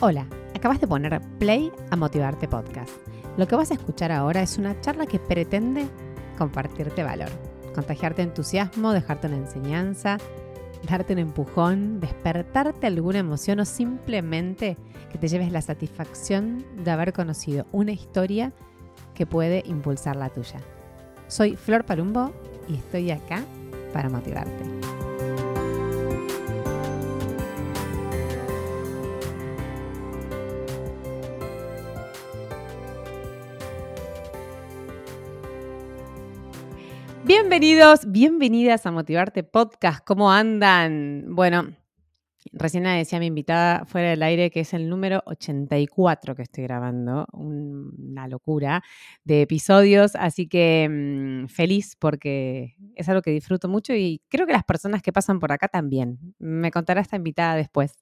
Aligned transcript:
Hola, 0.00 0.26
acabas 0.56 0.80
de 0.80 0.88
poner 0.88 1.20
play 1.38 1.70
a 1.90 1.96
Motivarte 1.96 2.48
Podcast. 2.48 2.90
Lo 3.36 3.46
que 3.46 3.54
vas 3.54 3.70
a 3.70 3.74
escuchar 3.74 4.10
ahora 4.10 4.42
es 4.42 4.58
una 4.58 4.78
charla 4.80 5.06
que 5.06 5.20
pretende 5.20 5.86
compartirte 6.36 7.04
valor, 7.04 7.28
contagiarte 7.74 8.22
entusiasmo, 8.22 8.92
dejarte 8.92 9.28
una 9.28 9.36
enseñanza, 9.36 10.18
darte 10.88 11.12
un 11.12 11.20
empujón, 11.20 12.00
despertarte 12.00 12.88
alguna 12.88 13.20
emoción 13.20 13.60
o 13.60 13.64
simplemente 13.64 14.76
que 15.12 15.18
te 15.18 15.28
lleves 15.28 15.52
la 15.52 15.62
satisfacción 15.62 16.64
de 16.82 16.90
haber 16.90 17.12
conocido 17.12 17.66
una 17.70 17.92
historia 17.92 18.52
que 19.14 19.26
puede 19.26 19.62
impulsar 19.64 20.16
la 20.16 20.28
tuya. 20.28 20.58
Soy 21.28 21.54
Flor 21.54 21.84
Palumbo 21.84 22.32
y 22.68 22.74
estoy 22.74 23.12
acá 23.12 23.44
para 23.92 24.10
motivarte. 24.10 24.83
Bienvenidos, 37.54 38.10
bienvenidas 38.10 38.84
a 38.84 38.90
Motivarte 38.90 39.44
Podcast. 39.44 40.04
¿Cómo 40.04 40.32
andan? 40.32 41.36
Bueno, 41.36 41.68
recién 42.52 42.82
decía 42.82 43.20
mi 43.20 43.26
invitada 43.26 43.84
fuera 43.84 44.10
del 44.10 44.24
aire 44.24 44.50
que 44.50 44.58
es 44.58 44.74
el 44.74 44.88
número 44.88 45.22
84 45.26 46.34
que 46.34 46.42
estoy 46.42 46.64
grabando, 46.64 47.28
una 47.32 48.26
locura 48.26 48.82
de 49.22 49.42
episodios, 49.42 50.16
así 50.16 50.48
que 50.48 50.88
mm, 50.90 51.46
feliz 51.46 51.94
porque 51.96 52.74
es 52.96 53.08
algo 53.08 53.22
que 53.22 53.30
disfruto 53.30 53.68
mucho 53.68 53.94
y 53.94 54.20
creo 54.28 54.48
que 54.48 54.52
las 54.52 54.64
personas 54.64 55.00
que 55.00 55.12
pasan 55.12 55.38
por 55.38 55.52
acá 55.52 55.68
también. 55.68 56.34
Me 56.40 56.72
contará 56.72 57.02
esta 57.02 57.14
invitada 57.14 57.54
después. 57.54 57.94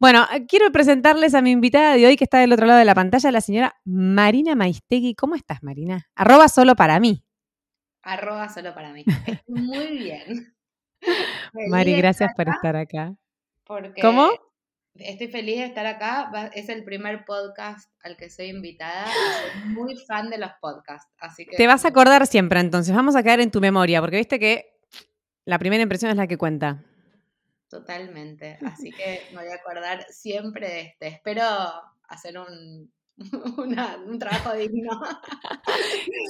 Bueno, 0.00 0.24
quiero 0.48 0.72
presentarles 0.72 1.34
a 1.34 1.42
mi 1.42 1.50
invitada 1.50 1.94
de 1.94 2.06
hoy 2.06 2.16
que 2.16 2.24
está 2.24 2.38
del 2.38 2.54
otro 2.54 2.64
lado 2.64 2.78
de 2.78 2.86
la 2.86 2.94
pantalla, 2.94 3.30
la 3.30 3.42
señora 3.42 3.74
Marina 3.84 4.54
Maistegui. 4.54 5.14
¿Cómo 5.14 5.34
estás, 5.34 5.62
Marina? 5.62 6.06
Arroba 6.14 6.48
solo 6.48 6.74
para 6.74 6.98
mí. 7.00 7.22
Arroba 8.04 8.48
solo 8.48 8.74
para 8.74 8.92
mí. 8.92 9.04
Muy 9.48 9.98
bien. 9.98 10.54
Mari, 11.68 11.96
gracias 11.96 12.32
por 12.36 12.48
estar 12.48 12.76
acá. 12.76 13.14
Porque 13.64 14.00
¿Cómo? 14.00 14.30
Estoy 14.94 15.28
feliz 15.28 15.58
de 15.58 15.64
estar 15.64 15.86
acá. 15.86 16.30
Es 16.54 16.68
el 16.68 16.84
primer 16.84 17.24
podcast 17.24 17.90
al 18.02 18.16
que 18.16 18.30
soy 18.30 18.46
invitada. 18.46 19.06
Soy 19.06 19.72
muy 19.72 19.96
fan 20.06 20.30
de 20.30 20.38
los 20.38 20.50
podcasts. 20.60 21.10
Así 21.18 21.46
que 21.46 21.56
Te 21.56 21.66
vas 21.66 21.84
a 21.84 21.88
acordar 21.88 22.26
siempre, 22.26 22.60
entonces. 22.60 22.94
Vamos 22.94 23.16
a 23.16 23.22
quedar 23.22 23.40
en 23.40 23.50
tu 23.50 23.60
memoria, 23.60 24.00
porque 24.00 24.18
viste 24.18 24.38
que 24.38 24.78
la 25.44 25.58
primera 25.58 25.82
impresión 25.82 26.10
es 26.10 26.16
la 26.16 26.26
que 26.26 26.38
cuenta. 26.38 26.84
Totalmente. 27.68 28.58
Así 28.66 28.90
que 28.92 29.22
me 29.32 29.42
voy 29.42 29.50
a 29.50 29.56
acordar 29.56 30.06
siempre 30.10 30.68
de 30.68 30.80
este. 30.82 31.08
Espero 31.08 31.42
hacer 32.06 32.38
un, 32.38 32.92
un 34.06 34.18
trabajo 34.18 34.54
digno. 34.54 35.00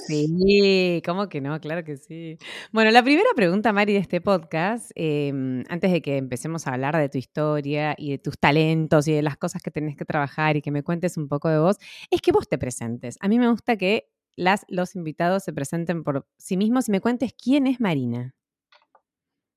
Sí, 0.07 1.01
¿cómo 1.05 1.27
que 1.29 1.41
no? 1.41 1.59
Claro 1.59 1.83
que 1.83 1.97
sí. 1.97 2.37
Bueno, 2.71 2.91
la 2.91 3.03
primera 3.03 3.29
pregunta, 3.35 3.73
Mari, 3.73 3.93
de 3.93 3.99
este 3.99 4.21
podcast, 4.21 4.91
em, 4.95 5.63
antes 5.67 5.91
de 5.91 6.01
que 6.01 6.17
empecemos 6.17 6.67
a 6.67 6.73
hablar 6.73 6.95
de 6.97 7.09
tu 7.09 7.17
historia 7.17 7.95
y 7.97 8.11
de 8.11 8.17
tus 8.19 8.37
talentos 8.37 9.07
y 9.07 9.13
de 9.13 9.23
las 9.23 9.37
cosas 9.37 9.63
que 9.63 9.71
tenés 9.71 9.95
que 9.97 10.05
trabajar 10.05 10.57
y 10.57 10.61
que 10.61 10.71
me 10.71 10.83
cuentes 10.83 11.17
un 11.17 11.27
poco 11.27 11.49
de 11.49 11.59
vos, 11.59 11.77
es 12.11 12.21
que 12.21 12.31
vos 12.31 12.47
te 12.47 12.57
presentes. 12.57 13.17
A 13.19 13.27
mí 13.27 13.39
me 13.39 13.49
gusta 13.49 13.77
que 13.77 14.09
las, 14.35 14.65
los 14.67 14.95
invitados 14.95 15.43
se 15.43 15.53
presenten 15.53 16.03
por 16.03 16.27
sí 16.37 16.55
mismos 16.57 16.87
y 16.87 16.91
me 16.91 17.01
cuentes 17.01 17.33
quién 17.33 17.65
es 17.67 17.79
Marina. 17.79 18.35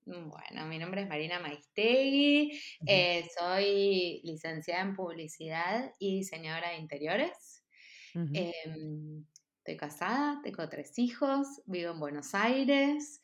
Bueno, 0.09 0.67
mi 0.67 0.79
nombre 0.79 1.03
es 1.03 1.09
Marina 1.09 1.39
Maistegui, 1.39 2.59
eh, 2.87 3.29
soy 3.39 4.23
licenciada 4.25 4.81
en 4.81 4.97
publicidad 4.97 5.93
y 5.99 6.21
diseñadora 6.21 6.71
de 6.71 6.79
interiores. 6.79 7.63
Em, 8.15 9.27
estoy 9.59 9.77
casada, 9.77 10.41
tengo 10.43 10.67
tres 10.71 10.99
hijos, 10.99 11.47
vivo 11.67 11.93
en 11.93 12.01
Buenos 12.01 12.35
Aires 12.35 13.21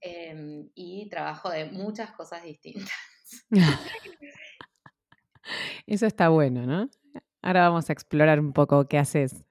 em, 0.00 0.70
y 0.74 1.10
trabajo 1.10 1.50
de 1.50 1.66
muchas 1.66 2.10
cosas 2.12 2.42
distintas. 2.42 2.88
Eso 5.86 6.06
está 6.06 6.30
bueno, 6.30 6.64
¿no? 6.64 6.88
Ahora 7.42 7.68
vamos 7.68 7.90
a 7.90 7.92
explorar 7.92 8.40
un 8.40 8.54
poco 8.54 8.88
qué 8.88 8.96
haces. 8.96 9.44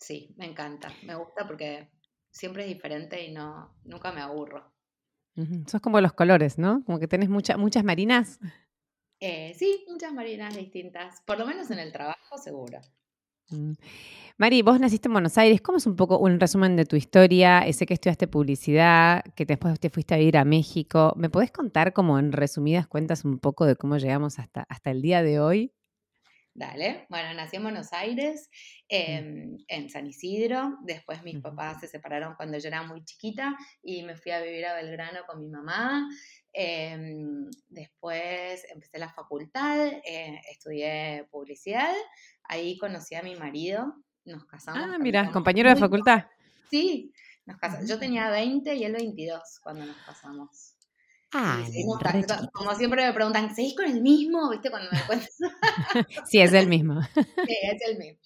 Sí, 0.00 0.34
me 0.38 0.46
encanta, 0.46 0.88
me 1.02 1.14
gusta 1.14 1.46
porque 1.46 1.90
siempre 2.30 2.62
es 2.62 2.68
diferente 2.70 3.22
y 3.22 3.34
no, 3.34 3.76
nunca 3.84 4.12
me 4.12 4.22
aburro. 4.22 4.75
Sos 5.66 5.80
como 5.80 6.00
los 6.00 6.12
colores, 6.12 6.58
¿no? 6.58 6.82
Como 6.84 6.98
que 6.98 7.08
tenés 7.08 7.28
muchas 7.28 7.84
marinas. 7.84 8.40
Eh, 9.20 9.54
sí, 9.58 9.84
muchas 9.88 10.12
marinas 10.12 10.54
distintas, 10.56 11.22
por 11.26 11.38
lo 11.38 11.46
menos 11.46 11.70
en 11.70 11.78
el 11.78 11.92
trabajo 11.92 12.38
seguro. 12.38 12.80
Mm. 13.50 13.72
Mari, 14.38 14.60
vos 14.62 14.78
naciste 14.80 15.08
en 15.08 15.12
Buenos 15.12 15.38
Aires. 15.38 15.62
¿Cómo 15.62 15.78
es 15.78 15.86
un 15.86 15.96
poco 15.96 16.18
un 16.18 16.38
resumen 16.38 16.76
de 16.76 16.84
tu 16.84 16.96
historia? 16.96 17.64
Sé 17.72 17.86
que 17.86 17.94
estudiaste 17.94 18.28
publicidad, 18.28 19.24
que 19.34 19.46
después 19.46 19.80
te 19.80 19.88
fuiste 19.88 20.14
a 20.14 20.18
vivir 20.18 20.36
a 20.36 20.44
México. 20.44 21.14
¿Me 21.16 21.30
podés 21.30 21.50
contar 21.50 21.92
como 21.92 22.18
en 22.18 22.32
resumidas 22.32 22.86
cuentas 22.86 23.24
un 23.24 23.38
poco 23.38 23.64
de 23.64 23.76
cómo 23.76 23.96
llegamos 23.96 24.38
hasta, 24.38 24.66
hasta 24.68 24.90
el 24.90 25.00
día 25.00 25.22
de 25.22 25.40
hoy? 25.40 25.72
Dale, 26.56 27.04
bueno, 27.10 27.34
nací 27.34 27.56
en 27.56 27.64
Buenos 27.64 27.92
Aires, 27.92 28.48
em, 28.88 29.58
en 29.68 29.90
San 29.90 30.06
Isidro, 30.06 30.78
después 30.84 31.22
mis 31.22 31.38
papás 31.42 31.80
se 31.80 31.86
separaron 31.86 32.34
cuando 32.34 32.56
yo 32.56 32.68
era 32.68 32.82
muy 32.82 33.04
chiquita 33.04 33.54
y 33.82 34.02
me 34.04 34.16
fui 34.16 34.32
a 34.32 34.40
vivir 34.40 34.64
a 34.64 34.74
Belgrano 34.74 35.20
con 35.26 35.38
mi 35.38 35.50
mamá. 35.50 36.08
Em, 36.54 37.50
después 37.68 38.64
empecé 38.72 38.98
la 38.98 39.12
facultad, 39.12 39.86
eh, 39.86 40.40
estudié 40.50 41.28
publicidad, 41.30 41.92
ahí 42.44 42.78
conocí 42.78 43.14
a 43.14 43.22
mi 43.22 43.36
marido, 43.36 43.92
nos 44.24 44.46
casamos. 44.46 44.82
Ah, 44.82 44.98
mira, 44.98 45.30
compañero 45.30 45.68
de 45.68 45.76
facultad. 45.76 46.24
Sí, 46.70 47.12
nos 47.44 47.58
casamos. 47.58 47.86
Yo 47.86 47.98
tenía 47.98 48.30
20 48.30 48.74
y 48.76 48.84
él 48.84 48.94
22 48.94 49.60
cuando 49.62 49.84
nos 49.84 49.96
casamos. 49.98 50.75
Ah, 51.32 51.64
como 52.52 52.74
siempre 52.76 53.04
me 53.04 53.12
preguntan, 53.12 53.54
¿seguís 53.54 53.74
con 53.74 53.86
el 53.86 54.00
mismo? 54.00 54.48
¿Viste? 54.48 54.70
Cuando 54.70 54.90
me 54.92 55.00
cuentas. 55.06 55.36
sí, 56.30 56.40
es 56.40 56.52
el 56.52 56.68
mismo. 56.68 57.00
sí, 57.46 57.56
es 57.62 57.82
el 57.84 57.98
mismo. 57.98 58.20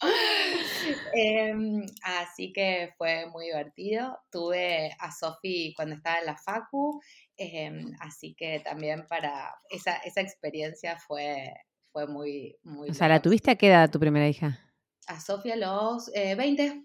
Em, 1.14 1.86
así 2.02 2.52
que 2.52 2.92
fue 2.98 3.26
muy 3.30 3.46
divertido. 3.46 4.18
Tuve 4.30 4.94
a 4.98 5.10
Sofi 5.12 5.72
cuando 5.74 5.96
estaba 5.96 6.18
en 6.18 6.26
la 6.26 6.36
Facu, 6.36 7.00
em, 7.36 7.90
así 8.00 8.34
que 8.34 8.60
también 8.60 9.06
para 9.08 9.54
esa, 9.70 9.96
esa 9.98 10.20
experiencia 10.20 10.98
fue, 10.98 11.54
fue 11.92 12.06
muy, 12.06 12.58
muy... 12.62 12.90
O 12.90 12.94
sea, 12.94 13.08
¿la 13.08 13.22
tuviste 13.22 13.50
a 13.50 13.56
qué 13.56 13.68
edad 13.68 13.90
tu 13.90 13.98
primera 13.98 14.28
hija? 14.28 14.60
A 15.06 15.20
Sofi 15.20 15.50
a 15.50 15.56
los 15.56 16.10
20. 16.12 16.84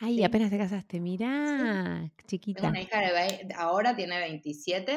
Ay, 0.00 0.22
apenas 0.22 0.50
te 0.50 0.58
casaste, 0.58 1.00
mirá, 1.00 2.10
chiquita. 2.26 2.60
Tengo 2.60 2.70
una 2.70 2.80
hija 2.80 3.00
de 3.00 3.54
ahora 3.56 3.96
tiene 3.96 4.18
27, 4.20 4.96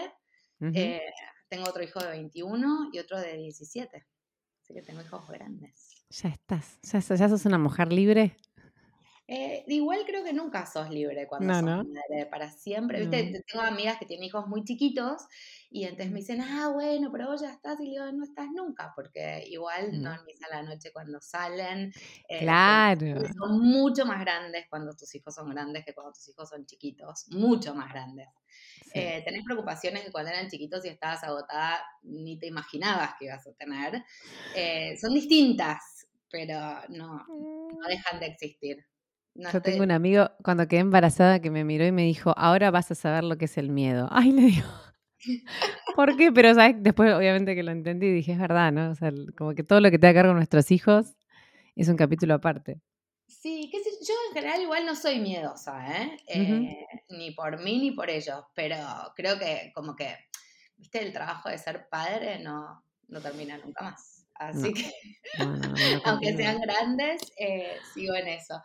eh, 0.73 1.01
tengo 1.49 1.67
otro 1.67 1.83
hijo 1.83 1.99
de 1.99 2.09
21 2.09 2.89
y 2.93 2.99
otro 2.99 3.19
de 3.19 3.37
17. 3.37 4.05
Así 4.61 4.73
que 4.73 4.81
tengo 4.81 5.01
hijos 5.01 5.27
grandes. 5.27 6.05
Ya 6.09 6.29
estás, 6.29 6.79
ya, 6.83 7.29
sos 7.29 7.45
una 7.45 7.57
mujer 7.57 7.91
libre. 7.91 8.37
Eh, 9.33 9.63
igual 9.67 10.03
creo 10.05 10.25
que 10.25 10.33
nunca 10.33 10.65
sos 10.65 10.89
libre 10.89 11.25
cuando 11.25 11.53
sos 11.53 11.63
madre, 11.63 12.25
para 12.29 12.51
siempre. 12.51 12.99
¿Viste? 12.99 13.41
Tengo 13.49 13.63
amigas 13.63 13.97
que 13.97 14.05
tienen 14.05 14.25
hijos 14.25 14.45
muy 14.45 14.65
chiquitos 14.65 15.21
y 15.69 15.85
entonces 15.85 16.11
me 16.11 16.19
dicen, 16.19 16.41
ah, 16.41 16.69
bueno, 16.73 17.09
pero 17.13 17.27
vos 17.27 17.39
ya 17.39 17.49
estás 17.49 17.79
y 17.79 17.95
yo 17.95 18.11
no 18.11 18.25
estás 18.25 18.47
nunca, 18.53 18.91
porque 18.93 19.45
igual 19.47 20.01
no 20.01 20.09
dormís 20.09 20.43
a 20.43 20.49
la 20.49 20.63
noche 20.63 20.91
cuando 20.91 21.21
salen. 21.21 21.93
Eh, 22.27 22.39
claro. 22.39 23.21
Son 23.33 23.57
mucho 23.57 24.05
más 24.05 24.19
grandes 24.19 24.65
cuando 24.69 24.93
tus 24.97 25.15
hijos 25.15 25.33
son 25.33 25.49
grandes 25.49 25.85
que 25.85 25.93
cuando 25.93 26.11
tus 26.11 26.27
hijos 26.27 26.49
son 26.49 26.65
chiquitos, 26.65 27.27
mucho 27.29 27.73
más 27.73 27.89
grandes. 27.89 28.27
Eh, 28.93 29.21
tenés 29.23 29.45
preocupaciones 29.45 30.03
que 30.03 30.11
cuando 30.11 30.31
eran 30.31 30.49
chiquitos 30.49 30.83
y 30.83 30.89
estabas 30.89 31.23
agotada 31.23 31.81
ni 32.03 32.37
te 32.37 32.47
imaginabas 32.47 33.13
que 33.17 33.27
ibas 33.27 33.47
a 33.47 33.53
tener. 33.53 34.03
Son 34.99 35.13
distintas, 35.13 36.05
pero 36.29 36.81
no, 36.89 37.25
no 37.29 37.77
mm. 37.77 37.87
dejan 37.87 38.19
de 38.19 38.25
existir. 38.25 38.90
Yo 39.35 39.61
tengo 39.61 39.83
un 39.83 39.91
amigo 39.91 40.29
cuando 40.43 40.67
quedé 40.67 40.81
embarazada 40.81 41.39
que 41.41 41.51
me 41.51 41.63
miró 41.63 41.85
y 41.85 41.91
me 41.91 42.03
dijo, 42.03 42.33
ahora 42.37 42.69
vas 42.69 42.91
a 42.91 42.95
saber 42.95 43.23
lo 43.23 43.37
que 43.37 43.45
es 43.45 43.57
el 43.57 43.69
miedo. 43.69 44.07
Ay, 44.11 44.31
le 44.31 44.41
digo, 44.43 44.67
¿Por 45.95 46.17
qué? 46.17 46.31
Pero 46.31 46.53
¿sabes? 46.53 46.75
después 46.79 47.13
obviamente 47.13 47.55
que 47.55 47.63
lo 47.63 47.71
entendí 47.71 48.07
y 48.07 48.13
dije, 48.13 48.33
es 48.33 48.39
verdad, 48.39 48.71
¿no? 48.71 48.91
O 48.91 48.95
sea, 48.95 49.11
como 49.37 49.53
que 49.53 49.63
todo 49.63 49.79
lo 49.79 49.91
que 49.91 49.99
te 49.99 50.07
da 50.07 50.13
cargo 50.13 50.33
nuestros 50.33 50.71
hijos 50.71 51.15
es 51.75 51.87
un 51.87 51.95
capítulo 51.95 52.33
aparte. 52.33 52.81
Sí, 53.27 53.69
que 53.71 53.77
yo 53.79 54.13
en 54.29 54.33
general 54.33 54.61
igual 54.61 54.85
no 54.85 54.95
soy 54.95 55.19
miedosa, 55.19 55.87
¿eh? 55.97 56.17
eh 56.27 56.85
ni 57.09 57.31
por 57.31 57.63
mí 57.63 57.79
ni 57.79 57.91
por 57.91 58.09
ellos, 58.09 58.43
pero 58.53 58.77
creo 59.15 59.39
que 59.39 59.71
como 59.73 59.95
que, 59.95 60.15
viste, 60.77 61.01
el 61.01 61.13
trabajo 61.13 61.49
de 61.49 61.57
ser 61.57 61.87
padre 61.89 62.39
no, 62.39 62.83
no 63.07 63.21
termina 63.21 63.57
nunca 63.57 63.83
más. 63.85 64.27
Así 64.35 64.73
que, 64.73 64.91
aunque 66.05 66.35
sean 66.35 66.59
grandes, 66.61 67.21
eh, 67.37 67.77
sigo 67.93 68.15
en 68.15 68.27
eso. 68.27 68.61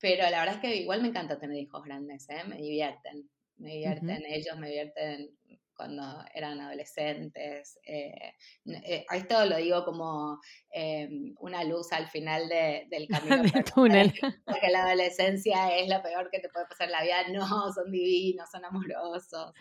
Pero 0.00 0.22
la 0.30 0.40
verdad 0.40 0.56
es 0.56 0.60
que 0.60 0.76
igual 0.76 1.02
me 1.02 1.08
encanta 1.08 1.38
tener 1.38 1.58
hijos 1.58 1.82
grandes, 1.82 2.28
¿eh? 2.28 2.44
Me 2.46 2.56
divierten, 2.56 3.30
me 3.56 3.72
divierten 3.72 4.22
ellos, 4.26 4.58
me 4.58 4.68
divierten 4.68 5.36
cuando 5.76 6.02
eran 6.34 6.60
adolescentes. 6.60 7.78
Eh, 7.84 8.34
eh, 8.66 9.06
esto 9.12 9.44
lo 9.44 9.56
digo 9.56 9.84
como 9.84 10.40
em, 10.70 11.34
una 11.38 11.62
luz 11.64 11.92
al 11.92 12.08
final 12.08 12.48
del 12.48 13.08
camino. 13.08 13.42
del 13.42 13.64
túnel. 13.64 14.14
Porque 14.44 14.70
la 14.70 14.84
adolescencia 14.84 15.76
es 15.76 15.88
lo 15.88 16.02
peor 16.02 16.30
que 16.30 16.40
te 16.40 16.48
puede 16.48 16.66
pasar 16.66 16.86
en 16.86 16.92
la 16.92 17.02
vida. 17.02 17.28
No, 17.32 17.72
son 17.72 17.90
divinos, 17.90 18.50
son 18.50 18.64
amorosos. 18.64 19.52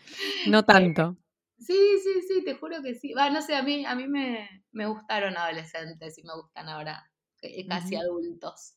No 0.47 0.63
tanto. 0.63 1.17
Sí, 1.57 1.77
sí, 2.03 2.21
sí, 2.27 2.43
te 2.43 2.55
juro 2.55 2.81
que 2.81 2.95
sí. 2.95 3.13
Va, 3.13 3.29
no 3.29 3.41
sé, 3.41 3.55
a 3.55 3.63
mí, 3.63 3.85
a 3.85 3.95
mí 3.95 4.07
me, 4.07 4.63
me 4.71 4.88
gustaron 4.88 5.38
adolescentes 5.38 6.17
y 6.17 6.23
me 6.23 6.35
gustan 6.35 6.67
ahora 6.67 7.09
casi 7.68 7.95
adultos. 7.95 8.74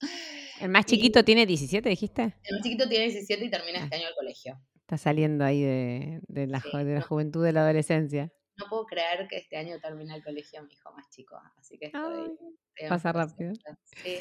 ¿El 0.61 0.71
más 0.71 0.87
chiquito 0.87 1.25
tiene 1.25 1.47
17, 1.47 1.89
dijiste? 1.89 2.35
El 2.43 2.57
más 2.57 2.63
chiquito 2.63 2.89
tiene 2.89 3.07
17 3.07 3.45
y 3.45 3.51
termina 3.51 3.79
este 3.79 3.97
ah. 3.97 3.99
año 3.99 4.09
el 4.09 4.15
colegio. 4.15 4.61
Está 4.81 4.97
saliendo 4.97 5.45
ahí 5.45 5.63
de, 5.63 6.47
la, 6.47 6.63
de 6.83 6.95
la 6.95 7.03
juventud, 7.03 7.45
de 7.45 7.53
la 7.53 7.63
adolescencia. 7.63 8.33
No 8.57 8.67
puedo 8.69 8.87
creer 8.87 9.29
que 9.29 9.37
este 9.37 9.57
año 9.57 9.79
termine 9.81 10.15
el 10.15 10.25
colegio 10.25 10.63
mi 10.63 10.73
hijo 10.73 10.93
más 10.93 11.09
chico, 11.11 11.39
así 11.57 11.79
que 11.79 11.87
estoy... 11.87 12.31
pasa 12.89 13.13
rápido. 13.13 13.53
Sí, 13.85 14.17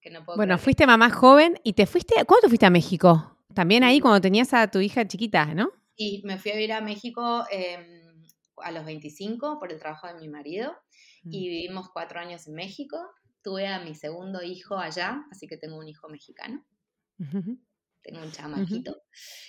que 0.00 0.10
no 0.10 0.24
puedo 0.24 0.36
bueno, 0.36 0.56
fuiste 0.56 0.86
mamá 0.86 1.10
joven 1.10 1.60
y 1.64 1.74
te 1.74 1.86
fuiste... 1.86 2.24
¿Cuándo 2.24 2.48
fuiste 2.48 2.64
a 2.64 2.70
México? 2.70 3.38
También 3.54 3.84
ahí 3.84 4.00
cuando 4.00 4.20
tenías 4.20 4.54
a 4.54 4.70
tu 4.70 4.80
hija 4.80 5.06
chiquita, 5.06 5.54
¿no? 5.54 5.70
Sí, 5.96 6.22
me 6.24 6.38
fui 6.38 6.52
a 6.52 6.54
vivir 6.54 6.72
a 6.72 6.80
México 6.80 7.44
em, 7.50 8.24
a 8.58 8.72
los 8.72 8.84
25 8.84 9.58
por 9.58 9.70
el 9.70 9.78
trabajo 9.78 10.06
de 10.08 10.14
mi 10.14 10.28
marido 10.28 10.74
y 11.24 11.26
mm. 11.26 11.50
vivimos 11.50 11.90
cuatro 11.90 12.20
años 12.20 12.46
en 12.46 12.54
México 12.54 12.98
tuve 13.44 13.66
a 13.66 13.78
mi 13.78 13.94
segundo 13.94 14.42
hijo 14.42 14.76
allá, 14.76 15.22
así 15.30 15.46
que 15.46 15.58
tengo 15.58 15.78
un 15.78 15.86
hijo 15.86 16.08
mexicano. 16.08 16.64
Tengo 18.02 18.22
un 18.22 18.32
chamaquito. 18.32 19.02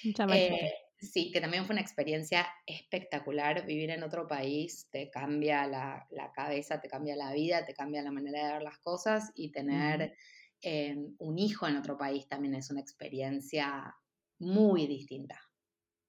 Eh, 0.04 0.72
sí, 1.00 1.32
que 1.32 1.42
también 1.42 1.66
fue 1.66 1.74
una 1.74 1.82
experiencia 1.82 2.46
espectacular. 2.66 3.66
Vivir 3.66 3.90
en 3.90 4.04
otro 4.04 4.28
país 4.28 4.88
te 4.92 5.10
cambia 5.10 5.66
la, 5.66 6.32
cabeza, 6.36 6.80
te 6.80 6.90
cambia 6.90 7.16
la 7.16 7.34
vida, 7.34 7.66
te 7.66 7.74
cambia 7.74 8.04
la 8.04 8.12
manera 8.12 8.46
de 8.46 8.54
ver 8.54 8.64
las 8.64 8.78
cosas 8.80 9.32
y 9.34 9.52
tener 9.52 10.16
em, 10.62 11.16
un 11.18 11.40
hijo 11.40 11.68
en 11.68 11.78
otro 11.78 11.98
país 11.98 12.28
también 12.28 12.54
es 12.56 12.70
una 12.70 12.82
experiencia 12.82 13.96
muy 14.40 14.88
distinta. 14.88 15.40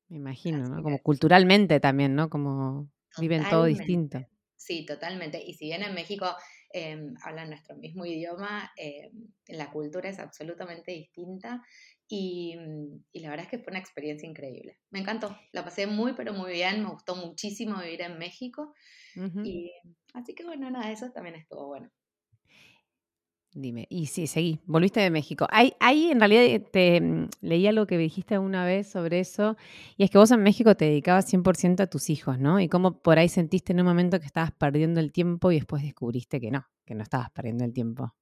Me 0.08 0.16
imagino, 0.16 0.68
¿no? 0.68 0.82
Como 0.82 0.98
culturalmente 1.00 1.78
también, 1.80 2.14
¿no? 2.14 2.28
Como 2.30 2.90
viven 3.18 3.44
todo 3.48 3.64
distinto. 3.64 4.26
Sí, 4.56 4.84
totalmente. 4.84 5.42
Y 5.44 5.54
si 5.54 5.66
bien 5.66 5.82
en 5.82 5.94
México 5.94 6.34
eh, 6.72 7.12
hablan 7.22 7.50
nuestro 7.50 7.76
mismo 7.76 8.04
idioma, 8.04 8.70
eh, 8.76 9.10
la 9.48 9.70
cultura 9.70 10.08
es 10.08 10.18
absolutamente 10.18 10.92
distinta 10.92 11.62
y, 12.08 12.56
mm, 12.56 13.04
y, 13.12 13.20
la 13.20 13.30
verdad 13.30 13.44
es 13.46 13.50
que 13.50 13.58
fue 13.58 13.70
una 13.70 13.80
experiencia 13.80 14.28
increíble. 14.28 14.78
Me 14.90 15.00
encantó, 15.00 15.36
la 15.52 15.64
pasé 15.64 15.86
muy, 15.86 16.14
pero 16.14 16.32
muy 16.32 16.52
bien, 16.52 16.82
me 16.82 16.90
gustó 16.90 17.16
muchísimo 17.16 17.80
vivir 17.80 18.02
en 18.02 18.18
México. 18.18 18.74
y, 19.44 19.72
así 20.14 20.34
que 20.34 20.44
bueno, 20.44 20.70
nada, 20.70 20.90
eso 20.92 21.10
también 21.12 21.36
estuvo 21.36 21.66
bueno. 21.68 21.90
Dime, 23.58 23.86
y 23.88 24.04
sí, 24.04 24.26
seguí, 24.26 24.60
volviste 24.66 25.00
de 25.00 25.08
México. 25.08 25.46
Ahí, 25.48 25.72
ahí 25.80 26.10
en 26.10 26.20
realidad 26.20 26.42
eh, 26.42 26.60
te 26.60 27.00
mm, 27.00 27.30
leí 27.40 27.66
algo 27.66 27.86
que 27.86 27.96
dijiste 27.96 28.38
una 28.38 28.66
vez 28.66 28.86
sobre 28.86 29.18
eso, 29.18 29.56
y 29.96 30.04
es 30.04 30.10
que 30.10 30.18
vos 30.18 30.30
en 30.30 30.42
México 30.42 30.74
te 30.74 30.84
dedicabas 30.84 31.32
100% 31.32 31.80
a 31.80 31.86
tus 31.86 32.10
hijos, 32.10 32.38
¿no? 32.38 32.60
Y 32.60 32.68
cómo 32.68 33.00
por 33.00 33.18
ahí 33.18 33.30
sentiste 33.30 33.72
en 33.72 33.80
un 33.80 33.86
momento 33.86 34.20
que 34.20 34.26
estabas 34.26 34.52
perdiendo 34.52 35.00
el 35.00 35.10
tiempo 35.10 35.50
y 35.50 35.54
después 35.54 35.82
descubriste 35.82 36.38
que 36.38 36.50
no, 36.50 36.68
que 36.84 36.94
no 36.94 37.02
estabas 37.02 37.30
perdiendo 37.30 37.64
el 37.64 37.72
tiempo. 37.72 38.14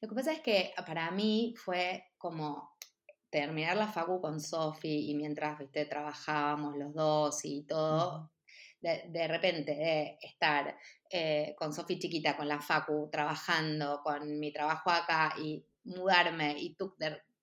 Lo 0.00 0.08
que 0.08 0.14
pasa 0.14 0.32
es 0.32 0.40
que 0.40 0.72
para 0.86 1.10
mí 1.10 1.52
fue 1.58 2.04
como 2.16 2.78
terminar 3.28 3.76
la 3.76 3.88
facu 3.88 4.22
con 4.22 4.40
Sofi 4.40 5.10
y 5.10 5.14
mientras 5.16 5.58
¿viste? 5.58 5.84
trabajábamos 5.84 6.78
los 6.78 6.94
dos 6.94 7.44
y 7.44 7.64
todo, 7.64 8.30
de, 8.80 9.28
repente 9.28 9.74
de 9.74 10.18
estar 10.22 10.76
eh, 11.10 11.54
con 11.56 11.72
Sofi 11.72 11.98
chiquita, 11.98 12.36
con 12.36 12.48
la 12.48 12.60
Facu, 12.60 13.08
trabajando, 13.10 14.00
con 14.02 14.38
mi 14.38 14.52
trabajo 14.52 14.90
acá 14.90 15.34
y 15.38 15.64
mudarme 15.84 16.56
y 16.58 16.74
tú 16.74 16.94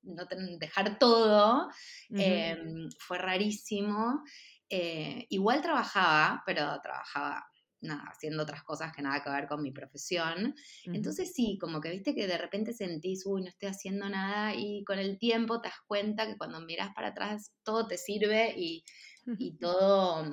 no 0.03 0.25
dejar 0.57 0.97
todo, 0.97 1.69
em, 2.09 2.89
fue 2.99 3.17
rarísimo. 3.17 4.23
Eh, 4.69 5.25
igual 5.29 5.61
trabajaba, 5.61 6.43
pero 6.45 6.79
trabajaba 6.81 7.47
nada, 7.81 8.03
haciendo 8.09 8.43
otras 8.43 8.63
cosas 8.63 8.91
que 8.93 9.01
nada 9.01 9.23
que 9.23 9.29
ver 9.29 9.47
con 9.47 9.61
mi 9.61 9.71
profesión. 9.71 10.55
Entonces 10.85 11.33
sí, 11.33 11.57
como 11.59 11.79
que 11.79 11.91
viste 11.91 12.15
que 12.15 12.27
de 12.27 12.37
repente 12.37 12.73
sentís, 12.73 13.25
uy, 13.25 13.41
no 13.41 13.49
estoy 13.49 13.69
haciendo 13.69 14.09
nada 14.09 14.53
y 14.55 14.83
con 14.83 14.99
el 14.99 15.17
tiempo 15.19 15.61
te 15.61 15.69
das 15.69 15.77
cuenta 15.85 16.25
que 16.25 16.37
cuando 16.37 16.59
miras 16.61 16.93
para 16.93 17.09
atrás 17.09 17.53
todo 17.63 17.87
te 17.87 17.97
sirve 17.97 18.53
y, 18.57 18.83
y 19.37 19.57
todo, 19.59 20.25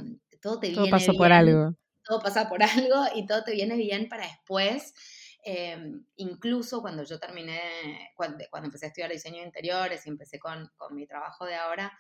todo 0.45 0.61
te 0.61 0.75
todo 0.75 0.91
pasó 0.91 1.15
por 1.15 1.33
algo. 1.33 1.75
Todo 2.05 2.21
pasa 2.21 2.51
por 2.51 2.63
algo 2.63 3.07
y 3.15 3.27
todo 3.27 3.43
te 3.45 3.53
viene 3.53 3.77
bien 3.77 4.11
para 4.11 4.27
después. 4.27 4.93
Em, 5.43 6.05
incluso 6.17 6.83
cuando 6.83 7.03
yo 7.03 7.19
terminé, 7.19 8.13
cuando, 8.15 8.45
empecé 8.63 8.87
a 8.87 8.89
estudiar 8.89 9.11
diseño 9.11 9.39
de 9.39 9.47
interiores 9.47 10.07
y 10.07 10.11
empecé 10.11 10.39
con, 10.39 10.71
con 10.77 10.95
mi 10.95 11.07
trabajo 11.07 11.47
de 11.47 11.55
ahora, 11.55 11.93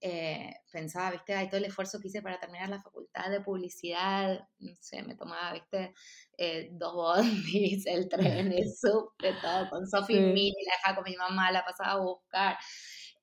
eh, 0.00 0.54
pensaba, 0.72 1.10
viste, 1.10 1.34
hay 1.34 1.48
todo 1.48 1.58
el 1.58 1.66
esfuerzo 1.66 2.00
que 2.00 2.08
hice 2.08 2.22
para 2.22 2.40
terminar 2.40 2.70
la 2.70 2.80
facultad 2.80 3.30
de 3.30 3.42
publicidad, 3.42 4.48
no 4.60 4.74
sé, 4.80 5.02
me 5.02 5.14
tomaba, 5.14 5.52
viste, 5.52 5.92
eh, 6.38 6.70
dos 6.72 6.94
bondis, 7.54 7.86
el 7.86 8.08
tren, 8.08 8.50
el 8.50 8.64
subte, 8.80 9.34
todo, 9.42 9.68
con 9.68 9.86
Sophie 9.86 10.16
sí. 10.16 10.22
Mini, 10.22 10.64
la 10.64 10.72
dejaba 10.76 10.94
con 10.96 11.04
mi 11.04 11.16
mamá, 11.18 11.52
la 11.52 11.66
pasaba 11.66 11.92
a 11.92 12.00
buscar. 12.00 12.56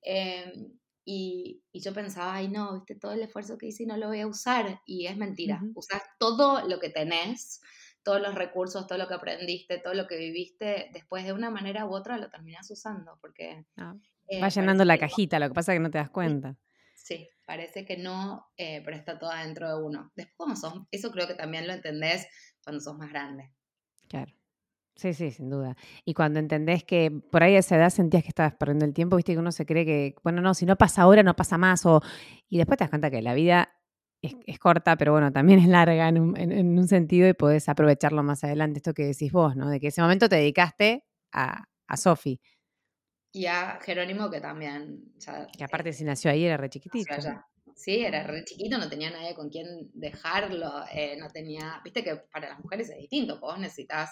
Em, 0.02 0.78
y, 1.10 1.62
yo 1.72 1.94
pensaba, 1.94 2.34
ay 2.34 2.48
no, 2.48 2.74
viste 2.74 2.94
todo 2.94 3.12
el 3.12 3.22
esfuerzo 3.22 3.56
que 3.56 3.68
hice 3.68 3.84
y 3.84 3.86
no 3.86 3.96
lo 3.96 4.08
voy 4.08 4.20
a 4.20 4.26
usar. 4.26 4.82
Y 4.84 5.06
es 5.06 5.16
mentira, 5.16 5.62
usar 5.74 6.02
todo 6.18 6.68
lo 6.68 6.78
que 6.78 6.90
tenés, 6.90 7.62
todos 8.02 8.20
los 8.20 8.34
recursos, 8.34 8.86
todo 8.86 8.98
lo 8.98 9.08
que 9.08 9.14
aprendiste, 9.14 9.78
todo 9.78 9.94
lo 9.94 10.06
que 10.06 10.18
viviste, 10.18 10.90
después 10.92 11.24
de 11.24 11.32
una 11.32 11.48
manera 11.48 11.86
u 11.86 11.94
otra 11.94 12.18
lo 12.18 12.28
terminas 12.28 12.70
usando, 12.70 13.16
porque... 13.22 13.64
Ah, 13.78 13.96
eh, 14.26 14.42
va 14.42 14.50
llenando 14.50 14.84
la 14.84 14.98
cajita, 14.98 15.38
lo 15.38 15.48
que 15.48 15.54
pasa 15.54 15.72
es 15.72 15.76
que 15.76 15.82
no 15.82 15.90
te 15.90 15.96
das 15.96 16.10
cuenta. 16.10 16.58
Sí, 16.94 17.26
parece 17.46 17.86
que 17.86 17.96
no, 17.96 18.46
eh, 18.58 18.82
pero 18.84 18.94
está 18.94 19.18
todo 19.18 19.30
dentro 19.30 19.66
de 19.66 19.82
uno. 19.82 20.12
Después, 20.14 20.36
como 20.36 20.56
sos, 20.56 20.74
eso 20.90 21.10
creo 21.10 21.26
que 21.26 21.34
también 21.34 21.66
lo 21.66 21.72
entendés 21.72 22.26
cuando 22.62 22.82
sos 22.82 22.98
más 22.98 23.08
grande. 23.08 23.50
Claro. 24.08 24.37
Sí, 24.98 25.14
sí, 25.14 25.30
sin 25.30 25.48
duda. 25.48 25.76
Y 26.04 26.12
cuando 26.12 26.40
entendés 26.40 26.82
que 26.82 27.12
por 27.30 27.44
ahí 27.44 27.54
a 27.54 27.60
esa 27.60 27.76
edad 27.76 27.90
sentías 27.90 28.24
que 28.24 28.30
estabas 28.30 28.54
perdiendo 28.56 28.84
el 28.84 28.92
tiempo, 28.92 29.14
viste 29.14 29.32
que 29.32 29.38
uno 29.38 29.52
se 29.52 29.64
cree 29.64 29.86
que, 29.86 30.16
bueno, 30.24 30.42
no, 30.42 30.54
si 30.54 30.66
no 30.66 30.74
pasa 30.74 31.02
ahora, 31.02 31.22
no 31.22 31.36
pasa 31.36 31.56
más. 31.56 31.86
O, 31.86 32.02
y 32.48 32.58
después 32.58 32.78
te 32.78 32.82
das 32.82 32.90
cuenta 32.90 33.08
que 33.08 33.22
la 33.22 33.32
vida 33.32 33.72
es, 34.20 34.58
corta, 34.58 34.96
pero 34.96 35.12
bueno, 35.12 35.30
también 35.32 35.60
es 35.60 35.68
larga 35.68 36.08
en 36.08 36.18
un, 36.18 36.88
sentido 36.88 37.28
y 37.28 37.32
podés 37.32 37.68
aprovecharlo 37.68 38.24
más 38.24 38.42
adelante. 38.42 38.78
Esto 38.78 38.92
que 38.92 39.04
decís 39.04 39.30
vos, 39.30 39.54
¿no? 39.54 39.70
De 39.70 39.78
que 39.78 39.86
ese 39.86 40.02
momento 40.02 40.28
te 40.28 40.34
dedicaste 40.34 41.04
a, 41.30 41.62
a 41.86 41.96
Sofi. 41.96 42.40
Y 43.30 43.46
a 43.46 43.78
Jerónimo, 43.80 44.28
que 44.28 44.40
también. 44.40 45.12
que 45.56 45.62
aparte, 45.62 45.92
si 45.92 46.02
nació 46.02 46.32
ahí, 46.32 46.44
era 46.44 46.56
re 46.56 46.70
chiquitito. 46.70 47.14
Sí, 47.78 48.04
era 48.04 48.24
re 48.24 48.44
chiquito, 48.44 48.76
no 48.76 48.88
tenía 48.88 49.08
nadie 49.08 49.36
con 49.36 49.50
quien 49.50 49.88
dejarlo, 49.94 50.84
eh, 50.92 51.16
no 51.16 51.30
tenía, 51.30 51.80
viste 51.84 52.02
que 52.02 52.16
para 52.16 52.48
las 52.48 52.58
mujeres 52.58 52.90
es 52.90 52.96
distinto, 52.96 53.38
vos 53.38 53.56
necesitas, 53.56 54.10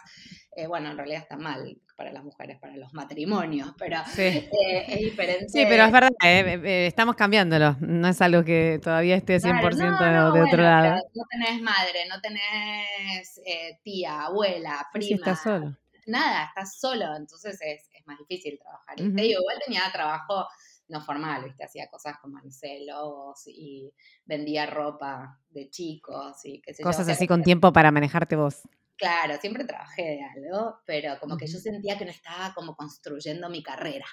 eh, 0.54 0.68
bueno, 0.68 0.88
en 0.88 0.96
realidad 0.96 1.22
está 1.22 1.36
mal 1.36 1.76
para 1.96 2.12
las 2.12 2.22
mujeres, 2.22 2.60
para 2.60 2.76
los 2.76 2.94
matrimonios, 2.94 3.74
pero 3.76 3.98
eh, 4.18 4.48
es 4.86 5.00
diferente. 5.00 5.48
Sí, 5.48 5.64
pero 5.68 5.82
es 5.82 5.90
verdad, 5.90 6.10
estamos 6.22 7.16
cambiándolo, 7.16 7.76
no 7.80 8.06
es 8.06 8.22
algo 8.22 8.44
que 8.44 8.78
todavía 8.80 9.16
esté 9.16 9.40
100% 9.40 10.32
de 10.32 10.42
otro 10.42 10.62
lado. 10.62 11.02
No 11.12 11.24
tenés 11.28 11.60
madre, 11.60 12.06
no 12.08 12.20
tenés 12.20 13.40
tía, 13.82 14.26
abuela, 14.26 14.86
prima. 14.92 15.08
Sí, 15.08 15.14
estás 15.14 15.42
solo. 15.42 15.76
Nada, 16.06 16.44
estás 16.44 16.78
solo, 16.78 17.16
entonces 17.16 17.58
es, 17.60 17.90
más 18.06 18.16
difícil 18.20 18.60
trabajar. 18.60 19.00
igual 19.00 19.56
tenía 19.66 19.90
trabajo 19.92 20.46
no 20.88 21.00
formal, 21.00 21.44
¿viste? 21.44 21.64
Hacía 21.64 21.88
cosas 21.88 22.16
como 22.20 22.38
en 22.38 22.86
logos 22.86 23.42
y 23.46 23.92
vendía 24.24 24.66
ropa 24.66 25.40
de 25.50 25.68
chicos 25.70 26.44
y 26.44 26.60
qué 26.60 26.74
sé 26.74 26.82
Cosas 26.82 27.08
así 27.08 27.26
con 27.26 27.42
tiempo 27.42 27.72
para 27.72 27.90
manejarte 27.90 28.36
vos. 28.36 28.62
Claro, 28.96 29.36
siempre 29.40 29.64
trabajé 29.64 30.02
de 30.02 30.20
algo, 30.22 30.78
pero 30.86 31.18
como 31.20 31.36
que 31.36 31.46
yo 31.46 31.58
sentía 31.58 31.98
que 31.98 32.04
no 32.04 32.10
estaba 32.10 32.54
como 32.54 32.74
construyendo 32.74 33.50
mi 33.50 33.62
carrera. 33.62 34.06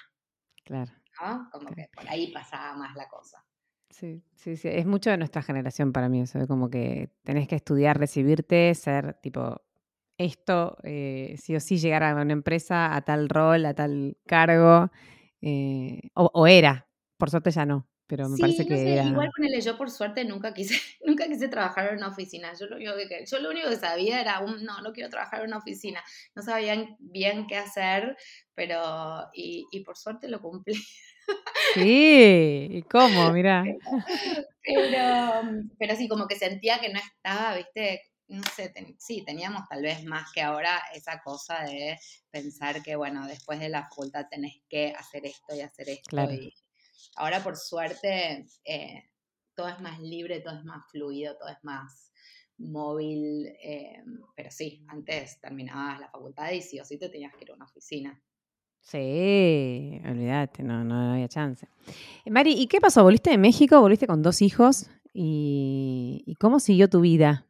Claro. 0.64 0.92
¿no? 1.20 1.48
Como 1.50 1.70
que 1.70 1.88
por 1.94 2.08
ahí 2.08 2.32
pasaba 2.32 2.76
más 2.76 2.94
la 2.96 3.08
cosa. 3.08 3.44
Sí, 3.90 4.24
sí, 4.34 4.56
sí. 4.56 4.68
Es 4.68 4.86
mucho 4.86 5.10
de 5.10 5.18
nuestra 5.18 5.42
generación 5.42 5.92
para 5.92 6.08
mí 6.08 6.20
eso, 6.20 6.38
de 6.38 6.46
como 6.46 6.68
que 6.68 7.10
tenés 7.22 7.46
que 7.46 7.54
estudiar, 7.54 7.98
recibirte, 7.98 8.74
ser 8.74 9.14
tipo 9.22 9.62
esto, 10.18 10.76
eh, 10.82 11.36
sí 11.38 11.54
o 11.54 11.60
sí 11.60 11.78
llegar 11.78 12.02
a 12.02 12.14
una 12.14 12.32
empresa, 12.32 12.94
a 12.94 13.02
tal 13.02 13.28
rol, 13.28 13.66
a 13.66 13.74
tal 13.74 14.16
cargo, 14.26 14.90
eh, 15.46 16.00
o, 16.14 16.46
era, 16.46 16.88
por 17.18 17.28
suerte 17.28 17.50
ya 17.50 17.66
no, 17.66 17.86
pero 18.06 18.30
me 18.30 18.38
parece 18.38 18.66
que 18.66 18.94
era... 18.94 19.04
Igual 19.04 19.30
ponele, 19.36 19.60
yo 19.60 19.76
por 19.76 19.90
suerte 19.90 20.24
nunca 20.24 20.54
quise, 20.54 20.74
nunca 21.04 21.26
quise 21.26 21.48
trabajar 21.48 21.88
en 21.88 21.98
una 21.98 22.08
oficina. 22.08 22.52
Yo 22.58 22.66
lo 22.66 22.76
único 22.76 22.92
que, 22.96 23.26
yo 23.26 23.38
lo 23.40 23.50
único 23.50 23.68
que 23.68 23.76
sabía 23.76 24.22
era, 24.22 24.40
un, 24.40 24.64
no, 24.64 24.80
no 24.80 24.92
quiero 24.94 25.10
trabajar 25.10 25.40
en 25.40 25.48
una 25.48 25.58
oficina. 25.58 26.02
No 26.34 26.40
sabían 26.40 26.96
bien 26.98 27.46
qué 27.46 27.58
hacer, 27.58 28.16
pero, 28.54 29.28
y, 29.34 29.66
y 29.70 29.80
por 29.84 29.98
suerte 29.98 30.28
lo 30.28 30.40
cumplí. 30.40 30.76
Sí, 31.74 32.68
¿y 32.70 32.82
cómo? 32.84 33.30
Mirá. 33.32 33.64
Pero, 34.62 35.42
pero 35.78 35.96
sí, 35.96 36.08
como 36.08 36.26
que 36.26 36.36
sentía 36.36 36.80
que 36.80 36.90
no 36.90 36.98
estaba, 36.98 37.54
viste, 37.54 38.00
no 38.28 38.42
sé, 38.54 38.72
sí, 38.98 39.24
teníamos 39.24 39.68
tal 39.68 39.82
vez 39.82 40.04
más 40.04 40.32
que 40.32 40.40
ahora 40.42 40.82
esa 40.94 41.20
cosa 41.22 41.62
de 41.64 41.98
pensar 42.30 42.82
que, 42.82 42.96
bueno, 42.96 43.26
después 43.26 43.60
de 43.60 43.68
la 43.68 43.82
facultad 43.84 44.26
tenés 44.30 44.62
que 44.68 44.92
hacer 44.92 45.26
esto 45.26 45.54
y 45.54 45.60
hacer 45.60 45.88
esto. 45.88 46.32
Y 46.32 46.54
ahora, 47.16 47.42
por 47.42 47.56
suerte, 47.56 48.46
eh, 48.64 49.10
todo 49.54 49.68
es 49.68 49.80
más 49.80 50.00
libre, 50.00 50.40
todo 50.40 50.58
es 50.58 50.64
más 50.64 50.84
fluido, 50.90 51.36
todo 51.36 51.48
es 51.48 51.62
más 51.62 52.12
móvil. 52.58 53.46
Eh, 53.62 54.02
pero 54.34 54.50
sí, 54.50 54.84
antes 54.88 55.40
terminabas 55.40 56.00
la 56.00 56.10
facultad 56.10 56.50
y 56.52 56.62
sí 56.62 56.80
o 56.80 56.84
sí 56.84 56.98
te 56.98 57.08
tenías 57.08 57.34
que 57.34 57.44
ir 57.44 57.50
a 57.50 57.54
una 57.54 57.66
oficina. 57.66 58.22
Sí, 58.80 60.00
olvídate, 60.04 60.62
no, 60.62 60.84
no 60.84 61.14
había 61.14 61.28
chance. 61.28 61.66
Mari, 62.26 62.52
¿y 62.52 62.66
qué 62.66 62.80
pasó? 62.80 63.02
¿Volviste 63.02 63.30
de 63.30 63.38
México? 63.38 63.80
¿Volviste 63.80 64.06
con 64.06 64.22
dos 64.22 64.42
hijos? 64.42 64.90
¿Y, 65.14 66.34
cómo 66.38 66.60
siguió 66.60 66.90
tu 66.90 67.00
vida? 67.00 67.46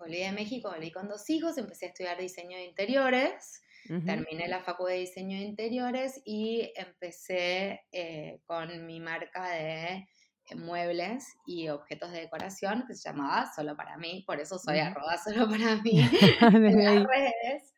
Volví 0.00 0.20
de 0.20 0.32
México, 0.32 0.70
volví 0.70 0.90
con 0.90 1.08
dos 1.08 1.28
hijos, 1.28 1.58
empecé 1.58 1.84
a 1.84 1.88
estudiar 1.90 2.18
diseño 2.18 2.56
de 2.56 2.64
interiores, 2.64 3.60
terminé 4.06 4.48
la 4.48 4.62
facultad 4.62 4.94
de 4.94 5.00
diseño 5.00 5.38
de 5.38 5.44
interiores 5.44 6.22
y 6.24 6.72
empecé 6.74 7.82
eh, 7.92 8.40
con 8.46 8.86
mi 8.86 8.98
marca 8.98 9.50
de 9.50 10.08
muebles 10.56 11.26
y 11.46 11.68
objetos 11.68 12.12
de 12.12 12.20
decoración 12.20 12.84
que 12.88 12.94
se 12.94 13.10
llamaba 13.10 13.52
Solo 13.54 13.76
para 13.76 13.98
mí, 13.98 14.24
por 14.26 14.40
eso 14.40 14.58
soy 14.58 14.78
arroba 14.78 15.18
solo 15.18 15.46
para 15.50 15.76
mí 15.82 16.00
en 16.00 16.84
las 16.84 17.04
redes. 17.06 17.74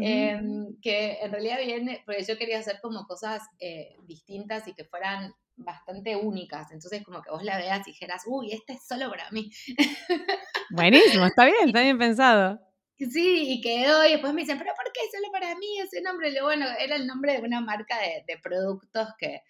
Em, 0.00 0.76
que 0.82 1.18
en 1.20 1.30
realidad 1.30 1.58
viene, 1.64 2.02
porque 2.04 2.24
yo 2.24 2.36
quería 2.36 2.58
hacer 2.58 2.80
como 2.82 3.06
cosas 3.06 3.42
eh, 3.60 3.94
distintas 4.02 4.66
y 4.66 4.74
que 4.74 4.84
fueran 4.84 5.32
bastante 5.56 6.16
únicas, 6.16 6.70
entonces 6.72 7.02
como 7.04 7.22
que 7.22 7.30
vos 7.30 7.42
la 7.42 7.56
veas 7.58 7.86
y 7.86 7.92
dijeras, 7.92 8.22
uy, 8.26 8.52
este 8.52 8.74
es 8.74 8.86
solo 8.86 9.08
para 9.10 9.30
mí. 9.30 9.50
Buenísimo, 10.70 11.26
está 11.26 11.44
bien, 11.46 11.68
está 11.68 11.80
bien 11.82 11.98
pensado. 11.98 12.60
Sí, 12.98 13.44
y 13.50 13.60
quedó, 13.60 14.06
y 14.06 14.12
después 14.12 14.32
me 14.32 14.40
dicen, 14.40 14.58
pero 14.58 14.72
¿por 14.74 14.90
qué 14.90 15.00
solo 15.12 15.30
para 15.30 15.54
mí 15.56 15.66
ese 15.80 16.00
nombre? 16.00 16.32
Bueno, 16.40 16.66
era 16.80 16.96
el 16.96 17.06
nombre 17.06 17.34
de 17.34 17.46
una 17.46 17.60
marca 17.60 17.98
de, 17.98 18.24
de 18.26 18.40
productos 18.40 19.08
que, 19.18 19.42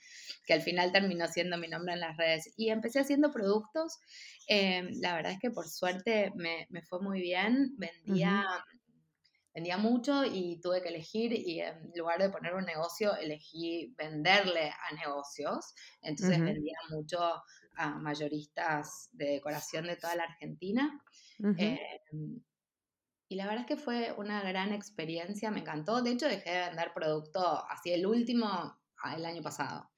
que, 0.44 0.52
al 0.52 0.62
final 0.62 0.90
terminó 0.90 1.28
siendo 1.28 1.56
mi 1.56 1.68
nombre 1.68 1.94
en 1.94 2.00
las 2.00 2.16
redes. 2.16 2.52
Y 2.56 2.70
empecé 2.70 2.98
haciendo 2.98 3.30
productos, 3.30 4.00
em, 4.48 4.88
la 5.00 5.14
verdad 5.14 5.32
es 5.32 5.38
que 5.38 5.50
por 5.50 5.68
suerte 5.68 6.32
me, 6.34 6.66
me 6.70 6.82
fue 6.82 7.00
muy 7.00 7.20
bien, 7.20 7.74
vendía 7.78 8.44
vendía 9.56 9.78
mucho 9.78 10.22
y 10.22 10.60
tuve 10.60 10.82
que 10.82 10.90
elegir 10.90 11.32
y 11.32 11.60
en 11.60 11.90
lugar 11.94 12.20
de 12.20 12.28
poner 12.28 12.54
un 12.54 12.66
negocio, 12.66 13.16
elegí 13.16 13.94
venderle 13.96 14.68
a 14.70 14.94
negocios. 14.94 15.74
Entonces 16.02 16.38
vendía 16.38 16.76
mucho 16.90 17.18
a 17.78 17.98
mayoristas 17.98 19.08
de 19.12 19.30
decoración 19.30 19.86
de 19.86 19.96
toda 19.96 20.14
la 20.14 20.24
Argentina. 20.24 21.02
Em, 21.56 22.42
y 23.28 23.34
la 23.34 23.46
verdad 23.46 23.62
es 23.62 23.66
que 23.66 23.82
fue 23.82 24.12
una 24.18 24.42
gran 24.42 24.74
experiencia, 24.74 25.50
me 25.50 25.60
encantó. 25.60 26.02
De 26.02 26.10
hecho, 26.10 26.28
dejé 26.28 26.50
de 26.50 26.66
vender 26.66 26.92
producto 26.94 27.64
así 27.70 27.92
el 27.92 28.06
último 28.06 28.46
ah, 28.46 29.16
el 29.16 29.24
año 29.24 29.40
pasado. 29.40 29.88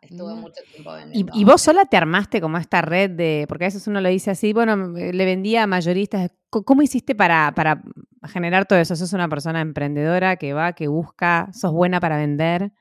Estuve 0.00 0.34
mucho 0.34 0.62
tiempo 0.72 0.92
vendiendo. 0.92 1.32
¿Y, 1.34 1.40
¿Y, 1.40 1.44
vos 1.44 1.62
sola 1.62 1.84
te 1.84 1.96
armaste 1.96 2.40
como 2.40 2.58
esta 2.58 2.82
red 2.82 3.10
de, 3.10 3.46
porque 3.48 3.64
a 3.64 3.68
veces 3.68 3.86
uno 3.86 4.00
lo 4.00 4.08
dice 4.08 4.30
así, 4.30 4.52
bueno, 4.52 4.76
le 4.76 5.24
vendía 5.24 5.64
a 5.64 5.66
mayoristas. 5.66 6.30
¿Cómo 6.50 6.82
hiciste 6.82 7.14
para, 7.14 7.52
para 7.54 7.82
generar 8.28 8.66
todo 8.66 8.78
eso? 8.78 8.96
¿Sos 8.96 9.12
una 9.12 9.28
persona 9.28 9.60
emprendedora 9.60 10.36
que 10.36 10.52
va, 10.52 10.72
que 10.72 10.88
busca, 10.88 11.50
sos 11.52 11.72
buena 11.72 12.00
para 12.00 12.16
vender? 12.16 12.72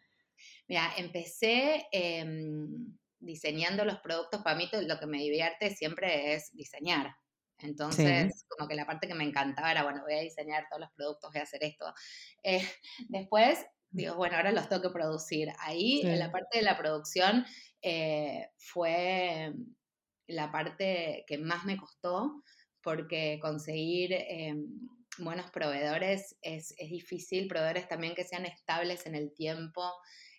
Mira, 0.67 0.91
empecé 0.97 1.87
em, 1.91 2.95
diseñando 3.19 3.85
los 3.85 3.99
productos. 3.99 4.41
Para 4.41 4.55
mí 4.55 4.69
lo 4.87 4.99
que 4.99 5.05
me 5.05 5.17
divierte 5.17 5.75
siempre 5.75 6.33
es 6.33 6.51
diseñar. 6.53 7.15
Entonces, 7.59 8.45
como 8.49 8.67
que 8.67 8.75
la 8.75 8.85
parte 8.85 9.07
que 9.07 9.15
me 9.15 9.23
encantaba 9.23 9.71
era, 9.71 9.83
bueno, 9.83 10.01
voy 10.03 10.13
a 10.13 10.21
diseñar 10.21 10.67
todos 10.69 10.81
los 10.81 10.91
productos, 10.91 11.31
voy 11.31 11.39
a 11.39 11.43
hacer 11.43 11.63
esto. 11.63 11.85
Eh, 12.43 12.67
después, 13.07 13.65
digo, 13.95 14.15
bueno, 14.15 14.35
ahora 14.35 14.51
los 14.51 14.67
tengo 14.67 14.81
que 14.81 14.89
producir. 14.89 15.49
Ahí, 15.59 16.01
en 16.01 16.19
la 16.19 16.31
parte 16.31 16.57
de 16.57 16.63
la 16.63 16.77
producción, 16.77 17.45
eh, 17.81 18.49
fue 18.57 19.53
la 20.27 20.51
parte 20.51 21.23
que 21.27 21.37
más 21.37 21.65
me 21.65 21.77
costó, 21.77 22.43
porque 22.81 23.39
conseguir 23.41 24.13
em, 24.13 24.67
buenos 25.17 25.49
proveedores 25.51 26.37
es, 26.41 26.75
difícil, 26.77 27.47
proveedores 27.47 27.87
también 27.87 28.15
que 28.15 28.25
sean 28.25 28.45
estables 28.45 29.05
en 29.05 29.15
el 29.15 29.33
tiempo, 29.33 29.81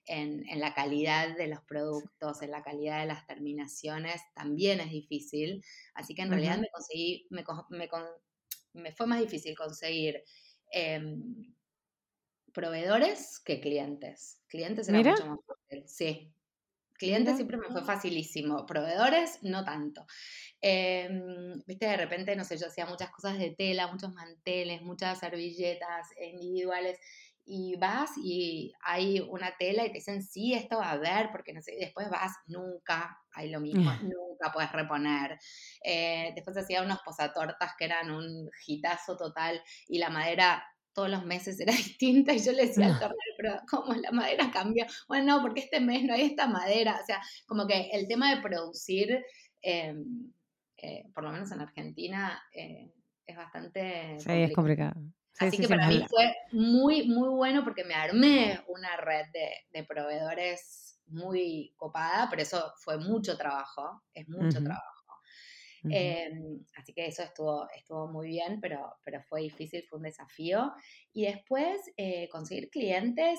en, 0.05 0.45
la 0.61 0.75
calidad 0.75 1.35
de 1.37 1.49
los 1.49 1.61
productos, 1.63 2.43
en 2.43 2.51
la 2.51 2.63
calidad 2.63 3.01
de 3.01 3.07
las 3.07 3.27
terminaciones, 3.27 4.21
también 4.35 4.81
es 4.81 4.91
difícil. 4.91 5.65
Así 5.95 6.15
que 6.15 6.23
en 6.23 6.31
realidad 6.31 6.59
me 6.59 6.69
conseguí, 6.71 7.27
me, 7.31 7.43
me, 8.75 8.93
fue 8.93 9.07
más 9.07 9.21
difícil 9.21 9.57
conseguir 9.57 10.23
em, 10.71 11.56
proveedores 12.57 13.39
que 13.45 13.61
clientes. 13.61 14.43
Clientes 14.49 14.89
era 14.89 14.99
mucho 14.99 15.27
más 15.27 15.39
fácil, 15.47 15.87
sí. 15.87 16.33
Clientes 16.95 17.37
siempre 17.37 17.59
me 17.59 17.69
fue 17.69 17.85
facilísimo, 17.85 18.65
proveedores 18.65 19.43
no 19.43 19.63
tanto. 19.63 20.07
Em, 20.63 21.61
viste, 21.67 21.85
de 21.85 21.99
repente, 21.99 22.35
no 22.35 22.45
sé, 22.45 22.57
yo 22.57 22.69
hacía 22.69 22.87
muchas 22.87 23.11
cosas 23.11 23.39
de 23.39 23.51
tela, 23.51 23.93
muchos 23.93 24.15
manteles, 24.15 24.81
muchas 24.81 25.19
servilletas 25.19 26.09
individuales, 26.19 26.99
y 27.45 27.77
vas 27.77 28.11
y 28.17 28.73
hay 28.83 29.21
una 29.21 29.55
tela 29.59 29.85
y 29.85 29.89
te 29.89 29.99
dicen, 29.99 30.23
sí, 30.23 30.55
esto 30.55 30.79
va 30.79 30.89
a 30.89 30.93
haber, 30.93 31.31
porque 31.31 31.53
no 31.53 31.61
sé, 31.61 31.75
y 31.75 31.81
después 31.81 32.09
vas, 32.09 32.33
nunca 32.47 33.19
hay 33.33 33.51
lo 33.51 33.61
mismo, 33.61 33.85
nunca 34.03 34.51
puedes 34.53 34.73
reponer. 34.73 35.39
Eh, 35.85 36.33
después 36.35 36.57
hacía 36.57 36.83
unos 36.83 37.01
posatortas 37.05 37.75
que 37.79 37.85
eran 37.85 38.11
un 38.11 38.51
hitazo 38.67 39.17
total 39.19 39.63
y 39.87 39.99
la 39.99 40.09
madera 40.09 40.65
todos 40.97 41.11
los 41.11 41.27
meses 41.27 41.61
era 41.61 41.73
distinta 41.77 42.33
y 42.33 42.43
yo 42.43 42.53
le 42.53 42.67
decía 42.67 42.87
al 42.87 42.99
tornero, 42.99 43.33
pero 43.37 43.61
¿cómo 43.71 43.93
la 43.95 44.11
madera 44.11 44.51
cambió? 44.51 44.87
Bueno, 45.07 45.37
no, 45.37 45.43
porque 45.43 45.61
este 45.61 45.79
mes 45.79 46.03
no 46.05 46.15
hay 46.15 46.23
esta 46.23 46.49
madera. 46.49 46.99
O 47.01 47.05
sea, 47.05 47.21
como 47.47 47.67
que 47.67 47.91
el 47.93 48.09
tema 48.09 48.35
de 48.35 48.41
producir, 48.41 49.23
em, 49.61 50.33
eh, 50.79 51.05
por 51.15 51.23
lo 51.23 51.33
menos 51.33 51.53
en 51.53 51.61
Argentina, 51.61 52.43
eh, 52.53 52.91
es 53.27 53.37
bastante... 53.37 54.19
Sí, 54.19 54.33
es 54.33 54.53
complicado. 54.55 54.95
Así 55.39 55.59
que 55.59 55.69
para 55.69 55.87
mí 55.89 56.03
fue 56.09 56.35
muy, 56.53 57.07
muy 57.07 57.29
bueno 57.29 57.63
porque 57.63 57.85
me 57.85 57.95
armé 57.95 58.59
una 58.69 58.97
red 58.97 59.27
de, 59.71 59.85
proveedores 59.85 60.99
muy 61.09 61.75
copada, 61.77 62.27
pero 62.31 62.41
eso 62.41 62.73
fue 62.79 62.97
mucho 62.97 63.37
trabajo, 63.37 64.03
es 64.15 64.27
mucho 64.31 64.63
trabajo. 64.63 64.96
Em, 65.91 66.65
así 66.77 66.93
que 66.93 67.07
eso 67.07 67.23
estuvo, 67.23 67.69
estuvo 67.75 68.09
muy 68.09 68.29
bien, 68.29 68.61
pero, 68.61 68.95
pero 69.05 69.23
fue 69.23 69.43
difícil, 69.43 69.85
fue 69.89 69.99
un 69.99 70.05
desafío. 70.05 70.73
Y 71.13 71.27
después 71.27 71.79
eh, 71.97 72.29
conseguir 72.31 72.71
clientes, 72.71 73.39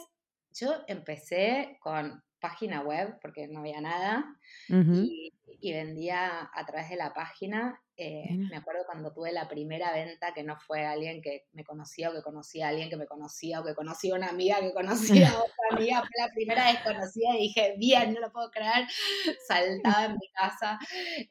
yo 0.54 0.84
empecé 0.88 1.78
con 1.82 2.24
página 2.40 2.82
web 2.82 3.18
porque 3.22 3.48
no 3.48 3.60
había 3.60 3.82
nada 3.82 4.26
y, 4.70 5.34
vendía 5.62 6.50
a 6.54 6.66
través 6.66 6.90
de 6.90 6.96
la 6.96 7.14
página. 7.14 7.82
Eh, 8.00 8.28
me 8.52 8.58
acuerdo 8.58 8.84
cuando 8.86 9.12
tuve 9.12 9.32
la 9.32 9.48
primera 9.48 9.92
venta 9.92 10.32
que 10.32 10.44
no 10.44 10.56
fue 10.60 10.86
alguien 10.86 11.20
que 11.20 11.48
me 11.54 11.64
conocía 11.64 12.12
o 12.12 12.14
que 12.14 12.22
conocía 12.22 12.68
a 12.68 12.70
alguien 12.70 12.92
que 12.92 12.96
me 12.96 13.08
conocía 13.08 13.60
o 13.60 13.66
que 13.66 13.74
conocía 13.74 14.14
a 14.14 14.18
una 14.18 14.30
amiga 14.30 14.60
que 14.60 14.72
conocía 14.72 15.30
a 15.30 15.38
otra 15.40 15.66
amiga. 15.72 16.02
Fue 16.02 16.26
la 16.28 16.32
primera 16.32 16.68
desconocida 16.68 17.36
y 17.36 17.48
dije, 17.48 17.74
bien, 17.80 18.14
no 18.14 18.20
lo 18.20 18.32
puedo 18.32 18.52
creer. 18.52 18.88
Saltaba 19.48 20.06
en 20.06 20.12
mi 20.12 20.30
casa. 20.32 20.78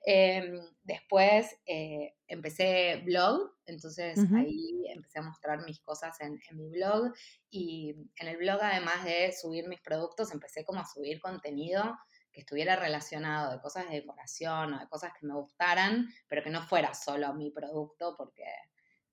Em, 0.04 0.61
después 0.82 1.56
eh, 1.66 2.14
empecé 2.26 3.02
blog, 3.04 3.52
entonces 3.66 4.18
ahí 4.35 4.87
empecé 4.88 5.20
a 5.20 5.23
mostrar 5.23 5.64
mis 5.64 5.78
cosas 5.80 6.20
en, 6.20 6.40
en, 6.50 6.56
mi 6.56 6.68
blog 6.68 7.12
y 7.49 7.94
en 8.18 8.28
el 8.28 8.38
blog 8.38 8.58
además 8.61 9.04
de 9.04 9.32
subir 9.32 9.68
mis 9.68 9.80
productos 9.80 10.32
empecé 10.32 10.64
como 10.64 10.80
a 10.80 10.85
subir 10.85 11.20
contenido 11.20 11.96
que 12.37 12.40
estuviera 12.40 12.76
relacionado 12.76 13.50
de 13.50 13.62
cosas 13.62 13.88
de 13.88 13.95
decoración 13.95 14.75
o 14.75 14.78
de 14.78 14.87
cosas 14.88 15.11
que 15.19 15.26
me 15.26 15.33
gustaran, 15.33 16.07
pero 16.28 16.45
que 16.45 16.50
no 16.50 16.61
fuera 16.61 16.93
solo 16.93 17.33
mi 17.33 17.50
producto 17.50 18.14
porque 18.14 18.45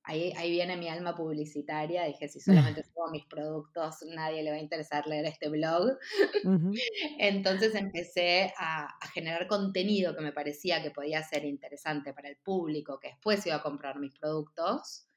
Ahí, 0.06 0.34
ahí, 0.36 0.52
viene 0.52 0.76
mi 0.76 0.90
alma 0.90 1.16
publicitaria. 1.16 2.04
Dije, 2.04 2.28
si 2.28 2.42
solamente 2.42 2.84
subo 2.94 3.10
mis 3.10 3.24
productos, 3.24 4.04
nadie 4.14 4.44
le 4.44 4.52
va 4.52 4.58
a 4.58 4.60
interesar 4.60 5.08
leer 5.08 5.24
este 5.24 5.48
blog. 5.48 5.98
Entonces 7.20 7.74
empecé 7.74 8.54
a, 8.58 8.94
generar 9.14 9.48
contenido 9.48 10.14
que 10.14 10.22
me 10.22 10.34
parecía 10.34 10.84
que 10.84 10.92
podía 10.92 11.24
ser 11.24 11.46
interesante 11.46 12.14
para 12.14 12.28
el 12.28 12.36
público, 12.36 13.00
que 13.00 13.12
después 13.12 13.46
iba 13.46 13.56
a 13.56 13.64
comprar 13.64 13.98
mis 13.98 14.14
productos, 14.14 15.08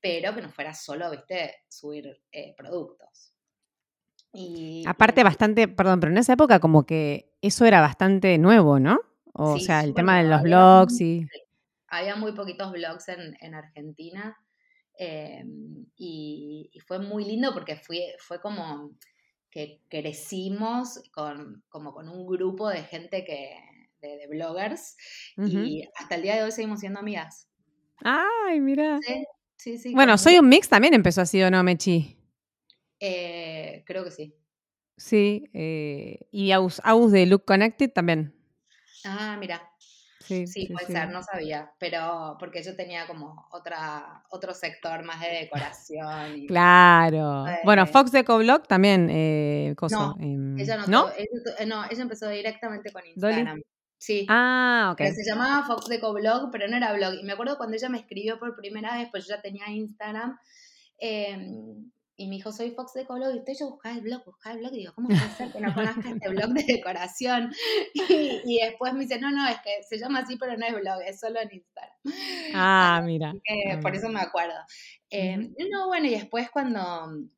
pero 0.00 0.32
que 0.32 0.42
no 0.42 0.52
fuera 0.52 0.74
solo, 0.74 1.10
viste, 1.10 1.64
subir 1.68 2.22
eh, 2.30 2.54
productos. 2.56 3.34
Y, 4.32 4.84
Aparte, 4.86 5.24
bastante, 5.24 5.68
perdón, 5.68 6.00
pero 6.00 6.12
en 6.12 6.18
esa 6.18 6.34
época 6.34 6.60
como 6.60 6.84
que 6.84 7.32
eso 7.40 7.64
era 7.64 7.80
bastante 7.80 8.36
nuevo, 8.38 8.78
¿no? 8.78 9.00
O 9.32 9.58
sea, 9.58 9.82
el 9.84 9.94
tema 9.94 10.18
de 10.18 10.28
los 10.28 10.42
blogs 10.42 11.00
y 11.00 11.26
había 11.88 12.16
muy 12.16 12.32
poquitos 12.32 12.72
blogs 12.72 13.08
en, 13.08 13.54
Argentina 13.54 14.36
eh, 14.98 15.44
y, 15.96 16.70
fue 16.86 16.98
muy 16.98 17.24
lindo 17.24 17.52
porque 17.54 17.76
fue, 17.76 18.14
fue 18.18 18.40
como 18.40 18.92
que 19.50 19.80
crecimos 19.88 21.02
con, 21.12 21.64
como 21.68 21.92
con 21.92 22.08
un 22.08 22.26
grupo 22.26 22.68
de 22.68 22.82
gente 22.82 23.24
que, 23.24 23.54
de, 24.00 24.26
bloggers 24.28 24.96
y 25.36 25.88
hasta 25.96 26.16
el 26.16 26.22
día 26.22 26.36
de 26.36 26.42
hoy 26.44 26.52
seguimos 26.52 26.80
siendo 26.80 27.00
amigas. 27.00 27.48
Ay, 28.04 28.60
mira. 28.60 28.98
Sí, 29.56 29.78
sí, 29.78 29.92
Bueno, 29.92 30.18
Soy 30.18 30.38
un 30.38 30.48
Mix 30.48 30.68
también 30.68 30.94
empezó 30.94 31.22
así, 31.22 31.42
¿o 31.42 31.50
no, 31.50 31.62
Mechi? 31.64 32.17
Eh, 33.00 33.84
creo 33.86 34.04
que 34.04 34.10
sí. 34.10 34.34
Sí, 34.96 35.48
eh, 35.54 36.26
y 36.32 36.50
Aus, 36.52 36.80
Aus 36.84 37.12
de 37.12 37.26
Look 37.26 37.44
Connected 37.44 37.92
también. 37.92 38.34
Ah, 39.04 39.36
mira. 39.38 39.62
Sí, 40.28 40.68
puede 40.70 40.86
ser, 40.86 41.08
no 41.08 41.22
sabía, 41.22 41.72
pero 41.78 42.36
porque 42.38 42.62
yo 42.62 42.76
tenía 42.76 43.06
como 43.06 43.46
otra, 43.50 44.24
otro 44.30 44.52
sector 44.52 45.02
más 45.02 45.20
de 45.20 45.28
decoración. 45.28 46.46
claro. 46.46 47.46
bueno, 47.64 47.86
Fox 47.86 48.12
Decoblog 48.12 48.66
también, 48.66 49.08
eh, 49.10 49.74
No, 49.90 50.16
em, 50.20 50.58
ella 50.58 50.84
no, 50.86 51.08
eh, 51.16 51.66
no, 51.66 51.84
ella 51.90 52.02
empezó 52.02 52.28
directamente 52.28 52.92
con 52.92 53.06
Instagram. 53.06 53.62
Sí. 53.96 54.26
Ah, 54.28 54.90
ok. 54.92 55.06
se 55.12 55.24
llamaba 55.24 55.66
Fox 55.66 55.88
Decoblog, 55.88 56.50
pero 56.52 56.68
no 56.68 56.76
era 56.76 56.92
blog. 56.92 57.14
Y 57.14 57.24
me 57.24 57.32
acuerdo 57.32 57.56
cuando 57.56 57.76
ella 57.76 57.88
me 57.88 57.98
escribió 57.98 58.38
por 58.38 58.54
primera 58.54 58.98
vez, 58.98 59.08
pues 59.10 59.26
yo 59.26 59.34
ya 59.34 59.40
tenía 59.40 59.70
Instagram. 59.70 60.38
Eh, 61.00 61.38
y 62.20 62.26
me 62.26 62.34
dijo, 62.34 62.50
soy 62.50 62.72
Fox 62.72 62.94
de 62.94 63.06
Colo, 63.06 63.32
y 63.32 63.38
estoy 63.38 63.54
yo 63.54 63.70
buscaba 63.70 63.94
el 63.94 64.00
blog, 64.00 64.24
buscaba 64.24 64.56
el 64.56 64.60
blog, 64.60 64.72
y 64.74 64.78
digo, 64.78 64.92
¿cómo 64.92 65.06
puede 65.06 65.30
ser 65.36 65.52
que 65.52 65.60
no 65.60 65.72
conozca 65.72 66.10
este 66.10 66.28
blog 66.28 66.50
de 66.50 66.64
decoración? 66.64 67.52
Y, 68.44 68.58
después 68.60 68.92
me 68.92 69.00
dice, 69.00 69.20
no, 69.20 69.30
no, 69.30 69.46
es 69.48 69.58
que 69.60 69.82
se 69.88 69.98
llama 69.98 70.20
así, 70.20 70.36
pero 70.36 70.56
no 70.56 70.66
es 70.66 70.74
blog, 70.74 71.00
es 71.06 71.20
solo 71.20 71.40
en 71.40 71.48
Instagram. 71.52 71.96
Ah, 72.54 73.00
mira. 73.04 73.32
por 73.80 73.94
eso 73.94 74.08
me 74.08 74.20
acuerdo. 74.20 74.58
Em, 75.10 75.54
no, 75.70 75.86
bueno, 75.86 76.06
y 76.06 76.10
después 76.10 76.50
cuando, 76.50 76.80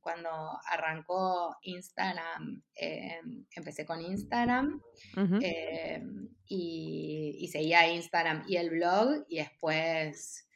cuando 0.01 0.31
arrancó 0.67 1.57
Instagram, 1.63 2.63
em, 2.75 3.45
empecé 3.55 3.85
con 3.85 4.01
Instagram 4.01 4.81
em, 5.15 6.29
y, 6.47 7.37
y 7.39 7.49
seguía 7.49 7.93
Instagram 7.93 8.45
y 8.49 8.57
el 8.57 8.71
blog, 8.71 9.27
y 9.29 9.37
después 9.37 10.47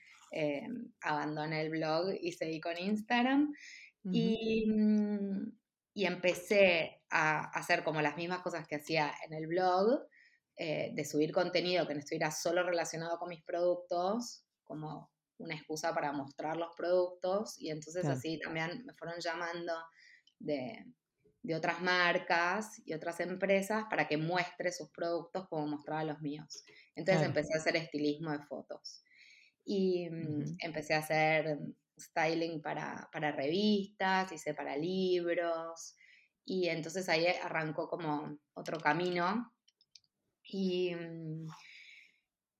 abandoné 1.02 1.60
el 1.60 1.70
blog 1.70 2.14
y 2.20 2.32
seguí 2.32 2.60
con 2.60 2.76
Instagram. 2.76 3.52
Mm, 4.04 5.48
y, 5.94 6.04
empecé 6.04 7.02
a 7.10 7.44
hacer 7.58 7.84
como 7.84 8.02
las 8.02 8.16
mismas 8.16 8.40
cosas 8.40 8.66
que 8.68 8.76
hacía 8.76 9.12
en 9.26 9.32
el 9.32 9.46
blog, 9.46 10.06
eh, 10.56 10.92
de 10.94 11.04
subir 11.04 11.32
contenido 11.32 11.86
que 11.86 11.94
no 11.94 12.00
estuviera 12.00 12.30
solo 12.30 12.62
relacionado 12.62 13.18
con 13.18 13.28
mis 13.30 13.42
productos, 13.42 14.44
como 14.62 15.10
una 15.38 15.54
excusa 15.54 15.94
para 15.94 16.12
mostrar 16.12 16.56
los 16.56 16.74
productos. 16.76 17.58
Y 17.58 17.70
entonces 17.70 18.04
así 18.06 18.38
también 18.38 18.84
me 18.84 18.94
fueron 18.94 19.18
llamando 19.20 19.72
de, 20.38 20.84
otras 21.54 21.80
marcas 21.82 22.80
y 22.86 22.94
otras 22.94 23.20
empresas 23.20 23.84
para 23.90 24.08
que 24.08 24.16
muestre 24.16 24.72
sus 24.72 24.90
productos 24.90 25.46
como 25.48 25.66
mostraba 25.66 26.04
los 26.04 26.20
míos. 26.20 26.64
Entonces 26.94 27.26
empecé 27.26 27.54
a 27.54 27.58
hacer 27.58 27.76
estilismo 27.76 28.30
de 28.32 28.40
fotos. 28.40 29.02
Y 29.64 30.08
mm, 30.10 30.56
empecé 30.60 30.94
a 30.94 30.98
hacer 30.98 31.58
styling 31.98 32.60
para, 32.60 33.08
revistas, 33.12 34.32
hice 34.32 34.54
para 34.54 34.76
libros, 34.76 35.96
y 36.44 36.68
entonces 36.68 37.08
ahí 37.08 37.26
arrancó 37.26 37.88
como 37.88 38.38
otro 38.54 38.78
camino. 38.78 39.52
Y 40.42 40.94
mm, 40.94 41.46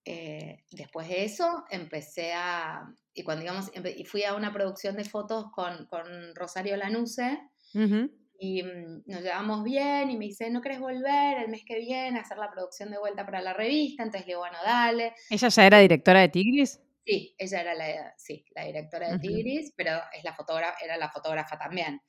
eh, 0.05 0.65
después 0.71 1.09
de 1.09 1.25
eso 1.25 1.65
empecé 1.71 2.33
a, 2.35 2.87
y 3.13 3.23
cuando 3.23 3.43
digamos, 3.43 3.71
y 3.75 4.05
fui 4.05 4.25
a 4.25 4.35
una 4.35 4.53
producción 4.53 4.97
de 4.97 5.05
fotos 5.05 5.47
con, 5.53 6.35
Rosario 6.35 6.77
Lanuse, 6.77 7.39
y 8.39 8.63
mm, 8.63 9.03
nos 9.07 9.23
llevamos 9.23 9.65
bien, 9.65 10.11
y 10.11 10.17
me 10.17 10.27
dice, 10.27 10.51
¿no 10.51 10.61
querés 10.61 10.81
volver 10.81 11.39
el 11.39 11.51
mes 11.51 11.63
que 11.67 11.79
viene 11.79 12.19
a 12.19 12.23
hacer 12.23 12.39
la 12.39 12.51
producción 12.51 12.91
de 12.91 12.99
vuelta 12.99 13.25
para 13.27 13.43
la 13.43 13.53
revista? 13.53 14.03
Entonces 14.03 14.27
le 14.27 14.33
digo, 14.33 14.41
bueno, 14.41 14.59
dale. 14.65 15.15
¿Ella 15.29 15.49
ya 15.49 15.67
era 15.67 15.79
directora 15.79 16.21
de 16.21 16.29
Tigris? 16.29 16.81
Sí, 17.05 17.35
ella 17.37 17.61
era 17.61 17.75
la, 17.75 18.15
sí, 18.17 18.47
la 18.55 18.65
directora 18.65 19.11
de 19.11 19.19
Tigris, 19.19 19.75
pero 19.77 19.91
es 20.17 20.25
la 20.25 20.35
fotógrafa, 20.35 20.79
era 20.83 20.97
la 20.97 21.11
fotógrafa 21.11 21.59
también. 21.59 22.01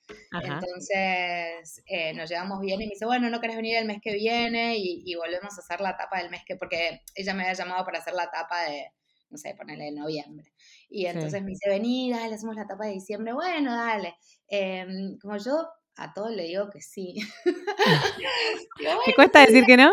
Entonces 0.41 1.83
eh, 1.85 2.13
nos 2.13 2.29
llevamos 2.29 2.61
bien 2.61 2.81
y 2.81 2.85
me 2.85 2.93
dice, 2.93 3.05
bueno, 3.05 3.29
¿no 3.29 3.41
querés 3.41 3.57
venir 3.57 3.75
el 3.75 3.85
mes 3.85 3.99
que 4.01 4.13
viene? 4.13 4.77
Y, 4.77 5.13
volvemos 5.15 5.57
a 5.57 5.61
hacer 5.61 5.81
la 5.81 5.97
tapa 5.97 6.19
del 6.19 6.29
mes 6.29 6.43
que, 6.45 6.55
porque 6.55 7.01
ella 7.13 7.33
me 7.33 7.43
había 7.43 7.55
llamado 7.55 7.83
para 7.83 7.99
hacer 7.99 8.13
la 8.13 8.31
tapa 8.31 8.63
de, 8.63 8.87
no 9.29 9.37
sé, 9.37 9.53
ponerle 9.55 9.89
en 9.89 9.95
noviembre. 9.95 10.53
Y 10.89 11.07
entonces 11.07 11.41
me 11.43 11.49
dice, 11.49 11.69
vení, 11.69 12.11
dale, 12.11 12.35
hacemos 12.35 12.55
la 12.55 12.65
tapa 12.65 12.85
de 12.85 12.93
diciembre. 12.93 13.33
Bueno, 13.33 13.75
dale. 13.75 14.15
Em, 14.47 15.17
como 15.19 15.35
yo 15.37 15.67
a 15.97 16.13
todos 16.13 16.31
le 16.31 16.43
digo 16.43 16.69
que 16.69 16.81
sí. 16.81 17.15
¿Te 19.05 19.13
cuesta 19.13 19.41
decir 19.41 19.65
que 19.65 19.75
no? 19.75 19.91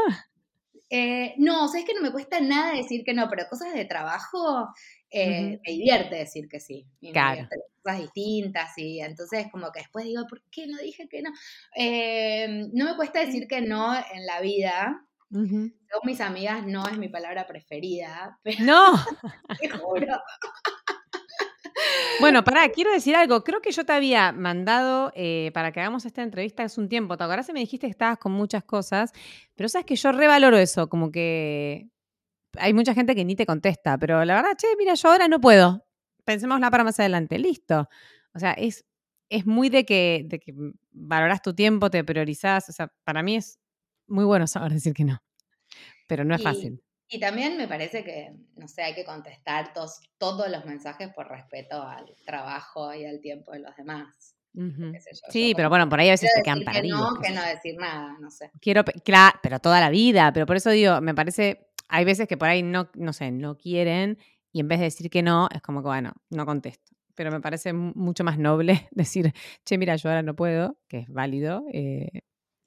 Eh, 0.94 1.32
no, 1.38 1.64
o 1.64 1.68
sea, 1.68 1.80
es 1.80 1.86
que 1.86 1.94
no 1.94 2.02
me 2.02 2.12
cuesta 2.12 2.38
nada 2.38 2.74
decir 2.74 3.02
que 3.02 3.14
no, 3.14 3.26
pero 3.30 3.46
cosas 3.48 3.72
de 3.72 3.86
trabajo 3.86 4.68
eh, 5.08 5.58
me 5.64 5.72
divierte 5.72 6.16
decir 6.16 6.48
que 6.50 6.60
sí. 6.60 6.86
claro. 7.14 7.48
cosas 7.82 8.02
distintas 8.02 8.76
y 8.76 9.00
entonces 9.00 9.46
como 9.50 9.72
que 9.72 9.80
después 9.80 10.04
digo, 10.04 10.26
¿por 10.28 10.42
qué 10.50 10.66
no 10.66 10.76
dije 10.76 11.08
que 11.08 11.22
no? 11.22 11.30
Eh, 11.74 12.68
no 12.74 12.84
me 12.84 12.96
cuesta 12.96 13.20
decir 13.20 13.46
que 13.48 13.62
no 13.62 13.94
en 13.94 14.26
la 14.26 14.42
vida. 14.42 15.02
Según 15.30 15.72
mis 16.04 16.20
amigas, 16.20 16.66
no 16.66 16.86
es 16.86 16.98
mi 16.98 17.08
palabra 17.08 17.46
preferida. 17.46 18.38
Pero 18.44 18.62
no. 18.62 19.04
te 19.58 19.70
juro. 19.70 20.20
Bueno, 22.20 22.44
pará, 22.44 22.68
quiero 22.68 22.92
decir 22.92 23.16
algo. 23.16 23.42
Creo 23.42 23.60
que 23.60 23.72
yo 23.72 23.84
te 23.84 23.92
había 23.92 24.32
mandado 24.32 25.12
eh, 25.14 25.50
para 25.54 25.72
que 25.72 25.80
hagamos 25.80 26.04
esta 26.04 26.22
entrevista 26.22 26.62
hace 26.62 26.80
un 26.80 26.88
tiempo. 26.88 27.16
¿Te 27.16 27.24
acordás? 27.24 27.50
Me 27.52 27.60
dijiste 27.60 27.86
que 27.86 27.90
estabas 27.90 28.18
con 28.18 28.32
muchas 28.32 28.64
cosas, 28.64 29.12
pero 29.54 29.68
sabes 29.68 29.86
que 29.86 29.96
yo 29.96 30.12
revaloro 30.12 30.56
eso, 30.56 30.88
como 30.88 31.10
que 31.10 31.88
hay 32.58 32.74
mucha 32.74 32.94
gente 32.94 33.14
que 33.14 33.24
ni 33.24 33.34
te 33.34 33.46
contesta, 33.46 33.98
pero 33.98 34.24
la 34.24 34.34
verdad, 34.36 34.56
che, 34.56 34.66
mira, 34.78 34.94
yo 34.94 35.10
ahora 35.10 35.28
no 35.28 35.40
puedo. 35.40 35.84
Pensémosla 36.24 36.70
para 36.70 36.84
más 36.84 37.00
adelante. 37.00 37.38
Listo. 37.38 37.88
O 38.34 38.38
sea, 38.38 38.52
es, 38.52 38.84
es 39.28 39.46
muy 39.46 39.68
de 39.68 39.84
que, 39.84 40.24
de 40.26 40.38
que 40.38 40.54
valoras 40.92 41.42
tu 41.42 41.54
tiempo, 41.54 41.90
te 41.90 42.04
priorizás. 42.04 42.68
O 42.68 42.72
sea, 42.72 42.92
para 43.04 43.22
mí 43.22 43.36
es 43.36 43.58
muy 44.06 44.24
bueno 44.24 44.46
saber 44.46 44.72
decir 44.72 44.92
que 44.92 45.04
no, 45.04 45.22
pero 46.06 46.24
no 46.24 46.34
es 46.34 46.42
fácil. 46.42 46.82
Y 47.12 47.20
también 47.20 47.58
me 47.58 47.68
parece 47.68 48.02
que, 48.02 48.32
no 48.56 48.66
sé, 48.66 48.82
hay 48.82 48.94
que 48.94 49.04
contestar 49.04 49.74
todos 50.16 50.50
los 50.50 50.64
mensajes 50.64 51.12
por 51.12 51.28
respeto 51.28 51.82
al 51.82 52.06
trabajo 52.24 52.94
y 52.94 53.04
al 53.04 53.20
tiempo 53.20 53.52
de 53.52 53.58
los 53.58 53.76
demás. 53.76 54.34
sí, 55.28 55.52
pero 55.54 55.68
bueno, 55.68 55.90
por 55.90 56.00
ahí 56.00 56.08
a 56.08 56.12
veces 56.12 56.30
te 56.34 56.42
quedan 56.42 56.64
perdidos. 56.64 56.82
Que 56.82 56.88
no, 56.88 57.20
que 57.20 57.30
no 57.34 57.42
decir 57.44 57.76
nada, 57.78 58.16
no 58.18 58.30
sé. 58.30 58.50
Quiero, 58.62 58.82
claro, 59.04 59.38
pero 59.42 59.58
toda 59.58 59.78
la 59.78 59.90
vida, 59.90 60.32
pero 60.32 60.46
por 60.46 60.56
eso 60.56 60.70
digo, 60.70 61.02
me 61.02 61.14
parece, 61.14 61.68
hay 61.88 62.06
veces 62.06 62.26
que 62.26 62.38
por 62.38 62.48
ahí 62.48 62.62
no, 62.62 62.88
no 62.94 63.12
sé, 63.12 63.30
no 63.30 63.58
quieren 63.58 64.16
y 64.50 64.60
en 64.60 64.68
vez 64.68 64.78
de 64.78 64.86
decir 64.86 65.10
que 65.10 65.22
no, 65.22 65.50
es 65.54 65.60
como 65.60 65.82
que, 65.82 65.88
bueno, 65.88 66.14
no 66.30 66.46
contesto. 66.46 66.92
Pero 67.14 67.30
me 67.30 67.42
parece 67.42 67.74
mucho 67.74 68.24
más 68.24 68.38
noble 68.38 68.88
decir, 68.90 69.34
che, 69.66 69.76
mira, 69.76 69.96
yo 69.96 70.08
ahora 70.08 70.22
no 70.22 70.34
puedo, 70.34 70.78
que 70.88 71.00
es 71.00 71.08
válido, 71.08 71.66
eh, 71.74 72.22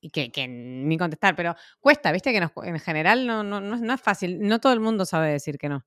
y 0.06 0.12
que, 0.12 0.48
ni 0.48 0.98
contestar, 1.00 1.36
pero 1.36 1.56
cuesta, 1.80 2.12
viste 2.12 2.32
que 2.32 2.38
en 2.38 2.80
general 2.80 3.26
no, 3.26 3.44
no, 3.44 3.60
no, 3.60 3.94
es 3.94 4.02
fácil, 4.02 4.40
no 4.40 4.60
todo 4.60 4.72
el 4.72 4.80
mundo 4.80 5.04
sabe 5.04 5.32
decir 5.32 5.58
que 5.58 5.68
no. 5.68 5.84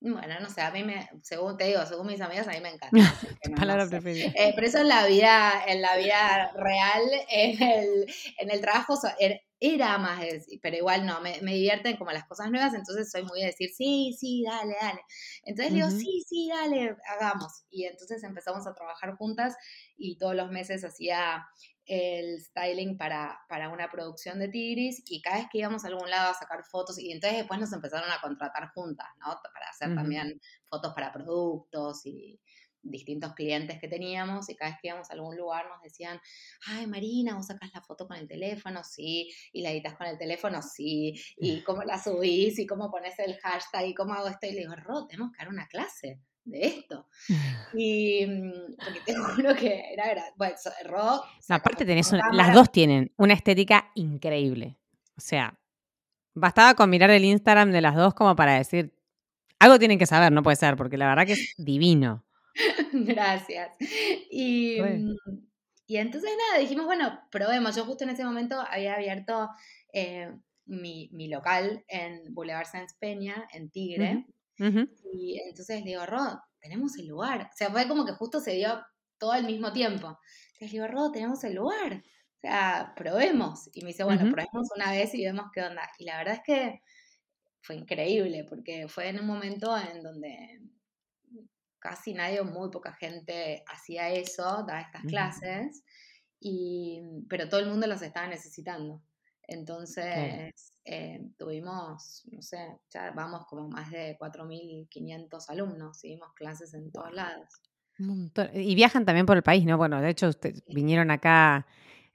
Bueno, 0.00 0.38
no 0.40 0.50
sé, 0.50 0.60
a 0.60 0.70
mí 0.70 0.84
me, 0.84 1.08
según 1.22 1.56
te 1.56 1.64
digo, 1.64 1.84
según 1.86 2.06
mis 2.06 2.20
amigas, 2.20 2.46
a 2.46 2.52
mí 2.52 2.60
me 2.60 2.68
encanta. 2.74 3.14
palabra 3.56 3.88
preferida. 3.88 4.26
Eh, 4.36 4.52
pero 4.54 4.66
eso 4.66 4.78
en 4.80 4.88
la 4.88 5.06
vida, 5.06 5.64
en 5.66 5.80
la 5.80 5.96
vida 5.96 6.52
real, 6.54 7.02
en 7.30 7.62
el, 7.62 8.14
en 8.38 8.50
el 8.50 8.60
trabajo, 8.60 8.94
er, 9.18 9.40
era 9.58 9.96
más, 9.96 10.22
pero 10.62 10.76
igual 10.76 11.06
no, 11.06 11.20
me, 11.22 11.40
me, 11.40 11.54
divierten 11.54 11.96
como 11.96 12.12
las 12.12 12.26
cosas 12.26 12.50
nuevas, 12.50 12.74
entonces 12.74 13.10
soy 13.10 13.24
muy 13.24 13.40
de 13.40 13.46
decir, 13.46 13.70
sí, 13.74 14.14
sí, 14.20 14.44
dale, 14.46 14.76
dale. 14.80 15.00
Entonces 15.44 15.72
digo, 15.74 15.88
sí, 15.90 16.22
sí, 16.28 16.50
dale, 16.52 16.94
hagamos. 17.06 17.64
Y 17.70 17.84
entonces 17.86 18.22
empezamos 18.22 18.66
a 18.66 18.74
trabajar 18.74 19.16
juntas 19.16 19.56
y 19.96 20.18
todos 20.18 20.36
los 20.36 20.50
meses 20.50 20.84
hacía 20.84 21.48
el 21.88 22.40
styling 22.40 22.98
para, 22.98 23.40
para, 23.48 23.70
una 23.70 23.90
producción 23.90 24.38
de 24.38 24.48
Tigris 24.48 25.02
y 25.06 25.22
cada 25.22 25.38
vez 25.38 25.46
que 25.50 25.58
íbamos 25.58 25.84
a 25.84 25.88
algún 25.88 26.08
lado 26.10 26.30
a 26.30 26.34
sacar 26.34 26.62
fotos 26.64 26.98
y 26.98 27.10
entonces 27.10 27.38
después 27.38 27.58
nos 27.58 27.72
empezaron 27.72 28.10
a 28.10 28.20
contratar 28.20 28.70
juntas, 28.74 29.06
¿no? 29.18 29.34
Para 29.52 29.70
hacer 29.70 29.94
también 29.94 30.38
fotos 30.68 30.92
para 30.94 31.12
productos 31.12 32.04
y 32.04 32.38
distintos 32.82 33.34
clientes 33.34 33.78
que 33.80 33.88
teníamos 33.88 34.48
y 34.48 34.54
cada 34.54 34.72
vez 34.72 34.80
que 34.80 34.88
íbamos 34.88 35.10
a 35.10 35.14
algún 35.14 35.36
lugar 35.36 35.66
nos 35.68 35.82
decían, 35.82 36.20
ay 36.66 36.86
Marina, 36.86 37.34
vos 37.34 37.46
sacas 37.46 37.70
la 37.74 37.80
foto 37.80 38.06
con 38.06 38.16
el 38.16 38.28
teléfono, 38.28 38.82
sí, 38.84 39.30
y 39.52 39.62
la 39.62 39.70
editas 39.70 39.96
con 39.96 40.06
el 40.06 40.18
teléfono, 40.18 40.60
sí, 40.62 41.14
y 41.36 41.62
cómo 41.64 41.82
la 41.84 42.02
subís 42.02 42.58
y 42.58 42.66
cómo 42.66 42.90
pones 42.90 43.18
el 43.18 43.36
hashtag 43.38 43.86
y 43.86 43.94
cómo 43.94 44.14
hago 44.14 44.28
esto 44.28 44.46
y 44.46 44.52
le 44.52 44.60
digo, 44.60 44.74
Ro, 44.76 45.06
tenemos 45.06 45.32
que 45.32 45.38
dar 45.38 45.48
una 45.48 45.66
clase 45.68 46.20
de 46.44 46.66
esto. 46.66 47.06
Y 47.74 48.26
mm, 48.26 48.76
porque 48.82 49.00
te 49.04 49.14
juro 49.36 49.54
que 49.54 49.92
era, 49.92 50.10
era 50.10 50.24
bueno, 50.36 50.56
rock. 50.86 51.24
aparte 51.48 51.84
tenés 51.84 52.12
las 52.32 52.54
dos 52.54 52.72
tienen 52.72 53.12
una 53.16 53.34
estética 53.34 53.90
increíble. 53.94 54.78
O 55.16 55.20
sea, 55.20 55.58
bastaba 56.34 56.74
con 56.74 56.88
mirar 56.90 57.10
el 57.10 57.24
Instagram 57.24 57.70
de 57.72 57.80
las 57.80 57.94
dos 57.94 58.14
como 58.14 58.34
para 58.36 58.54
decir, 58.54 58.94
algo 59.58 59.78
tienen 59.78 59.98
que 59.98 60.06
saber, 60.06 60.32
no 60.32 60.42
puede 60.42 60.56
ser, 60.56 60.76
porque 60.76 60.96
la 60.96 61.08
verdad 61.08 61.26
que 61.26 61.32
es 61.32 61.54
divino. 61.58 62.24
Gracias. 62.92 63.76
Y, 64.30 64.80
mm, 64.80 65.16
y 65.86 65.96
entonces 65.96 66.30
nada, 66.36 66.60
dijimos, 66.60 66.86
bueno, 66.86 67.20
probemos. 67.30 67.74
Yo 67.76 67.84
justo 67.84 68.04
en 68.04 68.10
ese 68.10 68.24
momento 68.24 68.60
había 68.60 68.94
abierto 68.94 69.48
eh, 69.92 70.32
mi, 70.66 71.08
mi, 71.12 71.28
local 71.28 71.84
en 71.88 72.34
Boulevard 72.34 72.66
Sáenz 72.66 72.94
Peña, 72.94 73.48
en 73.52 73.70
Tigre. 73.70 74.26
Y 74.58 75.40
entonces 75.40 75.80
le 75.80 75.90
digo, 75.90 76.06
Ro, 76.06 76.40
tenemos 76.60 76.98
el 76.98 77.06
lugar. 77.06 77.42
O 77.52 77.56
sea, 77.56 77.70
fue 77.70 77.86
como 77.86 78.04
que 78.04 78.12
justo 78.12 78.40
se 78.40 78.52
dio 78.52 78.80
todo 79.18 79.32
al 79.32 79.44
mismo 79.44 79.72
tiempo. 79.72 80.18
Entonces 80.52 80.72
le 80.72 80.80
digo, 80.80 80.88
Ro, 80.88 81.10
tenemos 81.12 81.42
el 81.44 81.54
lugar. 81.54 82.02
O 82.36 82.40
sea, 82.40 82.92
probemos. 82.96 83.68
Y 83.72 83.82
me 83.82 83.88
dice, 83.88 84.04
bueno, 84.04 84.30
probemos 84.32 84.68
una 84.76 84.90
vez 84.92 85.14
y 85.14 85.24
vemos 85.24 85.46
qué 85.52 85.62
onda. 85.62 85.88
Y 85.98 86.04
la 86.04 86.18
verdad 86.18 86.34
es 86.34 86.42
que 86.44 86.82
fue 87.60 87.76
increíble, 87.76 88.44
porque 88.48 88.88
fue 88.88 89.08
en 89.08 89.20
un 89.20 89.26
momento 89.26 89.76
en 89.76 90.02
donde 90.02 90.60
casi 91.78 92.12
nadie 92.14 92.40
o 92.40 92.44
muy 92.44 92.70
poca 92.70 92.92
gente 92.92 93.62
hacía 93.66 94.10
eso, 94.10 94.64
daba 94.66 94.80
estas 94.80 95.02
clases, 95.02 95.84
y, 96.40 97.02
pero 97.28 97.48
todo 97.48 97.60
el 97.60 97.68
mundo 97.68 97.86
las 97.86 98.02
estaba 98.02 98.26
necesitando. 98.26 99.02
Entonces, 99.48 100.74
eh, 100.84 101.30
tuvimos, 101.38 102.22
no 102.30 102.42
sé, 102.42 102.78
ya 102.90 103.12
vamos 103.12 103.46
como 103.46 103.66
más 103.66 103.90
de 103.90 104.16
4.500 104.18 105.48
alumnos, 105.48 105.98
seguimos 105.98 106.34
clases 106.34 106.74
en 106.74 106.92
todos 106.92 107.14
lados. 107.14 107.48
Y 108.52 108.74
viajan 108.74 109.06
también 109.06 109.24
por 109.24 109.38
el 109.38 109.42
país, 109.42 109.64
¿no? 109.64 109.78
Bueno, 109.78 110.00
de 110.02 110.10
hecho, 110.10 110.28
ustedes 110.28 110.62
vinieron 110.66 111.10
acá 111.10 111.66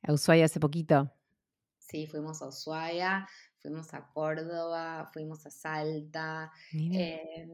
a 0.04 0.14
Ushuaia 0.14 0.46
hace 0.46 0.60
poquito. 0.60 1.12
Sí, 1.80 2.06
fuimos 2.06 2.42
a 2.44 2.48
Ushuaia, 2.48 3.28
fuimos 3.58 3.92
a 3.96 4.08
Córdoba, 4.14 5.10
fuimos 5.12 5.44
a 5.48 5.50
Salta, 5.50 6.52
eh, 6.72 7.48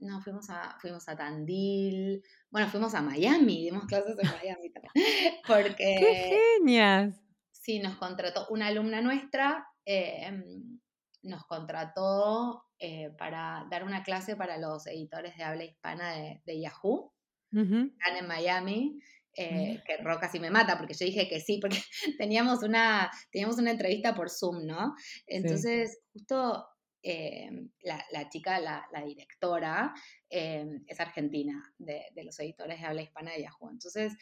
no, 0.00 0.22
fuimos 0.22 0.48
a, 0.48 0.78
fuimos 0.80 1.06
a 1.08 1.16
Tandil, 1.16 2.24
bueno, 2.50 2.66
fuimos 2.68 2.94
a 2.94 3.02
Miami, 3.02 3.64
dimos 3.64 3.84
clases 3.84 4.16
en 4.18 4.26
Miami 4.26 4.70
también, 4.70 4.92
porque... 5.46 5.96
¡Qué 6.00 6.40
genias! 6.58 7.27
Sí, 7.68 7.80
nos 7.80 7.96
contrató 7.96 8.46
una 8.48 8.68
alumna 8.68 9.02
nuestra, 9.02 9.62
em, 9.84 10.80
nos 11.20 11.44
contrató 11.44 12.64
eh, 12.78 13.10
para 13.18 13.66
dar 13.70 13.84
una 13.84 14.02
clase 14.02 14.36
para 14.36 14.56
los 14.56 14.86
editores 14.86 15.36
de 15.36 15.44
habla 15.44 15.64
hispana 15.64 16.14
de, 16.46 16.60
Yahoo, 16.62 17.12
están 17.52 18.16
en 18.18 18.26
Miami, 18.26 18.98
eh, 19.36 19.82
que 19.86 19.98
Ro 19.98 20.18
casi 20.18 20.40
me 20.40 20.48
mata, 20.48 20.78
porque 20.78 20.94
yo 20.94 21.04
dije 21.04 21.28
que 21.28 21.40
sí, 21.40 21.58
porque 21.60 21.76
teníamos 22.18 22.62
una, 22.62 23.10
teníamos 23.30 23.58
una 23.58 23.72
entrevista 23.72 24.14
por 24.14 24.30
Zoom, 24.30 24.64
¿no? 24.64 24.94
Entonces, 25.26 26.00
justo 26.14 26.66
eh, 27.02 27.50
la, 27.82 28.28
chica, 28.28 28.58
la, 28.58 29.04
directora, 29.04 29.94
eh, 30.28 30.66
es 30.86 31.00
argentina, 31.00 31.62
de, 31.78 32.04
los 32.24 32.38
editores 32.40 32.80
de 32.80 32.86
habla 32.86 33.02
hispana 33.02 33.32
de 33.32 33.42
Yahoo. 33.42 33.70
Entonces, 33.70 34.14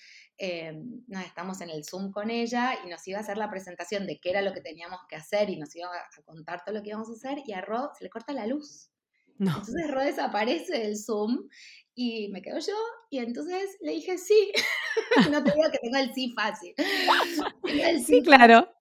nos 1.07 1.25
estamos 1.25 1.61
en 1.61 1.71
el 1.71 1.85
Zoom 1.85 2.13
con 2.13 2.31
ella 2.31 2.79
y 2.85 2.89
nos 2.89 3.07
iba 3.09 3.19
a 3.19 3.23
hacer 3.23 3.39
la 3.39 3.51
presentación 3.51 4.07
de 4.07 4.19
qué 4.21 4.31
era 4.31 4.43
lo 4.43 4.53
que 4.53 4.61
teníamos 4.61 5.01
que 5.09 5.17
hacer 5.17 5.51
y 5.51 5.57
nos 5.57 5.75
iba 5.75 5.89
a 5.89 6.23
contar 6.25 6.65
todo 6.65 6.75
lo 6.75 6.83
que 6.83 6.91
íbamos 6.91 7.09
a 7.09 7.13
hacer 7.13 7.43
y 7.47 7.53
a 7.53 7.61
Ro 7.61 7.91
se 7.97 8.05
le 8.05 8.11
corta 8.11 8.33
la 8.33 8.47
luz. 8.47 8.91
Entonces 9.39 9.91
Ro 9.91 10.03
desaparece 10.03 10.79
del 10.79 10.97
Zoom 10.97 11.49
y 11.95 12.29
me 12.29 12.43
quedo 12.43 12.59
yo 12.59 12.75
y 13.11 13.19
entonces 13.19 13.77
le 13.81 13.93
dije 13.93 14.19
sí. 14.19 14.53
no 15.31 15.43
te 15.43 15.53
digo 15.53 15.71
que 15.71 15.79
tengo 15.79 15.97
el 15.97 16.13
sí 16.15 16.33
fácil. 16.35 16.75
sí, 18.07 18.23
claro. 18.23 18.76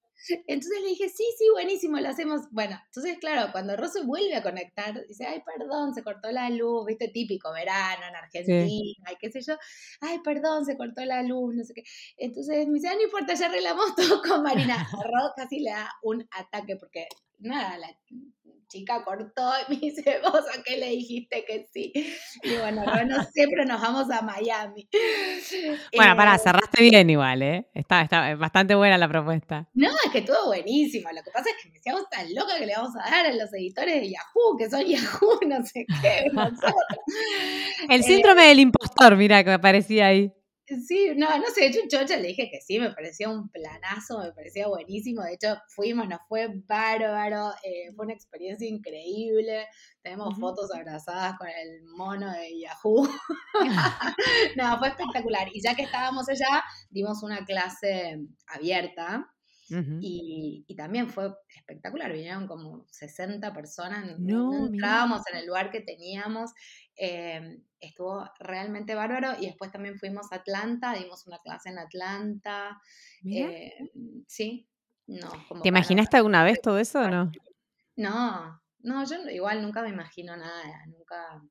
Entonces 0.48 0.82
le 0.82 0.90
dije, 0.90 1.10
sí, 1.10 1.24
sí, 1.38 1.46
buenísimo, 1.54 2.00
lo 2.00 2.10
hacemos. 2.10 2.42
Bueno, 2.52 2.80
entonces, 2.86 3.18
claro, 3.20 3.52
cuando 3.52 3.76
Ro 3.76 3.88
se 3.88 4.04
vuelve 4.04 4.36
a 4.36 4.44
conectar, 4.44 5.06
dice, 5.08 5.26
ay, 5.26 5.42
perdón, 5.46 5.94
se 5.94 6.04
cortó 6.04 6.32
la 6.32 6.50
luz, 6.50 6.86
viste, 6.86 7.10
típico, 7.10 7.52
verano 7.54 8.04
en 8.08 8.16
Argentina, 8.16 9.12
y 9.12 9.16
qué 9.20 9.32
sé 9.32 9.42
yo, 9.42 9.56
ay, 10.02 10.20
perdón, 10.24 10.66
se 10.66 10.78
cortó 10.78 11.04
la 11.06 11.24
luz, 11.24 11.56
no 11.56 11.64
sé 11.64 11.74
qué. 11.74 11.84
Entonces 12.18 12.68
me 12.68 12.76
dice, 12.76 12.88
ah, 12.88 12.96
no 12.96 13.04
importa, 13.04 13.34
ya 13.34 13.48
arreglamos 13.48 13.96
todo 13.96 14.22
con 14.22 14.44
Marina. 14.44 14.76
A 14.82 15.04
Ro 15.04 15.34
casi 15.36 15.60
le 15.60 15.72
da 15.72 15.92
un 16.04 16.28
ataque, 16.32 16.76
porque 16.78 17.08
nada, 17.40 17.78
la 17.78 17.88
chica 18.76 19.04
cortó 19.04 19.52
y 19.68 19.74
me 19.74 19.80
dice, 19.80 20.04
¿vos 20.24 20.44
a 20.54 20.62
qué 20.64 20.78
le 20.78 20.90
dijiste 20.90 21.46
que 21.46 21.68
sí? 21.72 21.94
Y 22.44 22.58
bueno, 22.58 22.84
no 22.84 23.24
sé, 23.34 23.48
pero 23.50 23.66
nos 23.66 23.82
vamos 23.82 24.12
a 24.12 24.22
Miami. 24.22 24.88
Bueno, 25.96 26.16
para 26.16 26.36
eh, 26.36 26.40
cerraste 26.40 26.82
bien 26.82 27.10
igual, 27.10 27.42
¿eh? 27.42 27.68
Está, 27.74 28.02
está 28.02 28.36
bastante 28.36 28.76
buena 28.76 28.98
la 28.98 29.08
propuesta. 29.08 29.68
No, 29.74 29.90
es 30.06 30.12
que 30.12 30.22
todo 30.22 30.48
buenísimo. 30.48 31.10
Lo 31.12 31.24
que 31.24 31.32
pasa 31.32 31.50
es 31.50 31.64
que 31.64 31.70
me 31.70 31.76
decíamos 31.76 32.10
tan 32.10 32.34
loca 32.36 32.58
que 32.60 32.66
le 32.66 32.74
vamos 32.76 32.94
a 33.02 33.10
dar 33.10 33.26
a 33.26 33.34
los 33.34 33.54
editores 33.54 34.02
de 34.02 34.10
Yahoo, 34.10 34.58
que 34.58 34.70
son 34.70 34.84
Yahoo, 34.86 35.40
no 35.48 35.66
sé 35.66 35.86
qué, 36.02 36.32
El 37.90 38.04
síndrome 38.04 38.48
del 38.48 38.60
impostor, 38.60 39.16
mira, 39.16 39.44
que 39.44 39.52
aparecía 39.52 40.08
ahí. 40.08 40.34
Sí, 40.68 41.12
no, 41.16 41.28
no 41.38 41.46
sé, 41.54 41.62
de 41.62 41.68
hecho 41.68 41.80
Chocha 41.88 42.18
le 42.18 42.30
dije 42.30 42.50
que 42.50 42.60
sí, 42.60 42.80
me 42.80 42.92
parecía 42.92 43.30
un 43.30 43.50
planazo, 43.50 44.18
me 44.18 44.32
parecía 44.32 44.68
buenísimo, 44.68 45.22
de 45.22 45.34
hecho 45.36 45.58
fuimos, 45.68 46.08
nos 46.08 46.22
fue 46.28 46.48
bárbaro, 46.66 47.52
eh, 47.64 47.94
fue 47.96 48.06
una 48.06 48.16
experiencia 48.16 48.68
increíble, 48.68 49.68
tenemos 50.02 50.40
fotos 50.40 50.74
abrazadas 50.74 51.38
con 51.38 51.48
el 51.50 51.84
mono 51.96 52.32
de 52.32 52.60
Yahoo, 52.60 53.08
no, 54.58 54.80
fue 54.80 54.88
espectacular, 54.88 55.50
y 55.54 55.62
ya 55.62 55.76
que 55.76 55.84
estábamos 55.84 56.28
allá, 56.30 56.64
dimos 56.90 57.22
una 57.22 57.46
clase 57.46 58.18
abierta, 58.48 59.32
y, 59.70 60.76
también 60.76 61.10
fue 61.10 61.34
espectacular, 61.50 62.12
vinieron 62.12 62.48
como 62.48 62.86
60 62.92 63.54
personas, 63.54 64.20
no, 64.20 64.68
entrábamos 64.68 65.22
en 65.32 65.40
el 65.40 65.48
lugar 65.48 65.72
que 65.72 65.82
teníamos, 65.82 66.52
em, 66.96 67.64
estuvo 67.80 68.30
realmente 68.40 68.96
bárbaro 68.96 69.34
y 69.40 69.48
después 69.48 69.72
también 69.72 69.98
fuimos 69.98 70.32
a 70.32 70.38
Atlanta, 70.38 70.94
dimos 70.94 71.26
una 71.28 71.40
clase 71.40 71.70
en 71.70 71.80
Atlanta, 71.80 72.80
eh, 73.26 73.74
sí, 74.28 74.68
no. 75.08 75.32
¿Te 75.62 75.70
imaginaste 75.70 76.18
alguna 76.18 76.44
vez 76.44 76.62
todo 76.62 76.78
eso 76.78 77.00
o 77.00 77.08
no? 77.08 77.32
No, 77.98 78.62
no, 78.80 79.06
yo 79.06 79.16
igual 79.30 79.62
nunca 79.62 79.82
me 79.82 79.88
imagino 79.88 80.36
nada, 80.36 80.86
nunca, 80.88 81.42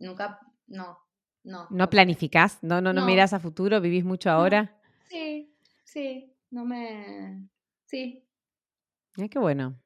nunca, 0.00 0.40
no, 0.66 0.98
no. 1.44 1.68
¿No 1.70 1.88
planificás? 1.88 2.58
¿No, 2.62 2.80
no, 2.80 2.92
no, 2.92 3.06
miras 3.06 3.32
a 3.32 3.38
futuro? 3.38 3.80
¿Vivís 3.80 4.04
mucho 4.04 4.28
ahora? 4.28 4.76
Sí, 5.08 5.54
sí, 5.84 6.35
no 6.56 6.64
me... 6.64 7.48
Sí. 7.84 8.26
qué 9.30 9.38
bueno. 9.38 9.78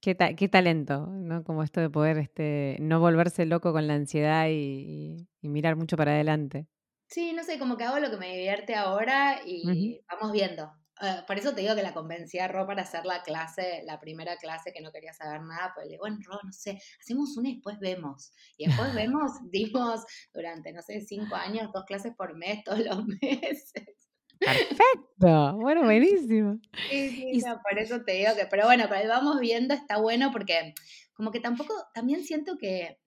Qué, 0.00 0.16
qué, 0.36 0.48
talento, 0.48 1.06
¿no? 1.06 1.44
Como 1.44 1.62
esto 1.62 1.80
de 1.80 1.90
poder 1.90 2.16
este, 2.16 2.78
no 2.80 2.98
volverse 2.98 3.44
loco 3.44 3.72
con 3.72 3.86
la 3.86 3.94
ansiedad 3.94 4.48
y, 4.50 5.28
mirar 5.42 5.76
mucho 5.76 5.96
para 5.96 6.12
adelante. 6.12 6.66
Sí, 7.06 7.34
no 7.34 7.44
sé, 7.44 7.58
como 7.58 7.76
que 7.76 7.84
hago 7.84 7.98
lo 7.98 8.10
que 8.10 8.16
me 8.16 8.32
divierte 8.32 8.74
ahora 8.74 9.42
y 9.46 10.00
vamos 10.08 10.32
viendo. 10.32 10.72
Ah, 11.04 11.24
por 11.26 11.36
eso 11.36 11.54
te 11.54 11.62
digo 11.62 11.74
que 11.74 11.82
la 11.82 11.94
convencí 11.94 12.38
a 12.38 12.48
Ro 12.48 12.66
para 12.66 12.82
hacer 12.82 13.04
la 13.04 13.22
clase, 13.22 13.82
la 13.84 13.98
primera 14.00 14.36
clase 14.36 14.72
que 14.72 14.80
no 14.80 14.92
quería 14.92 15.12
saber 15.12 15.42
nada, 15.42 15.72
pues 15.74 15.86
le 15.86 15.92
digo, 15.92 16.02
bueno, 16.02 16.18
Ro, 16.24 16.38
no 16.44 16.52
sé, 16.52 16.80
hacemos 17.00 17.36
una 17.36 17.48
y 17.48 17.54
después 17.54 17.78
vemos. 17.80 18.32
Y 18.56 18.66
después 18.66 18.94
vemos, 18.94 19.32
dimos 19.50 20.04
durante, 20.32 20.72
no 20.72 20.80
sé, 20.80 21.00
cinco 21.00 21.34
años, 21.34 21.70
dos 21.72 21.84
clases 21.84 22.14
por 22.16 22.36
mes, 22.36 22.62
todos 22.64 22.80
los 22.80 23.04
meses. 23.20 24.01
Perfecto, 24.44 25.56
bueno, 25.58 25.82
buenísimo. 25.82 26.58
Sí, 26.88 27.10
sí, 27.10 27.42
por 27.62 27.78
eso 27.78 28.02
te 28.04 28.12
digo 28.12 28.34
que, 28.36 28.46
pero 28.46 28.66
bueno, 28.66 28.88
cuando 28.88 29.08
vamos 29.08 29.40
viendo 29.40 29.72
está 29.72 29.98
bueno 29.98 30.30
porque 30.32 30.74
como 31.14 31.30
que 31.30 31.40
tampoco, 31.40 31.74
también 31.94 32.24
siento 32.24 32.56
que 32.58 32.98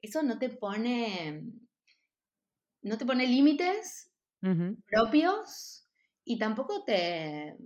eso 0.00 0.22
no 0.22 0.38
te 0.38 0.50
pone, 0.50 1.42
no 2.82 2.98
te 2.98 3.06
pone 3.06 3.26
límites 3.26 4.10
propios 4.86 5.88
y 6.24 6.38
tampoco 6.38 6.84
te, 6.84 7.56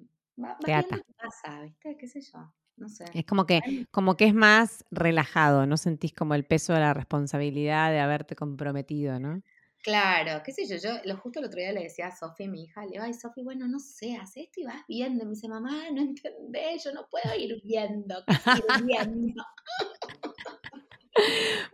te 0.64 0.72
ata. 0.72 0.96
pasa, 1.20 1.62
¿viste? 1.62 1.96
¿Qué 1.98 2.08
sé 2.08 2.20
yo? 2.20 2.54
No 2.76 2.88
sé. 2.88 3.04
Es 3.14 3.24
como 3.24 3.46
que, 3.46 3.60
como 3.90 4.16
que 4.16 4.26
es 4.26 4.34
más 4.34 4.84
relajado, 4.90 5.66
no 5.66 5.76
sentís 5.76 6.12
como 6.12 6.34
el 6.34 6.44
peso 6.44 6.72
de 6.72 6.80
la 6.80 6.94
responsabilidad 6.94 7.90
de 7.90 8.00
haberte 8.00 8.36
comprometido, 8.36 9.18
¿no? 9.18 9.42
Claro, 9.82 10.42
qué 10.44 10.52
sé 10.52 10.66
yo, 10.66 10.76
yo 10.76 11.00
lo 11.04 11.16
justo 11.16 11.38
el 11.38 11.46
otro 11.46 11.60
día 11.60 11.72
le 11.72 11.84
decía 11.84 12.08
a 12.08 12.16
Sofi, 12.16 12.48
mi 12.48 12.64
hija, 12.64 12.84
le 12.84 12.92
digo, 12.92 13.04
ay 13.04 13.14
Sofi, 13.14 13.42
bueno, 13.42 13.68
no 13.68 13.78
sé, 13.78 14.16
hace 14.16 14.42
esto 14.42 14.60
y 14.60 14.64
vas 14.64 14.84
viendo. 14.88 15.24
Me 15.24 15.30
dice, 15.30 15.48
mamá, 15.48 15.90
no 15.92 16.00
entendés, 16.00 16.84
yo 16.84 16.92
no 16.92 17.08
puedo 17.08 17.34
ir 17.38 17.60
viendo, 17.62 18.22
ir 18.78 18.84
viendo. 18.84 19.44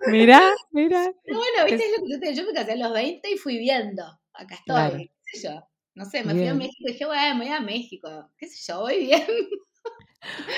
mira, 0.08 0.40
mira. 0.70 1.12
bueno, 1.26 1.64
viste, 1.66 1.84
es... 1.84 1.98
lo 1.98 2.04
que 2.04 2.12
yo, 2.12 2.20
te, 2.20 2.34
yo 2.34 2.44
me 2.44 2.52
casé 2.52 2.72
a 2.72 2.76
los 2.76 2.92
20 2.92 3.30
y 3.30 3.38
fui 3.38 3.58
viendo, 3.58 4.04
acá 4.34 4.54
estoy, 4.54 5.08
qué 5.08 5.38
sé 5.38 5.48
yo. 5.48 5.66
No 5.94 6.04
sé, 6.04 6.24
me 6.24 6.34
fui 6.34 6.48
a 6.48 6.54
México 6.54 6.88
y 6.88 6.92
dije, 6.92 7.06
bueno, 7.06 7.36
me 7.36 7.44
voy 7.46 7.54
a 7.54 7.60
México, 7.60 8.30
qué 8.36 8.48
sé 8.48 8.56
yo, 8.66 8.80
voy 8.80 9.06
bien. 9.06 9.26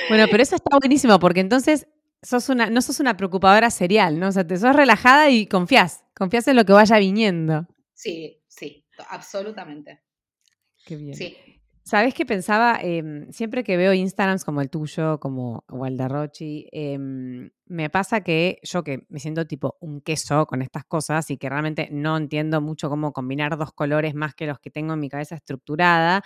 Bueno, 0.09 0.27
pero 0.31 0.43
eso 0.43 0.57
está 0.57 0.79
buenísimo, 0.79 1.19
porque 1.19 1.41
entonces 1.41 1.87
sos 2.23 2.49
una, 2.49 2.71
no 2.71 2.81
sos 2.81 3.01
una 3.01 3.17
preocupadora 3.17 3.71
serial, 3.71 4.19
¿no? 4.19 4.29
O 4.29 4.33
sea, 4.33 4.47
te 4.47 4.57
sos 4.57 4.75
relajada 4.75 5.29
y 5.29 5.47
confías, 5.47 6.06
confías 6.17 6.49
en 6.49 6.57
lo 6.57 6.65
que 6.65 6.73
vaya 6.73 6.99
viniendo. 6.99 7.67
Sí, 7.95 8.43
sí, 8.49 8.85
absolutamente. 9.11 10.03
Qué 10.85 10.97
bien. 10.97 11.15
Sí. 11.15 11.37
¿Sabes 11.83 12.15
qué 12.15 12.27
pensaba? 12.27 12.81
Em, 12.83 13.31
siempre 13.31 13.63
que 13.63 13.77
veo 13.77 13.95
Instagrams 13.95 14.45
como 14.45 14.61
el 14.61 14.71
tuyo, 14.71 15.21
como 15.21 15.65
o 15.69 15.87
el 15.87 15.97
de 15.97 16.09
Rochi, 16.09 16.67
em, 16.73 17.49
me 17.67 17.91
pasa 17.91 18.23
que 18.23 18.59
yo 18.65 18.83
que 18.83 19.07
me 19.09 19.21
siento 19.21 19.47
tipo 19.47 19.77
un 19.81 20.01
queso 20.01 20.47
con 20.47 20.63
estas 20.63 20.85
cosas 20.85 21.31
y 21.31 21.37
que 21.37 21.49
realmente 21.49 21.89
no 21.93 22.17
entiendo 22.17 22.61
mucho 22.61 22.89
cómo 22.89 23.13
combinar 23.13 23.57
dos 23.57 23.73
colores 23.73 24.17
más 24.17 24.35
que 24.35 24.47
los 24.47 24.59
que 24.59 24.71
tengo 24.71 24.95
en 24.95 25.01
mi 25.01 25.09
cabeza 25.09 25.37
estructurada, 25.37 26.23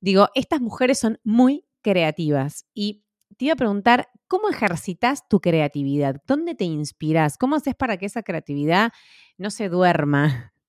digo, 0.00 0.28
estas 0.36 0.60
mujeres 0.60 1.00
son 1.00 1.18
muy 1.24 1.64
creativas 1.82 2.66
y 2.72 3.02
te 3.40 3.46
iba 3.46 3.54
a 3.54 3.56
preguntar, 3.56 4.10
¿cómo 4.28 4.50
ejercitas 4.50 5.26
tu 5.26 5.40
creatividad? 5.40 6.22
¿Dónde 6.26 6.54
te 6.54 6.64
inspiras? 6.64 7.38
¿Cómo 7.38 7.56
haces 7.56 7.74
para 7.74 7.96
que 7.96 8.04
esa 8.04 8.22
creatividad 8.22 8.92
no 9.38 9.50
se 9.50 9.70
duerma? 9.70 10.52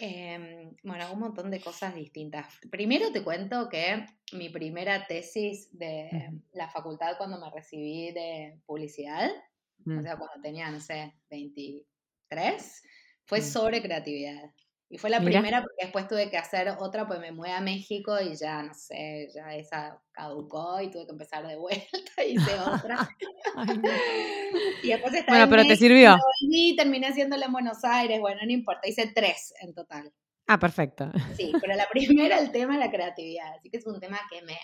Em, 0.00 0.76
bueno, 0.84 1.12
un 1.12 1.18
montón 1.18 1.50
de 1.50 1.60
cosas 1.60 1.92
distintas. 1.92 2.46
Primero 2.70 3.10
te 3.10 3.24
cuento 3.24 3.68
que 3.68 4.06
mi 4.32 4.48
primera 4.48 5.08
tesis 5.08 5.76
de 5.76 6.30
la 6.52 6.68
facultad 6.68 7.16
cuando 7.18 7.40
me 7.40 7.50
recibí 7.50 8.12
de 8.12 8.60
publicidad, 8.64 9.28
o 9.28 9.90
mm. 9.90 10.02
sea, 10.02 10.16
cuando 10.16 10.40
tenía, 10.40 10.70
no 10.70 10.78
sé, 10.78 11.16
23, 11.30 12.82
fue 13.24 13.40
mm. 13.40 13.42
sobre 13.42 13.82
creatividad. 13.82 14.52
Y 14.90 14.96
fue 14.96 15.10
la 15.10 15.20
primera 15.20 15.60
porque 15.60 15.84
después 15.84 16.08
tuve 16.08 16.30
que 16.30 16.38
hacer 16.38 16.68
otra, 16.78 17.06
pues 17.06 17.20
me 17.20 17.30
mudé 17.30 17.52
a 17.52 17.60
México 17.60 18.18
y 18.20 18.34
ya, 18.36 18.62
no 18.62 18.72
sé, 18.72 19.28
ya 19.34 19.54
esa 19.54 20.00
caducó 20.12 20.80
y 20.80 20.90
tuve 20.90 21.04
que 21.04 21.12
empezar 21.12 21.46
de 21.46 21.56
vuelta 21.56 22.24
y 22.26 22.32
hice 22.36 22.58
otra. 22.58 23.08
y 24.82 24.88
después 24.88 25.12
estaba 25.12 25.38
bueno, 25.38 25.50
pero 25.50 25.68
te 25.68 25.76
sirvió. 25.76 26.16
Y 26.40 26.74
terminé 26.74 27.08
haciéndola 27.08 27.46
en 27.46 27.52
Buenos 27.52 27.84
Aires, 27.84 28.18
bueno, 28.18 28.40
no 28.46 28.50
importa, 28.50 28.88
hice 28.88 29.12
tres 29.14 29.52
en 29.60 29.74
total. 29.74 30.10
Ah, 30.46 30.58
perfecto. 30.58 31.12
Sí, 31.36 31.52
pero 31.60 31.76
la 31.76 31.86
primera, 31.90 32.38
el 32.38 32.50
tema 32.50 32.72
de 32.74 32.80
la 32.80 32.90
creatividad, 32.90 33.56
así 33.58 33.68
que 33.68 33.76
es 33.76 33.86
un 33.86 34.00
tema 34.00 34.18
que 34.30 34.40
me 34.40 34.58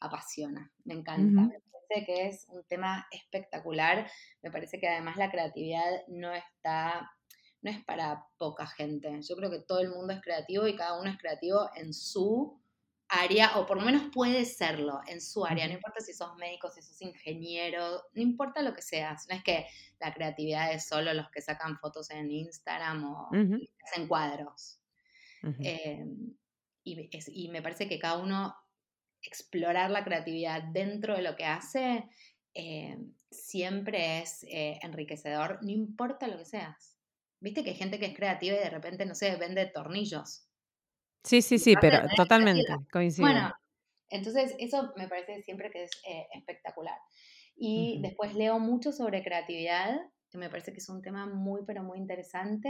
apasiona, 0.00 0.70
me 0.84 0.92
encanta. 0.92 1.40
Me 1.40 1.60
parece 1.88 2.04
que 2.04 2.28
es 2.28 2.46
un 2.50 2.62
tema 2.64 3.06
espectacular, 3.10 4.06
me 4.42 4.50
parece 4.50 4.78
que 4.78 4.86
además 4.86 5.16
la 5.16 5.30
creatividad 5.30 6.06
no 6.08 6.34
está 6.34 7.10
no 7.66 7.72
es 7.72 7.84
para 7.84 8.28
poca 8.38 8.64
gente. 8.64 9.20
Yo 9.22 9.34
creo 9.34 9.50
que 9.50 9.58
todo 9.58 9.80
el 9.80 9.90
mundo 9.90 10.12
es 10.12 10.22
creativo 10.22 10.68
y 10.68 10.76
cada 10.76 11.00
uno 11.00 11.10
es 11.10 11.18
creativo 11.18 11.68
en 11.74 11.92
su 11.92 12.60
área, 13.08 13.58
o 13.58 13.66
por 13.66 13.78
lo 13.78 13.84
menos 13.84 14.04
puede 14.12 14.44
serlo 14.44 15.00
en 15.08 15.20
su 15.20 15.44
área. 15.44 15.66
No 15.66 15.74
importa 15.74 16.00
si 16.00 16.12
sos 16.12 16.36
médico, 16.36 16.70
si 16.70 16.80
sos 16.80 17.02
ingeniero, 17.02 18.04
no 18.14 18.22
importa 18.22 18.62
lo 18.62 18.72
que 18.72 18.82
seas. 18.82 19.26
No 19.28 19.34
es 19.34 19.42
que 19.42 19.66
la 19.98 20.14
creatividad 20.14 20.72
es 20.72 20.86
solo 20.86 21.12
los 21.12 21.28
que 21.30 21.40
sacan 21.40 21.76
fotos 21.78 22.08
en 22.10 22.30
Instagram 22.30 23.04
o 23.04 23.30
hacen 23.84 24.06
cuadros. 24.06 24.80
Em, 25.42 26.36
y, 26.84 27.48
me 27.48 27.62
parece 27.62 27.88
que 27.88 27.98
cada 27.98 28.18
uno 28.18 28.54
explorar 29.22 29.90
la 29.90 30.04
creatividad 30.04 30.62
dentro 30.62 31.16
de 31.16 31.22
lo 31.22 31.34
que 31.34 31.44
hace 31.44 32.08
em, 32.54 33.12
siempre 33.28 34.20
es 34.20 34.44
eh, 34.44 34.78
enriquecedor, 34.82 35.58
no 35.62 35.70
importa 35.70 36.28
lo 36.28 36.38
que 36.38 36.44
seas. 36.44 36.95
Viste 37.40 37.62
que 37.62 37.70
hay 37.70 37.76
gente 37.76 37.98
que 37.98 38.06
es 38.06 38.16
creativa 38.16 38.56
y 38.56 38.60
de 38.60 38.70
repente, 38.70 39.06
no 39.06 39.14
sé, 39.14 39.36
vende 39.36 39.66
tornillos. 39.66 40.48
Sí, 41.24 41.42
sí, 41.42 41.58
sí, 41.58 41.74
pero 41.80 41.98
totalmente 42.16 42.64
coincido. 42.92 43.32
Bueno, 43.32 43.52
entonces 44.10 44.54
eso 44.58 44.92
me 44.96 45.08
parece 45.08 45.42
siempre 45.42 45.70
que 45.70 45.84
es 45.84 45.90
eh, 46.08 46.26
espectacular. 46.34 46.98
Y 47.56 48.00
después 48.02 48.34
leo 48.34 48.58
mucho 48.58 48.92
sobre 48.92 49.22
creatividad, 49.22 49.98
que 50.30 50.38
me 50.38 50.50
parece 50.50 50.72
que 50.72 50.78
es 50.78 50.88
un 50.88 51.02
tema 51.02 51.26
muy, 51.26 51.62
pero 51.66 51.82
muy 51.82 51.98
interesante. 51.98 52.68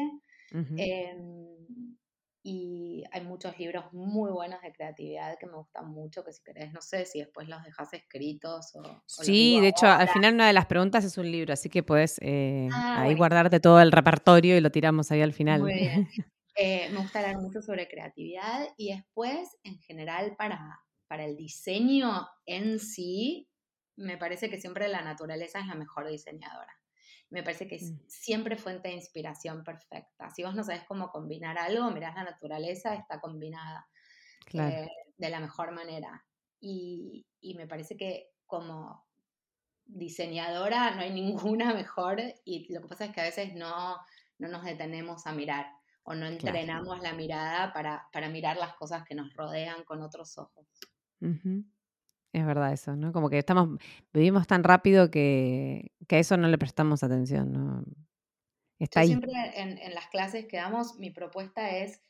Y 2.48 3.02
hay 3.10 3.22
muchos 3.22 3.58
libros 3.58 3.92
muy 3.92 4.30
buenos 4.30 4.62
de 4.62 4.72
creatividad 4.72 5.36
que 5.36 5.46
me 5.46 5.54
gustan 5.54 5.90
mucho, 5.90 6.24
que 6.24 6.32
si 6.32 6.44
querés, 6.44 6.72
no 6.72 6.80
sé 6.80 7.04
si 7.04 7.18
después 7.18 7.48
los 7.48 7.60
dejas 7.64 7.92
escritos 7.92 8.72
o... 8.76 9.02
sí, 9.04 9.60
de 9.60 9.66
hecho, 9.66 9.88
al 9.88 10.08
final 10.08 10.34
una 10.34 10.46
de 10.46 10.52
las 10.52 10.66
preguntas 10.66 11.04
es 11.04 11.18
un 11.18 11.28
libro, 11.28 11.52
así 11.52 11.68
que 11.68 11.82
puedes 11.82 12.20
eh, 12.22 12.68
ah, 12.72 13.02
ahí 13.02 13.16
guardarte 13.16 13.58
todo 13.58 13.80
el 13.80 13.90
repertorio 13.90 14.56
y 14.56 14.60
lo 14.60 14.70
tiramos 14.70 15.10
ahí 15.10 15.22
al 15.22 15.32
final. 15.32 15.60
Muy 15.60 15.74
bien. 15.74 16.08
Eh, 16.58 16.88
me 16.90 17.00
gusta 17.00 17.18
hablar 17.18 17.36
mucho 17.36 17.60
sobre 17.60 17.86
creatividad 17.86 18.66
y 18.78 18.94
después, 18.94 19.58
en 19.62 19.78
general, 19.80 20.36
para, 20.38 20.80
para 21.06 21.26
el 21.26 21.36
diseño 21.36 22.26
en 22.46 22.78
sí, 22.78 23.50
me 23.94 24.16
parece 24.16 24.48
que 24.48 24.58
siempre 24.58 24.88
la 24.88 25.02
naturaleza 25.02 25.60
es 25.60 25.66
la 25.66 25.74
mejor 25.74 26.08
diseñadora. 26.08 26.74
Me 27.30 27.42
parece 27.42 27.66
que 27.66 27.76
es 27.76 27.90
mm. 27.90 28.00
siempre 28.06 28.56
fuente 28.56 28.88
de 28.88 28.94
inspiración 28.94 29.64
perfecta. 29.64 30.30
Si 30.30 30.42
vos 30.42 30.54
no 30.54 30.62
sabes 30.62 30.84
cómo 30.84 31.10
combinar 31.10 31.58
algo, 31.58 31.90
mirás 31.90 32.14
la 32.14 32.24
naturaleza, 32.24 32.94
está 32.94 33.20
combinada 33.20 33.88
eh, 34.52 34.88
de 35.16 35.30
la 35.30 35.40
mejor 35.40 35.72
manera. 35.72 36.24
Y, 36.60 37.26
me 37.56 37.66
parece 37.66 37.96
que 37.96 38.30
como 38.44 39.06
diseñadora 39.84 40.94
no 40.94 41.02
hay 41.02 41.10
ninguna 41.14 41.72
mejor 41.74 42.20
y 42.44 42.72
lo 42.72 42.82
que 42.82 42.88
pasa 42.88 43.04
es 43.06 43.12
que 43.12 43.20
a 43.20 43.24
veces 43.24 43.54
no, 43.54 43.96
no 44.38 44.48
nos 44.48 44.64
detenemos 44.64 45.26
a 45.26 45.32
mirar 45.32 45.66
o 46.02 46.14
no 46.14 46.26
entrenamos 46.26 47.00
la 47.00 47.12
mirada 47.12 47.72
para, 47.72 48.08
para, 48.12 48.28
mirar 48.28 48.56
las 48.56 48.74
cosas 48.74 49.04
que 49.04 49.14
nos 49.14 49.32
rodean 49.34 49.84
con 49.84 50.02
otros 50.02 50.38
ojos. 50.38 50.66
Es 52.36 52.44
verdad 52.44 52.70
eso, 52.70 52.94
¿no? 52.94 53.14
Como 53.14 53.30
que 53.30 53.38
estamos, 53.38 53.78
vivimos 54.12 54.46
tan 54.46 54.62
rápido 54.62 55.10
que, 55.10 55.92
a 56.06 56.16
eso 56.18 56.36
no 56.36 56.48
le 56.48 56.58
prestamos 56.58 57.02
atención, 57.02 57.50
¿no? 57.50 57.82
Está 58.78 59.00
Yo 59.00 59.06
siempre 59.06 59.32
en, 59.54 59.94
las 59.94 60.08
clases 60.08 60.44
que 60.44 60.58
damos, 60.58 60.98
mi 60.98 61.10
propuesta 61.10 61.70
es 61.70 62.02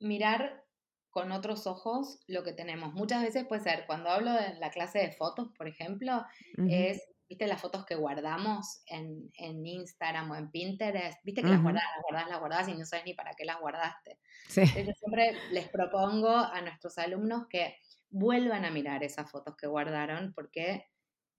mirar 0.00 0.64
con 1.10 1.30
otros 1.30 1.68
ojos 1.68 2.18
lo 2.26 2.42
que 2.42 2.52
tenemos. 2.52 2.92
Muchas 2.92 3.22
veces 3.22 3.46
puede 3.46 3.62
ser, 3.62 3.86
cuando 3.86 4.10
hablo 4.10 4.32
de 4.32 4.54
la 4.54 4.70
clase 4.70 4.98
de 4.98 5.12
fotos, 5.12 5.52
por 5.56 5.68
ejemplo, 5.68 6.24
es, 6.68 7.00
viste 7.28 7.46
las 7.46 7.60
fotos 7.60 7.86
que 7.86 7.94
guardamos 7.94 8.82
en, 8.86 9.30
Instagram 9.64 10.32
o 10.32 10.34
en 10.34 10.50
Pinterest, 10.50 11.22
viste 11.22 11.42
que 11.42 11.50
las 11.50 11.62
guardas, 11.62 11.84
las 11.84 12.02
guardas, 12.02 12.30
las 12.30 12.40
guardas 12.40 12.68
y 12.68 12.74
no 12.74 12.84
sabes 12.84 13.04
ni 13.06 13.14
para 13.14 13.34
qué 13.34 13.44
las 13.44 13.60
guardaste. 13.60 14.18
Sí. 14.48 14.62
yo 14.64 14.92
siempre 14.92 15.36
les 15.52 15.68
propongo 15.68 16.30
a 16.30 16.60
nuestros 16.62 16.98
alumnos 16.98 17.46
que 17.48 17.76
vuelvan 18.10 18.64
a 18.64 18.70
mirar 18.70 19.04
esas 19.04 19.30
fotos 19.30 19.56
que 19.56 19.66
guardaron 19.66 20.32
porque 20.34 20.86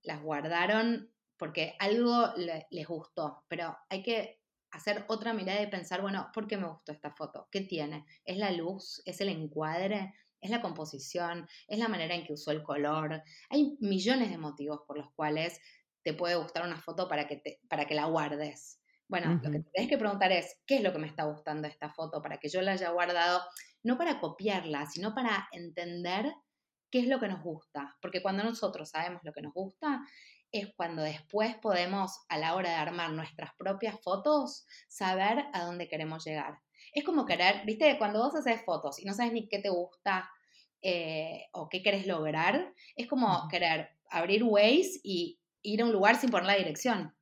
las 0.03 0.21
guardaron 0.21 1.11
porque 1.39 1.75
algo 1.79 2.33
les 2.35 2.87
gustó, 2.87 3.45
pero 3.47 3.77
hay 3.89 4.03
que 4.03 4.41
hacer 4.71 5.05
otra 5.07 5.33
mirada 5.33 5.61
y 5.61 5.67
pensar, 5.67 6.01
bueno, 6.01 6.29
¿por 6.33 6.47
qué 6.47 6.57
me 6.57 6.67
gustó 6.67 6.91
esta 6.91 7.11
foto? 7.11 7.47
¿Qué 7.49 7.61
tiene? 7.61 8.05
¿Es 8.25 8.37
la 8.37 8.51
luz? 8.51 9.01
¿Es 9.05 9.21
el 9.21 9.29
encuadre? 9.29 10.13
¿Es 10.41 10.51
la 10.51 10.61
composición? 10.61 11.47
¿Es 11.67 11.79
la 11.79 11.87
manera 11.87 12.13
en 12.13 12.25
que 12.25 12.33
usó 12.33 12.51
el 12.51 12.61
color? 12.61 13.23
Hay 13.49 13.77
millones 13.79 14.29
de 14.29 14.37
motivos 14.37 14.81
por 14.85 14.97
los 14.97 15.11
cuales 15.13 15.59
te 16.03 16.13
puede 16.13 16.35
gustar 16.35 16.65
una 16.65 16.79
foto 16.79 17.07
para 17.07 17.25
que, 17.25 17.37
te, 17.37 17.61
para 17.69 17.85
que 17.85 17.95
la 17.95 18.05
guardes. 18.05 18.81
Bueno, 19.07 19.39
lo 19.41 19.49
que 19.49 19.63
tienes 19.73 19.89
que 19.89 19.97
preguntar 19.97 20.31
es, 20.31 20.61
¿qué 20.67 20.75
es 20.75 20.83
lo 20.83 20.93
que 20.93 20.99
me 20.99 21.07
está 21.07 21.23
gustando 21.23 21.67
esta 21.67 21.89
foto 21.89 22.21
para 22.21 22.37
que 22.37 22.49
yo 22.49 22.61
la 22.61 22.73
haya 22.73 22.91
guardado? 22.91 23.41
No 23.81 23.97
para 23.97 24.19
copiarla, 24.19 24.85
sino 24.85 25.15
para 25.15 25.47
entender 25.51 26.31
qué 26.91 26.99
es 26.99 27.07
lo 27.07 27.19
que 27.19 27.27
nos 27.27 27.43
gusta, 27.43 27.95
porque 28.01 28.21
cuando 28.21 28.43
nosotros 28.43 28.89
sabemos 28.89 29.21
lo 29.23 29.33
que 29.33 29.41
nos 29.41 29.53
gusta, 29.53 30.01
es 30.51 30.73
cuando 30.75 31.03
después 31.03 31.55
podemos, 31.55 32.21
a 32.27 32.37
la 32.37 32.55
hora 32.55 32.69
de 32.69 32.75
armar 32.75 33.11
nuestras 33.11 33.51
propias 33.55 33.99
fotos, 34.01 34.65
saber 34.87 35.45
a 35.53 35.63
dónde 35.63 35.87
queremos 35.87 36.25
llegar. 36.25 36.59
Es 36.93 37.03
como 37.03 37.25
querer, 37.25 37.63
viste, 37.65 37.97
cuando 37.97 38.19
vos 38.19 38.35
haces 38.35 38.63
fotos 38.63 38.99
y 38.99 39.05
no 39.05 39.13
sabes 39.13 39.31
ni 39.31 39.47
qué 39.47 39.59
te 39.59 39.69
gusta 39.69 40.29
eh, 40.81 41.45
o 41.51 41.69
qué 41.69 41.83
querés 41.83 42.07
lograr, 42.07 42.73
es 42.95 43.07
como 43.07 43.47
querer 43.49 43.89
abrir 44.09 44.43
Waze 44.43 44.99
y 45.03 45.39
ir 45.61 45.81
a 45.81 45.85
un 45.85 45.91
lugar 45.91 46.15
sin 46.15 46.31
poner 46.31 46.47
la 46.47 46.55
dirección. 46.55 47.13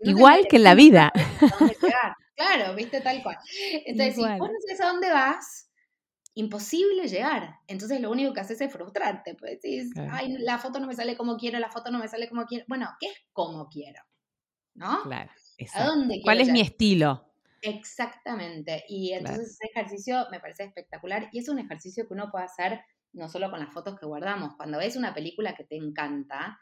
Igual 0.00 0.46
que 0.48 0.56
en 0.56 0.64
la 0.64 0.74
vida. 0.74 1.12
Claro, 2.36 2.74
viste, 2.74 3.00
tal 3.00 3.22
cual. 3.22 3.38
Entonces, 3.86 4.14
si 4.14 4.20
vos 4.20 4.50
no 4.50 4.60
sabes 4.66 4.80
a 4.82 4.88
dónde 4.88 5.10
vas, 5.10 5.70
imposible 6.36 7.08
llegar. 7.08 7.60
Entonces 7.66 8.00
lo 8.00 8.10
único 8.10 8.32
que 8.32 8.40
haces 8.40 8.60
es 8.60 8.70
frustrarte. 8.70 9.34
Pues 9.34 9.52
decís, 9.60 9.90
ay, 10.10 10.36
la 10.38 10.58
foto 10.58 10.78
no 10.78 10.86
me 10.86 10.94
sale 10.94 11.16
como 11.16 11.36
quiero, 11.36 11.58
la 11.58 11.70
foto 11.70 11.90
no 11.90 11.98
me 11.98 12.08
sale 12.08 12.28
como 12.28 12.44
quiero. 12.44 12.64
Bueno, 12.68 12.88
¿qué 13.00 13.06
es 13.06 13.24
como 13.32 13.68
quiero? 13.68 14.02
¿No? 14.74 15.02
Claro. 15.02 15.30
¿A 15.74 15.84
dónde 15.84 16.20
¿Cuál 16.22 16.42
es 16.42 16.50
mi 16.50 16.60
estilo? 16.60 17.32
Exactamente. 17.62 18.84
Y 18.86 19.12
entonces 19.12 19.52
ese 19.52 19.70
ejercicio 19.74 20.26
me 20.30 20.38
parece 20.38 20.64
espectacular 20.64 21.30
y 21.32 21.38
es 21.38 21.48
un 21.48 21.58
ejercicio 21.58 22.06
que 22.06 22.12
uno 22.12 22.30
puede 22.30 22.44
hacer 22.44 22.80
no 23.14 23.30
solo 23.30 23.50
con 23.50 23.58
las 23.58 23.72
fotos 23.72 23.98
que 23.98 24.04
guardamos. 24.04 24.54
Cuando 24.56 24.76
ves 24.76 24.94
una 24.94 25.14
película 25.14 25.54
que 25.54 25.64
te 25.64 25.76
encanta, 25.76 26.58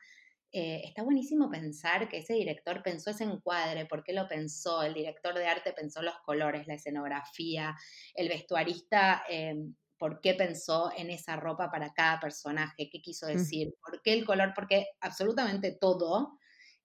eh, 0.57 0.83
está 0.85 1.03
buenísimo 1.03 1.51
pensar 1.51 2.09
que 2.09 2.19
ese 2.19 2.35
director 2.35 2.81
pensó 2.81 3.11
ese 3.11 3.25
encuadre, 3.25 3.87
por 3.87 4.05
qué 4.05 4.13
lo 4.13 4.29
pensó, 4.29 4.85
el 4.85 4.95
director 4.95 5.35
de 5.35 5.49
arte 5.49 5.73
pensó 5.73 6.01
los 6.01 6.15
colores, 6.25 6.69
la 6.69 6.75
escenografía, 6.75 7.75
el 8.15 8.29
vestuarista, 8.29 9.25
em, 9.29 9.75
por 9.99 10.21
qué 10.21 10.35
pensó 10.35 10.93
en 10.97 11.11
esa 11.11 11.35
ropa 11.35 11.73
para 11.73 11.93
cada 11.93 12.21
personaje, 12.21 12.89
qué 12.89 13.03
quiso 13.03 13.27
decir, 13.27 13.75
por 13.85 14.01
qué 14.01 14.13
el 14.13 14.25
color, 14.25 14.53
porque 14.55 14.87
absolutamente 15.01 15.73
todo 15.73 16.39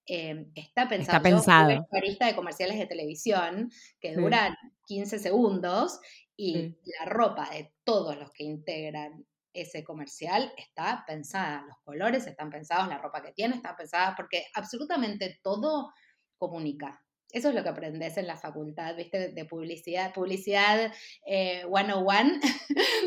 em, 0.04 0.50
está 0.56 0.88
pensado. 0.88 1.18
Está 1.18 1.22
pensado. 1.22 1.70
Yo 1.70 1.78
vestuarista 1.78 2.26
de 2.26 2.34
comerciales 2.34 2.76
de 2.76 2.86
televisión 2.86 3.70
que 4.00 4.16
duran 4.16 4.56
15 4.86 5.20
segundos 5.20 6.00
y 6.36 6.74
la 6.98 7.04
ropa 7.04 7.48
de 7.50 7.72
todos 7.84 8.18
los 8.18 8.32
que 8.32 8.42
integran 8.42 9.24
ese 9.52 9.84
comercial 9.84 10.52
está 10.56 11.04
pensada, 11.06 11.64
los 11.66 11.76
colores 11.82 12.26
están 12.26 12.50
pensados, 12.50 12.88
la 12.88 12.98
ropa 12.98 13.22
que 13.22 13.32
tiene 13.32 13.56
está 13.56 13.76
pensada, 13.76 14.14
porque 14.16 14.46
absolutamente 14.54 15.40
todo 15.42 15.92
comunica. 16.38 17.02
Eso 17.32 17.50
es 17.50 17.54
lo 17.54 17.62
que 17.62 17.68
aprendes 17.68 18.16
en 18.16 18.26
la 18.26 18.36
facultad, 18.36 18.96
¿viste? 18.96 19.28
De 19.32 19.44
publicidad, 19.44 20.12
publicidad 20.12 20.92
101. 21.24 22.40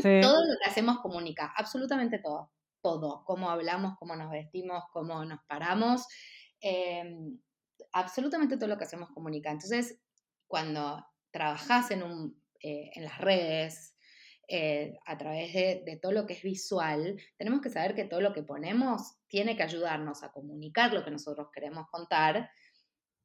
Eh, 0.04 0.22
todo 0.22 0.46
lo 0.46 0.56
que 0.64 0.70
hacemos 0.70 1.00
comunica, 1.00 1.54
absolutamente 1.56 2.20
todo, 2.20 2.52
todo. 2.82 3.24
Cómo 3.26 3.50
hablamos, 3.50 3.98
cómo 4.00 4.16
nos 4.16 4.32
vestimos, 4.32 4.84
cómo 4.94 5.26
nos 5.26 5.40
paramos. 5.48 6.08
Em, 6.62 7.38
absolutamente 7.92 8.56
todo 8.56 8.70
lo 8.70 8.78
que 8.78 8.86
hacemos 8.86 9.10
comunica. 9.14 9.52
Entonces, 9.52 10.00
cuando 10.48 11.06
trabajas 11.32 11.92
en, 11.92 12.04
un, 12.04 12.42
eh, 12.62 12.92
en 12.94 13.04
las 13.04 13.18
redes, 13.18 13.93
eh, 14.56 15.00
a 15.08 15.18
través 15.18 15.52
de, 15.52 15.82
de, 15.84 15.98
todo 15.98 16.12
lo 16.12 16.28
que 16.28 16.34
es 16.34 16.44
visual, 16.44 17.20
tenemos 17.38 17.60
que 17.60 17.72
saber 17.72 17.96
que 17.96 18.06
todo 18.06 18.22
lo 18.22 18.34
que 18.34 18.44
ponemos 18.44 19.16
tiene 19.28 19.58
que 19.58 19.64
ayudarnos 19.64 20.22
a 20.22 20.32
comunicar 20.32 20.94
lo 20.94 21.04
que 21.04 21.10
nosotros 21.10 21.48
queremos 21.52 21.88
contar 21.90 22.52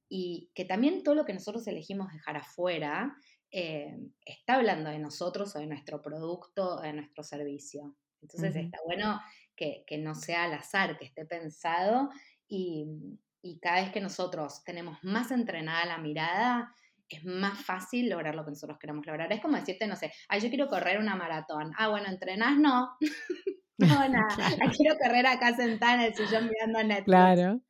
y 0.09 0.51
que 0.55 0.65
también 0.65 1.03
todo 1.03 1.15
lo 1.15 1.27
que 1.27 1.35
nosotros 1.35 1.67
elegimos 1.67 2.11
dejar 2.11 2.39
afuera 2.39 3.15
eh, 3.51 3.95
está 4.25 4.55
hablando 4.55 4.89
de 4.89 5.01
nosotros 5.01 5.55
o 5.55 5.59
de 5.59 5.67
nuestro 5.67 6.01
producto 6.01 6.77
o 6.77 6.81
de 6.81 6.95
nuestro 6.95 7.23
servicio. 7.23 7.95
Entonces 8.23 8.57
está 8.57 8.79
bueno 8.87 9.21
que, 9.55 9.85
que, 9.87 9.99
no 9.99 10.15
sea 10.15 10.45
al 10.45 10.55
azar, 10.55 10.97
que 10.97 11.05
esté 11.05 11.27
pensado 11.27 12.09
y, 12.49 12.87
y 13.43 13.59
cada 13.59 13.83
vez 13.83 13.93
que 13.93 14.01
nosotros 14.01 14.65
tenemos 14.65 14.97
más 15.03 15.31
entrenada 15.31 15.85
la 15.85 15.99
mirada, 15.99 16.75
es 17.17 17.25
más 17.25 17.59
fácil 17.65 18.09
lograr 18.11 18.35
lo 18.35 18.45
que 18.45 18.51
nosotros 18.51 18.79
queremos 18.79 19.07
lograr. 19.07 19.33
Es 19.33 19.41
como 19.41 19.57
decirte, 19.57 19.87
no 19.87 19.97
sé, 19.97 20.13
ay, 20.29 20.41
yo 20.41 20.49
quiero 20.49 20.69
correr 20.69 20.99
una 20.99 21.17
maratón. 21.17 21.73
Ah, 21.77 21.89
bueno, 21.89 22.09
entrenás, 22.09 22.59
no. 22.59 22.97
no, 23.79 24.09
nada. 24.09 24.29
Quiero 24.77 24.97
correr 24.99 25.27
acá 25.27 25.55
sentada 25.55 25.95
en 25.95 26.01
el 26.01 26.15
sillón 26.15 26.49
mirando 26.49 26.83
Netflix. 26.83 27.05
Claro. 27.07 27.61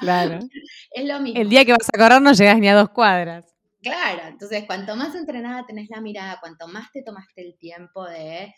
Claro. 0.00 0.38
es 0.92 1.04
lo 1.06 1.20
mismo. 1.20 1.40
El 1.40 1.48
día 1.48 1.64
que 1.64 1.72
vas 1.72 1.88
a 1.92 1.98
correr 1.98 2.22
no 2.22 2.32
llegas 2.32 2.58
ni 2.58 2.68
a 2.68 2.74
dos 2.74 2.90
cuadras. 2.90 3.54
Claro, 3.82 4.22
entonces 4.28 4.64
cuanto 4.66 4.96
más 4.96 5.14
entrenada 5.14 5.66
tenés 5.66 5.90
la 5.90 6.00
mirada, 6.00 6.40
cuanto 6.40 6.68
más 6.68 6.90
te 6.90 7.02
tomaste 7.02 7.42
el 7.42 7.58
tiempo 7.58 8.06
de 8.06 8.54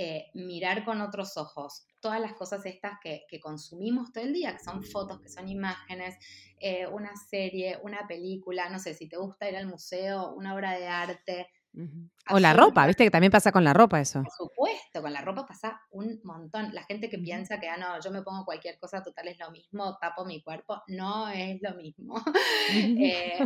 eh, 0.00 0.30
mirar 0.32 0.84
con 0.84 1.00
otros 1.00 1.36
ojos 1.36 1.84
todas 2.00 2.20
las 2.20 2.34
cosas 2.34 2.64
estas 2.66 3.00
que, 3.02 3.26
consumimos 3.42 4.12
todo 4.12 4.22
el 4.22 4.32
día, 4.32 4.52
que 4.52 4.62
son 4.62 4.84
fotos, 4.84 5.20
que 5.20 5.28
son 5.28 5.48
imágenes, 5.48 6.16
eh, 6.60 6.86
una 6.86 7.16
serie, 7.16 7.80
una 7.82 8.06
película, 8.06 8.68
no 8.68 8.78
sé, 8.78 8.94
si 8.94 9.08
te 9.08 9.16
gusta 9.16 9.48
ir 9.48 9.56
al 9.56 9.66
museo, 9.66 10.34
una 10.34 10.54
obra 10.54 10.78
de 10.78 10.86
arte, 10.86 11.48
o 12.30 12.38
la 12.38 12.52
ropa, 12.52 12.86
viste 12.86 13.04
que 13.04 13.10
también 13.10 13.32
pasa 13.32 13.50
con 13.50 13.64
la 13.64 13.72
ropa 13.72 14.00
eso. 14.00 14.22
Por 14.22 14.32
supuesto, 14.32 15.02
con 15.02 15.12
la 15.12 15.20
ropa 15.20 15.46
pasa 15.46 15.80
un 15.90 16.20
montón. 16.24 16.72
La 16.74 16.84
gente 16.84 17.08
que 17.08 17.18
piensa 17.18 17.58
que, 17.58 17.68
ah, 17.68 17.76
no, 17.76 18.00
yo 18.00 18.12
me 18.12 18.22
pongo 18.22 18.44
cualquier 18.44 18.78
cosa, 18.78 19.02
total 19.02 19.26
es 19.28 19.38
lo 19.40 19.50
mismo, 19.50 19.98
tapo 19.98 20.24
mi 20.24 20.42
cuerpo, 20.42 20.82
no 20.86 21.28
es 21.28 21.60
lo 21.60 21.74
mismo. 21.74 22.14
Eh, 22.70 23.38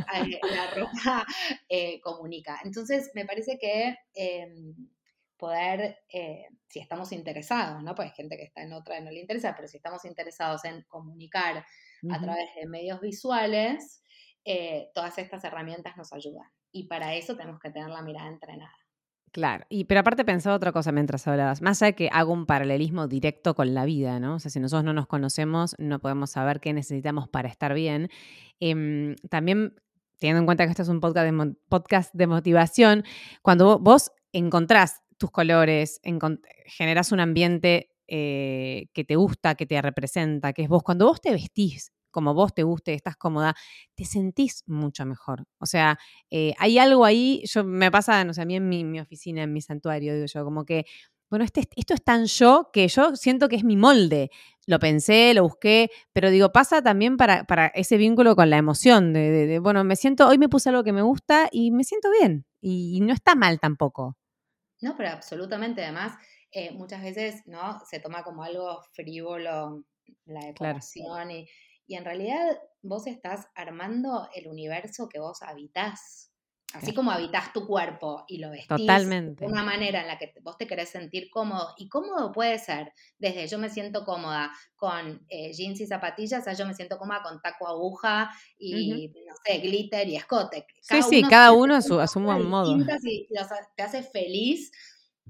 la 0.51 0.71
ropa 0.75 1.27
eh, 1.69 2.01
comunica. 2.03 2.61
Entonces, 2.63 3.11
me 3.15 3.25
parece 3.25 3.59
que 3.59 3.97
em, 4.15 4.75
poder, 5.43 5.99
eh, 6.13 6.47
si 6.69 6.79
estamos 6.79 7.11
interesados, 7.11 7.83
¿no? 7.83 7.97
Pues 7.97 8.11
hay 8.11 8.15
gente 8.15 8.37
que 8.37 8.45
está 8.45 8.63
en 8.63 8.73
otra 8.73 9.01
y 9.01 9.03
no 9.03 9.11
le 9.11 9.19
interesa, 9.19 9.55
pero 9.57 9.67
si 9.67 9.79
estamos 9.79 10.05
interesados 10.05 10.65
en 10.65 10.83
comunicar 10.83 11.67
a 12.11 12.21
través 12.21 12.49
de 12.55 12.69
medios 12.69 13.01
visuales, 13.01 14.05
todas 14.95 15.19
estas 15.19 15.43
herramientas 15.43 15.97
nos 15.97 16.13
ayudan 16.13 16.49
y 16.71 16.87
para 16.87 17.15
eso 17.15 17.37
tenemos 17.37 17.61
que 17.61 17.71
tener 17.71 17.91
la 17.91 18.03
mirada 18.03 18.29
entrenada. 18.29 18.77
Claro, 19.33 19.65
y, 19.71 19.85
pero 19.85 20.01
aparte 20.01 20.27
pensaba 20.27 20.55
otra 20.55 20.73
cosa 20.73 20.93
mientras 20.93 21.27
hablabas, 21.27 21.63
más 21.63 21.81
allá 21.81 21.93
de 21.93 21.95
que 21.95 22.11
hago 22.13 22.35
un 22.35 22.45
paralelismo 22.45 23.09
directo 23.09 23.55
con 23.55 23.73
la 23.73 23.87
vida, 23.87 24.21
¿no? 24.21 24.35
O 24.35 24.39
sea, 24.39 24.51
si 24.51 24.61
nosotros 24.61 24.85
no 24.85 24.93
nos 24.93 25.07
conocemos, 25.07 25.75
no 25.79 26.01
podemos 26.01 26.31
saber 26.31 26.61
qué 26.61 26.75
necesitamos 26.75 27.29
para 27.29 27.49
estar 27.49 27.73
bien. 27.73 28.11
Em, 28.61 29.17
también, 29.31 29.75
teniendo 30.19 30.41
en 30.41 30.45
cuenta 30.45 30.65
que 30.67 30.71
este 30.71 30.83
es 30.83 30.89
un 30.89 31.01
podcast 31.01 31.27
de, 31.27 31.55
podcast 31.71 32.15
de 32.15 32.27
motivación, 32.27 33.05
cuando 33.41 33.79
vos 33.79 34.13
encontrás 34.33 35.02
tus 35.23 35.31
colores, 35.31 36.01
generás 36.67 37.13
un 37.13 37.21
ambiente 37.21 37.93
eh, 38.09 38.89
que 38.93 39.05
te 39.05 39.15
gusta, 39.15 39.55
que 39.55 39.67
te 39.67 39.81
representa, 39.81 40.53
que 40.53 40.63
es 40.63 40.69
vos, 40.69 40.83
cuando 40.83 41.07
vos 41.07 41.21
te 41.21 41.31
vestís 41.31 41.93
como 42.11 42.35
vos 42.35 42.53
te 42.53 42.63
guste, 42.63 42.93
estás 42.93 43.17
cómoda, 43.17 43.55
te 43.95 44.05
sentís 44.05 44.65
mucho 44.67 45.07
mejor. 45.07 45.45
O 45.59 45.65
sea, 45.65 45.99
eh, 46.31 46.53
hay 46.59 46.79
algo 46.79 47.07
ahí, 47.07 47.43
yo 47.47 47.65
me 47.65 47.91
pasa, 47.91 48.23
no 48.25 48.35
sé, 48.35 48.43
a 48.43 48.45
mí 48.45 48.57
en 48.57 48.69
mi, 48.69 49.01
oficina, 49.01 49.45
en 49.45 49.53
mi 49.53 49.63
santuario, 49.63 50.13
digo 50.13 50.27
yo, 50.27 50.45
como 50.45 50.67
que, 50.67 50.85
bueno, 51.31 51.45
este, 51.47 51.63
esto 51.77 51.95
es 51.95 52.05
tan 52.05 52.27
yo 52.27 52.69
que 52.73 52.87
yo 52.89 53.17
siento 53.17 53.49
que 53.49 53.57
es 53.57 53.65
mi 53.65 53.77
molde. 53.77 54.31
Lo 54.67 54.79
pensé, 54.79 55.33
lo 55.33 55.45
busqué, 55.45 55.91
pero 56.13 56.31
digo, 56.31 56.53
pasa 56.53 56.83
también 56.83 57.17
para, 57.17 57.45
para 57.45 57.69
ese 57.69 57.97
vínculo 57.97 58.37
con 58.37 58.51
la 58.51 58.59
emoción, 58.59 59.15
de, 59.15 59.59
bueno, 59.61 59.85
me 59.85 59.97
siento, 59.97 60.29
hoy 60.29 60.37
me 60.37 60.51
puse 60.51 60.69
algo 60.69 60.85
que 60.85 60.93
me 60.93 61.03
gusta 61.03 61.49
y 61.51 61.71
me 61.71 61.85
siento 61.85 62.11
bien, 62.11 62.45
y, 62.61 63.01
no 63.01 63.15
está 63.15 63.35
mal 63.37 63.59
tampoco. 63.59 64.17
No, 64.83 64.97
pero 64.97 65.11
absolutamente, 65.11 65.83
además, 65.83 66.15
eh, 66.51 66.73
muchas 66.73 67.03
veces, 67.03 67.43
¿no? 67.47 67.81
Se 67.89 68.01
toma 68.01 68.23
como 68.25 68.43
algo 68.45 68.83
frívolo 68.93 69.85
la 70.27 70.41
decoración 70.47 71.31
y 71.31 71.49
y 71.87 71.97
en 71.97 72.05
realidad 72.05 72.59
vos 72.83 73.07
estás 73.07 73.49
armando 73.55 74.29
el 74.35 74.49
universo 74.49 75.09
que 75.09 75.19
vos 75.19 75.43
habitás. 75.43 76.32
Así 76.75 76.95
como 76.95 77.11
habitas 77.11 77.53
tu 77.53 77.67
cuerpo 77.67 78.25
y 78.29 78.39
lo 78.39 78.51
vestís 78.51 78.69
Totalmente. 78.69 79.45
de 79.45 79.51
una 79.51 79.63
manera 79.63 80.01
en 80.01 80.07
la 80.07 80.19
que 80.19 80.33
vos 80.43 80.57
te 80.57 80.67
querés 80.67 80.91
sentir 80.91 81.29
cómodo. 81.31 81.75
Y 81.77 81.89
cómodo 81.89 82.33
puede 82.33 82.59
ser 82.59 82.93
desde 83.19 83.47
yo 83.47 83.59
me 83.59 83.69
siento 83.69 84.05
cómoda 84.05 84.53
con 84.77 85.25
eh, 85.29 85.53
jeans 85.53 85.81
y 85.81 85.87
zapatillas 85.87 86.47
a 86.49 86.55
yo 86.55 86.67
me 86.67 86.75
siento 86.75 86.99
cómoda 86.99 87.23
con 87.23 87.41
taco 87.41 87.69
aguja 87.69 88.31
y, 88.59 89.09
no 89.09 89.35
sé, 89.45 89.59
glitter 89.59 90.09
y 90.09 90.17
escote. 90.17 90.67
sí, 90.81 91.03
sí, 91.03 91.23
cada 91.23 91.53
uno 91.53 91.75
a 91.77 91.83
su, 91.83 92.01
a 92.01 92.07
su 92.07 92.21
modo. 92.21 92.79
Y 92.79 92.87
te 93.77 93.83
hace 93.83 94.03
feliz 94.03 94.71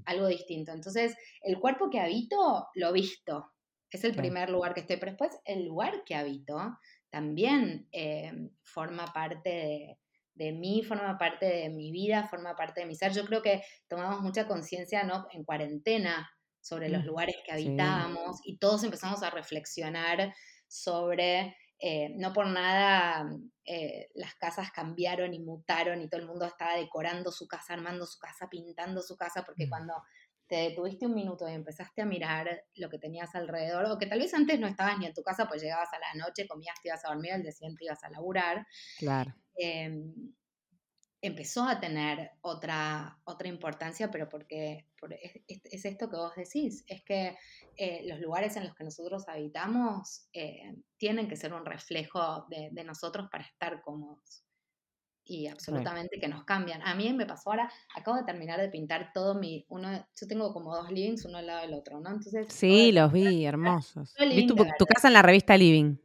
algo 0.05 0.27
distinto. 0.27 0.71
Entonces, 0.71 1.15
el 1.41 1.59
cuerpo 1.59 1.89
que 1.89 1.99
habito, 1.99 2.67
lo 2.75 2.91
visto. 2.91 3.51
Es 3.89 4.03
el 4.03 4.15
primer 4.15 4.49
lugar 4.49 4.73
que 4.73 4.79
estoy, 4.79 4.97
pero 4.97 5.11
después 5.11 5.37
el 5.45 5.65
lugar 5.65 6.03
que 6.03 6.15
habito 6.15 6.79
también 7.11 7.87
eh, 7.91 8.49
forma 8.63 9.05
parte 9.13 9.49
de, 9.49 9.99
mí, 10.35 10.83
forma 10.83 11.17
parte 11.17 11.45
de 11.45 11.69
mi 11.69 11.91
vida, 11.91 12.27
forma 12.27 12.55
parte 12.55 12.81
de 12.81 12.87
mi 12.87 12.95
ser. 12.95 13.13
Yo 13.13 13.25
creo 13.25 13.41
que 13.41 13.63
tomamos 13.87 14.21
mucha 14.21 14.47
conciencia 14.47 15.03
¿no? 15.03 15.27
en 15.31 15.43
cuarentena 15.43 16.29
sobre 16.59 16.89
los 16.89 17.03
mm, 17.03 17.07
lugares 17.07 17.35
que 17.45 17.51
habitábamos 17.51 18.39
y 18.45 18.57
todos 18.57 18.83
empezamos 18.83 19.21
a 19.21 19.29
reflexionar 19.29 20.33
sobre, 20.67 21.55
eh, 21.79 22.13
no 22.15 22.33
por 22.33 22.47
nada 22.47 23.29
eh, 23.65 24.09
las 24.15 24.35
casas 24.35 24.71
cambiaron 24.71 25.33
y 25.33 25.39
mutaron 25.39 26.01
y 26.01 26.09
todo 26.09 26.21
el 26.21 26.27
mundo 26.27 26.45
estaba 26.45 26.75
decorando 26.75 27.31
su 27.31 27.47
casa, 27.47 27.73
armando 27.73 28.05
su 28.05 28.17
casa, 28.17 28.49
pintando 28.49 29.01
su 29.01 29.15
casa, 29.15 29.43
porque 29.43 29.67
mm. 29.67 29.69
cuando 29.69 29.93
te 30.47 30.55
detuviste 30.55 31.05
un 31.05 31.15
minuto 31.15 31.47
y 31.47 31.53
empezaste 31.53 32.01
a 32.01 32.05
mirar 32.05 32.63
lo 32.75 32.89
que 32.89 32.99
tenías 32.99 33.33
alrededor, 33.35 33.85
o 33.85 33.97
que 33.97 34.05
tal 34.05 34.19
vez 34.19 34.33
antes 34.33 34.59
no 34.59 34.67
estabas 34.67 34.97
ni 34.99 35.05
en 35.05 35.13
tu 35.13 35.23
casa, 35.23 35.47
pues 35.47 35.61
llegabas 35.61 35.89
a 35.93 35.99
la 35.99 36.25
noche, 36.25 36.47
comías, 36.47 36.75
te 36.81 36.89
ibas 36.89 37.03
a 37.05 37.09
dormir, 37.09 37.33
al 37.33 37.41
día 37.41 37.51
siguiente 37.51 37.85
ibas 37.85 38.03
a 38.03 38.09
laburar. 38.09 38.67
Claro. 38.99 39.33
Em, 39.55 40.33
empezó 41.21 41.63
a 41.63 41.79
tener 41.79 42.31
otra, 42.41 43.17
otra 43.23 43.47
importancia, 43.47 44.11
pero 44.11 44.27
porque 44.27 44.87
es, 45.65 45.85
esto 45.85 46.09
que 46.09 46.17
vos 46.17 46.33
decís, 46.35 46.83
es 46.85 47.01
que 47.05 47.37
eh, 47.77 48.01
los 48.05 48.19
lugares 48.19 48.57
en 48.57 48.65
los 48.65 48.75
que 48.75 48.83
nosotros 48.83 49.23
habitamos 49.29 50.27
eh, 50.33 50.75
tienen 50.97 51.29
que 51.29 51.37
ser 51.37 51.53
un 51.53 51.65
reflejo 51.65 52.45
de, 52.49 52.69
de 52.73 52.83
nosotros 52.83 53.29
para 53.31 53.45
estar 53.45 53.81
cómodos 53.81 54.43
y 55.25 55.47
absolutamente 55.47 56.19
que 56.19 56.27
nos 56.27 56.43
cambian. 56.43 56.81
A 56.81 56.93
mí 56.95 57.11
me 57.13 57.25
pasó 57.25 57.51
ahora, 57.51 57.71
acabo 57.95 58.17
de 58.17 58.23
terminar 58.23 58.59
de 58.59 58.67
pintar 58.67 59.11
todo 59.13 59.35
mi, 59.35 59.65
uno, 59.69 59.89
yo 59.93 60.27
tengo 60.27 60.51
como 60.51 60.75
dos 60.75 60.91
livings, 60.91 61.23
uno 61.23 61.37
al 61.37 61.47
lado 61.47 61.61
del 61.61 61.73
otro, 61.73 62.01
¿no? 62.01 62.09
Entonces... 62.09 62.47
Sí, 62.49 62.91
los 62.91 63.11
vi, 63.13 63.45
hermosos. 63.45 64.13
Vi 64.19 64.45
tu, 64.45 64.55
tu, 64.55 64.85
casa 64.85 65.07
en 65.07 65.13
la 65.13 65.21
revista 65.21 65.55
Living. 65.55 65.95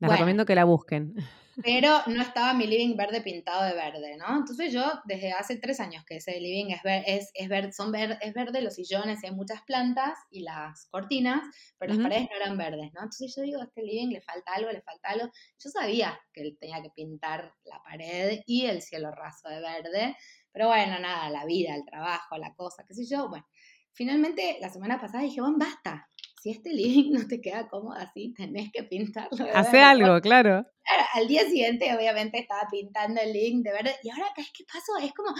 Les 0.00 0.10
recomiendo 0.10 0.44
que 0.44 0.54
la 0.54 0.64
busquen 0.64 1.14
pero 1.62 2.00
no 2.06 2.22
estaba 2.22 2.54
mi 2.54 2.66
living 2.66 2.96
verde 2.96 3.20
pintado 3.20 3.64
de 3.64 3.74
verde, 3.74 4.16
¿no? 4.16 4.38
Entonces 4.38 4.72
yo 4.72 4.84
desde 5.04 5.32
hace 5.32 5.56
tres 5.56 5.80
años 5.80 6.04
que 6.04 6.16
ese 6.16 6.38
living 6.40 6.70
es, 6.70 6.80
es, 7.06 7.30
es, 7.34 7.48
verde, 7.48 7.72
son 7.72 7.94
es 7.94 8.34
verde, 8.34 8.62
los 8.62 8.74
sillones 8.74 9.22
y 9.22 9.26
hay 9.26 9.32
muchas 9.32 9.62
plantas 9.62 10.18
y 10.30 10.40
las 10.40 10.86
cortinas, 10.90 11.42
pero 11.78 11.94
las 11.94 12.02
paredes 12.02 12.28
no 12.30 12.36
eran 12.36 12.56
verdes, 12.58 12.92
¿no? 12.92 13.02
Entonces 13.02 13.34
yo 13.36 13.42
digo, 13.42 13.60
a 13.60 13.64
este 13.64 13.82
living 13.82 14.08
le 14.08 14.20
falta 14.20 14.52
algo, 14.54 14.70
le 14.70 14.82
falta 14.82 15.10
algo. 15.10 15.30
Yo 15.58 15.70
sabía 15.70 16.20
que 16.32 16.42
él 16.42 16.56
tenía 16.60 16.82
que 16.82 16.90
pintar 16.90 17.54
la 17.64 17.82
pared 17.82 18.40
y 18.46 18.66
el 18.66 18.82
cielo 18.82 19.10
raso 19.10 19.48
de 19.48 19.60
verde, 19.60 20.16
pero 20.52 20.68
bueno, 20.68 20.98
nada, 20.98 21.30
la 21.30 21.44
vida, 21.44 21.74
el 21.74 21.84
trabajo, 21.84 22.36
la 22.36 22.54
cosa, 22.54 22.84
qué 22.86 22.94
sé 22.94 23.06
yo, 23.06 23.28
bueno. 23.28 23.46
Finalmente, 23.92 24.58
la 24.60 24.70
semana 24.70 25.00
pasada 25.00 25.24
dije, 25.24 25.40
bueno, 25.40 25.58
basta, 25.58 26.08
si 26.40 26.50
este 26.50 26.70
living 26.72 27.12
no 27.12 27.28
te 27.28 27.40
queda 27.40 27.68
cómodo 27.68 27.96
así, 27.96 28.34
tenés 28.34 28.70
que 28.72 28.82
pintarlo. 28.82 29.46
Hace 29.54 29.80
algo, 29.80 30.20
claro. 30.20 30.66
Al 31.14 31.28
día 31.28 31.44
siguiente, 31.44 31.94
obviamente, 31.94 32.38
estaba 32.38 32.62
pintando 32.70 33.20
el 33.20 33.32
living 33.32 33.62
de 33.62 33.72
verde. 33.72 33.94
Y 34.02 34.10
ahora, 34.10 34.26
¿qué 34.34 34.64
pasó? 34.64 34.98
Es 35.04 35.12
como. 35.12 35.30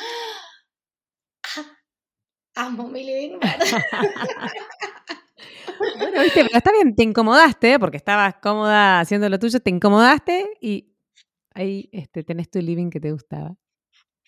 ¡Ah! 1.56 1.76
Amo 2.56 2.88
mi 2.88 3.04
living 3.04 3.38
verde. 3.38 3.64
bueno, 5.98 6.22
viste, 6.22 6.44
pero 6.44 6.58
está 6.58 6.72
bien, 6.72 6.94
te 6.94 7.04
incomodaste 7.04 7.78
porque 7.78 7.96
estabas 7.96 8.34
cómoda 8.36 9.00
haciendo 9.00 9.28
lo 9.28 9.38
tuyo, 9.38 9.60
te 9.60 9.70
incomodaste 9.70 10.50
y 10.60 10.92
ahí 11.54 11.88
este, 11.92 12.24
tenés 12.24 12.50
tu 12.50 12.60
living 12.60 12.90
que 12.90 13.00
te 13.00 13.12
gustaba. 13.12 13.56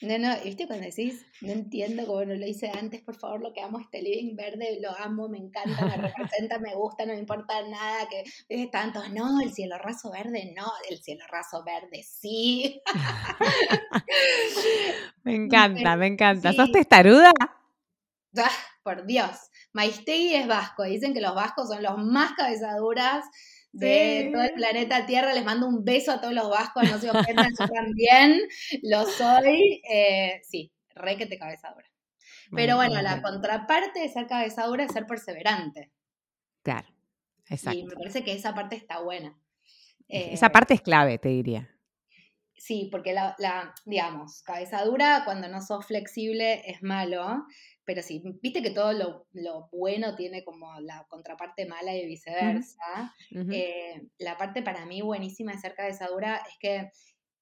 No, 0.00 0.18
no, 0.18 0.34
viste 0.42 0.66
cuando 0.66 0.86
decís, 0.86 1.24
no 1.42 1.52
entiendo 1.52 2.06
cómo 2.06 2.24
no 2.24 2.34
lo 2.34 2.46
hice 2.46 2.70
antes, 2.70 3.02
por 3.02 3.14
favor, 3.14 3.40
lo 3.40 3.52
que 3.52 3.60
amo 3.60 3.78
este 3.78 4.02
living 4.02 4.34
verde, 4.34 4.78
lo 4.80 4.90
amo, 4.98 5.28
me 5.28 5.38
encanta, 5.38 5.84
me 5.84 5.96
representa, 5.96 6.58
me 6.58 6.74
gusta, 6.74 7.06
no 7.06 7.12
me 7.12 7.20
importa 7.20 7.62
nada, 7.68 8.08
que 8.08 8.24
es 8.48 8.70
tanto, 8.72 9.06
no, 9.10 9.40
el 9.40 9.52
cielo 9.52 9.78
raso 9.78 10.10
verde, 10.10 10.52
no, 10.56 10.66
el 10.90 11.00
cielo 11.00 11.24
raso 11.30 11.62
verde, 11.62 12.02
sí. 12.02 12.82
me 15.22 15.34
encanta, 15.36 15.96
me 15.96 16.08
encanta. 16.08 16.52
¿Sos 16.52 16.72
testaruda? 16.72 17.30
Ah, 18.36 18.50
por 18.82 19.06
Dios. 19.06 19.36
Maistegui 19.72 20.34
es 20.34 20.48
vasco, 20.48 20.82
dicen 20.82 21.14
que 21.14 21.20
los 21.20 21.34
vascos 21.34 21.68
son 21.68 21.82
los 21.82 21.96
más 21.98 22.32
cabezaduras 22.32 23.24
de 23.72 24.30
todo 24.32 24.42
el 24.42 24.52
planeta 24.52 25.06
Tierra. 25.06 25.34
Les 25.34 25.44
mando 25.44 25.66
un 25.66 25.84
beso 25.84 26.12
a 26.12 26.20
todos 26.20 26.34
los 26.34 26.48
vascos, 26.48 26.90
no 26.90 26.98
se 26.98 27.10
ofendan, 27.10 27.50
yo 27.58 27.66
también 27.68 28.40
lo 28.82 29.06
soy. 29.06 29.82
Eh, 29.90 30.40
sí, 30.44 30.72
re 30.94 31.16
que 31.16 31.26
te 31.26 31.38
cabezadura. 31.38 31.86
Pero 32.54 32.76
bueno, 32.76 33.00
la 33.00 33.22
contraparte 33.22 34.00
de 34.00 34.08
ser 34.10 34.26
cabezadura 34.26 34.84
es 34.84 34.92
ser 34.92 35.06
perseverante. 35.06 35.90
Claro, 36.62 36.88
exacto. 37.48 37.78
Y 37.78 37.84
me 37.84 37.94
parece 37.94 38.22
que 38.22 38.32
esa 38.32 38.54
parte 38.54 38.76
está 38.76 39.00
buena. 39.00 39.38
esa 40.08 40.46
eh, 40.46 40.50
parte 40.50 40.74
es 40.74 40.82
clave, 40.82 41.18
te 41.18 41.30
diría. 41.30 41.71
Sí, 42.62 42.88
porque 42.92 43.12
la, 43.12 43.34
la, 43.40 43.74
digamos, 43.86 44.40
cabezadura 44.44 45.22
cuando 45.24 45.48
no 45.48 45.60
sos 45.60 45.84
flexible 45.84 46.62
es 46.70 46.80
malo, 46.80 47.44
pero 47.84 48.02
sí, 48.02 48.22
viste 48.40 48.62
que 48.62 48.70
todo 48.70 48.92
lo, 48.92 49.68
bueno 49.72 50.14
tiene 50.14 50.44
como 50.44 50.78
la 50.78 51.04
contraparte 51.08 51.66
mala 51.66 51.92
y 51.92 52.06
viceversa. 52.06 53.12
Eh, 53.50 54.06
la 54.18 54.36
parte 54.36 54.62
para 54.62 54.86
mí 54.86 55.02
buenísima 55.02 55.50
de 55.50 55.58
ser 55.58 55.74
cabezadura 55.74 56.36
es 56.36 56.56
que 56.60 56.90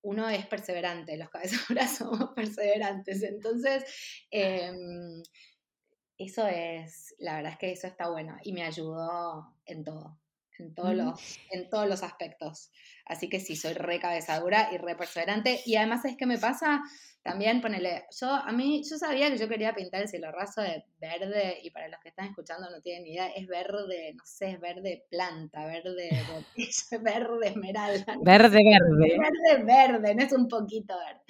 uno 0.00 0.26
es 0.30 0.46
perseverante, 0.46 1.18
los 1.18 1.28
cabezaduras 1.28 1.94
somos 1.98 2.30
perseverantes. 2.34 3.22
Entonces, 3.22 3.84
em, 4.30 5.22
eso 6.16 6.46
es, 6.46 7.14
la 7.18 7.36
verdad 7.36 7.52
es 7.52 7.58
que 7.58 7.72
eso 7.72 7.86
está 7.86 8.08
bueno 8.08 8.38
y 8.42 8.54
me 8.54 8.62
ayudó 8.62 9.54
en 9.66 9.84
todo, 9.84 10.18
en 10.58 10.74
todos, 10.74 10.94
los, 10.94 11.38
en 11.50 11.68
todos 11.70 11.88
los 11.88 12.02
aspectos. 12.02 12.70
Así 13.06 13.28
que 13.28 13.40
sí, 13.40 13.56
soy 13.56 13.74
re 13.74 13.98
cabezadura 13.98 14.70
y 14.72 14.78
re 14.78 14.96
perseverante. 14.96 15.60
Y 15.64 15.76
además 15.76 16.04
es 16.04 16.16
que 16.16 16.26
me 16.26 16.38
pasa 16.38 16.82
también 17.22 17.60
ponele, 17.60 18.04
yo 18.18 18.28
a 18.28 18.50
mí, 18.50 18.82
yo 18.88 18.96
sabía 18.96 19.30
que 19.30 19.36
yo 19.36 19.46
quería 19.46 19.74
pintar 19.74 20.02
el 20.02 20.08
cielo 20.08 20.32
raso 20.32 20.62
de 20.62 20.84
verde, 20.98 21.58
y 21.62 21.70
para 21.70 21.88
los 21.88 22.00
que 22.00 22.08
están 22.08 22.28
escuchando 22.28 22.70
no 22.70 22.80
tienen 22.80 23.04
ni 23.04 23.10
idea, 23.10 23.28
es 23.28 23.46
verde, 23.46 24.14
no 24.14 24.24
sé, 24.24 24.52
es 24.52 24.60
verde 24.60 25.04
planta, 25.10 25.66
verde 25.66 26.10
botella, 26.32 26.98
verde 27.02 27.48
esmeralda. 27.48 28.16
Verde, 28.22 28.58
verde. 28.64 29.18
Verde, 29.18 29.64
verde, 29.64 30.14
no 30.14 30.22
es 30.22 30.32
un 30.32 30.48
poquito 30.48 30.94
verde. 30.98 31.20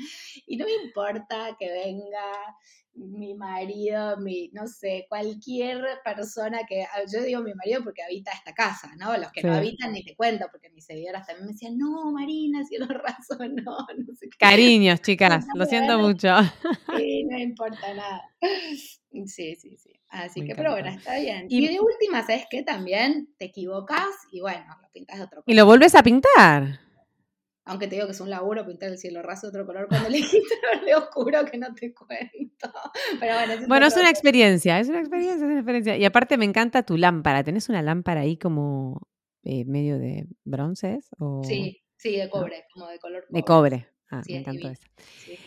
Y 0.47 0.57
no 0.57 0.67
me 0.67 0.75
importa 0.85 1.57
que 1.59 1.69
venga 1.73 2.57
mi 3.01 3.35
marido, 3.35 4.19
mi, 4.19 4.51
no 4.53 4.67
sé, 4.67 5.07
cualquier 5.09 5.83
persona 6.05 6.61
que, 6.69 6.83
ah, 6.83 7.03
yo 7.13 7.23
digo 7.23 7.43
mi 7.43 7.55
marido 7.55 7.83
porque 7.83 8.03
habita 8.03 8.31
esta 8.33 8.53
casa, 8.53 8.91
¿no? 8.99 9.17
Los 9.17 9.33
que 9.33 9.43
no 9.43 9.55
habitan 9.55 9.93
ni 9.93 10.05
te 10.05 10.15
cuento, 10.15 10.47
porque 10.51 10.71
mis 10.71 10.85
seguidoras 10.85 11.27
también 11.27 11.47
me 11.47 11.53
decían, 11.53 11.79
no, 11.79 12.13
Marina, 12.13 12.65
cielo 12.65 12.87
raso, 12.89 13.39
no, 13.39 13.87
no 13.97 14.15
sé 14.15 14.29
qué. 14.29 14.39
Cariños, 14.39 15.01
chicas, 15.03 15.47
lo 15.55 15.65
siento 15.65 15.99
mucho. 15.99 16.29
Sí, 16.97 17.25
no 17.31 17.39
importa 17.39 17.95
nada. 17.95 18.23
Sí, 19.27 19.57
sí, 19.57 19.77
sí. 19.77 19.93
Así 20.09 20.45
que, 20.45 20.55
pero 20.55 20.73
bueno, 20.73 20.89
está 20.89 21.19
bien. 21.19 21.47
Y, 21.49 21.67
de 21.69 21.79
última, 21.81 22.23
¿sabes 22.27 22.45
qué? 22.51 22.63
También 22.65 23.29
te 23.39 23.47
equivocas 23.47 24.09
y 24.33 24.41
bueno, 24.41 24.65
lo 24.83 24.91
pintas 24.91 25.19
de 25.19 25.25
otro 25.25 25.43
color. 25.43 25.45
Y 25.47 25.55
lo 25.55 25.67
vuelves 25.67 25.95
a 25.95 26.03
pintar. 26.03 26.81
Aunque 27.71 27.87
te 27.87 27.95
digo 27.95 28.07
que 28.07 28.13
es 28.13 28.21
un 28.21 28.31
laburo 28.31 28.67
pintar 28.67 28.91
el 28.91 28.99
cielo 28.99 29.23
raso 29.23 29.47
de 29.47 29.51
otro 29.51 29.65
color 29.65 29.87
cuando 29.87 30.09
le 30.09 30.17
dijiste 30.19 30.55
verde 30.73 30.93
oscuro 30.97 31.45
que 31.45 31.57
no 31.57 31.73
te 31.73 31.95
cuento. 31.95 32.69
Pero 33.21 33.35
bueno, 33.35 33.53
es, 33.53 33.69
bueno, 33.69 33.87
es 33.87 33.97
una 33.97 34.11
experiencia, 34.11 34.81
es 34.81 34.89
una 34.89 34.99
experiencia, 34.99 35.37
es 35.37 35.43
una 35.43 35.55
experiencia. 35.55 35.97
Y 35.97 36.05
aparte 36.05 36.37
me 36.37 36.45
encanta 36.47 36.83
tu 36.83 36.97
lámpara. 36.97 37.45
¿Tenés 37.45 37.69
una 37.69 37.81
lámpara 37.81 38.23
ahí 38.23 38.37
como 38.37 39.07
eh, 39.45 39.65
medio 39.67 40.01
de 40.01 40.27
bronces? 40.43 41.11
O... 41.21 41.45
Sí, 41.45 41.81
sí, 41.97 42.17
de 42.17 42.29
cobre, 42.29 42.65
como 42.75 42.89
de 42.89 42.99
color 42.99 43.25
cobre. 43.29 43.39
De 43.39 43.45
cobre. 43.45 43.87
Ah, 44.13 44.23
me 44.29 44.39
encantó 44.39 44.69
eso. 44.69 44.83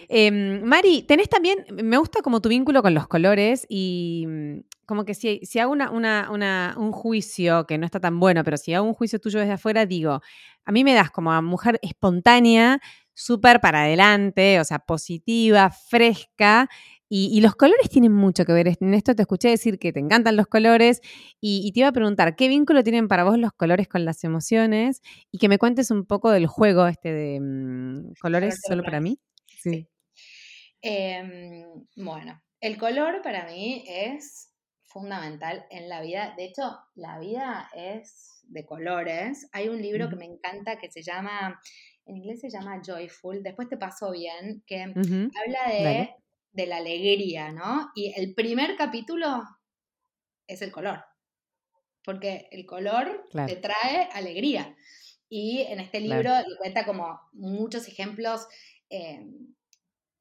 Em, 0.08 0.64
Mari, 0.64 1.04
tenés 1.04 1.28
también, 1.28 1.66
me 1.70 1.98
gusta 1.98 2.22
como 2.22 2.40
tu 2.40 2.48
vínculo 2.48 2.82
con 2.82 2.94
los 2.94 3.08
colores 3.08 3.66
y 3.68 4.24
mm, 4.26 4.60
como 4.86 5.04
que 5.04 5.16
si, 5.16 5.42
si 5.44 5.60
hago 5.60 5.74
una, 5.74 5.92
una, 5.92 6.76
un 6.78 6.94
juicio 6.94 7.66
que 7.68 7.78
no 7.78 7.86
está 7.86 8.00
tan 8.00 8.22
bueno, 8.22 8.42
pero 8.46 8.56
si 8.56 8.74
hago 8.74 8.88
un 8.88 8.94
juicio 8.94 9.20
tuyo 9.20 9.40
desde 9.40 9.54
afuera, 9.54 9.86
digo, 9.86 10.22
a 10.66 10.72
mí 10.72 10.84
me 10.84 10.94
das 10.94 11.12
como 11.12 11.32
a 11.32 11.42
mujer 11.42 11.80
espontánea, 11.82 12.80
súper 13.14 13.62
para 13.62 13.84
adelante, 13.84 14.60
o 14.60 14.64
sea, 14.64 14.80
positiva, 14.80 15.70
fresca, 15.70 16.70
y, 17.16 17.42
los 17.42 17.56
colores 17.56 17.92
tienen 17.92 18.12
mucho 18.12 18.44
que 18.44 18.54
ver. 18.54 18.76
En 18.82 18.96
esto 18.96 19.14
te 19.14 19.22
escuché 19.22 19.50
decir 19.50 19.78
que 19.78 19.94
te 19.94 20.00
encantan 20.00 20.36
los 20.36 20.48
colores 20.48 21.00
y, 21.40 21.72
te 21.72 21.82
iba 21.82 21.90
a 21.90 21.92
preguntar, 21.92 22.36
¿qué 22.36 22.48
vínculo 22.48 22.84
tienen 22.84 23.08
para 23.08 23.24
vos 23.24 23.38
los 23.38 23.54
colores 23.54 23.88
con 23.88 24.04
las 24.04 24.24
emociones? 24.24 25.00
Y 25.32 25.38
que 25.38 25.48
me 25.48 25.60
cuentes 25.60 25.92
un 25.92 26.08
poco 26.08 26.32
del 26.32 26.48
juego 26.48 26.88
este 26.88 27.14
de 27.14 27.40
mm, 27.40 28.14
colores 28.20 28.62
solo 28.68 28.82
para 28.82 29.00
mí. 29.00 29.20
Sí. 29.62 29.88
Em, 30.82 31.86
bueno, 31.98 32.42
el 32.60 32.80
color 32.80 33.22
para 33.22 33.46
mí 33.46 33.84
es 33.88 34.52
fundamental 34.94 35.66
en 35.70 35.90
la 35.90 36.02
vida. 36.02 36.34
De 36.38 36.46
hecho, 36.46 36.78
la 36.96 37.20
vida 37.20 37.70
es 37.76 38.44
de 38.44 38.66
colores. 38.66 39.50
Hay 39.52 39.70
un 39.70 39.82
libro 39.82 40.10
que 40.10 40.16
me 40.16 40.26
encanta 40.26 40.78
que 40.78 40.92
se 40.92 41.02
llama, 41.02 41.60
en 42.06 42.18
inglés 42.18 42.42
se 42.42 42.50
llama 42.50 42.82
Joyful, 42.86 43.42
después 43.42 43.68
te 43.68 43.78
paso 43.78 44.12
bien, 44.12 44.64
que 44.68 44.82
habla 44.84 45.68
de 45.70 46.10
de 46.54 46.68
la 46.68 46.78
alegría, 46.78 47.52
¿no? 47.52 47.92
Y 47.96 48.14
el 48.16 48.34
primer 48.34 48.76
capítulo 48.78 49.44
es 50.48 50.62
el 50.62 50.72
color, 50.72 51.04
porque 52.06 52.48
el 52.52 52.66
color 52.66 53.26
te 53.48 53.56
trae 53.56 54.08
alegría. 54.14 54.76
Y 55.28 55.62
en 55.62 55.80
este 55.80 56.00
libro 56.00 56.32
cuenta 56.60 56.86
como 56.86 57.20
muchos 57.34 57.88
ejemplos 57.88 58.48
eh, 58.92 59.26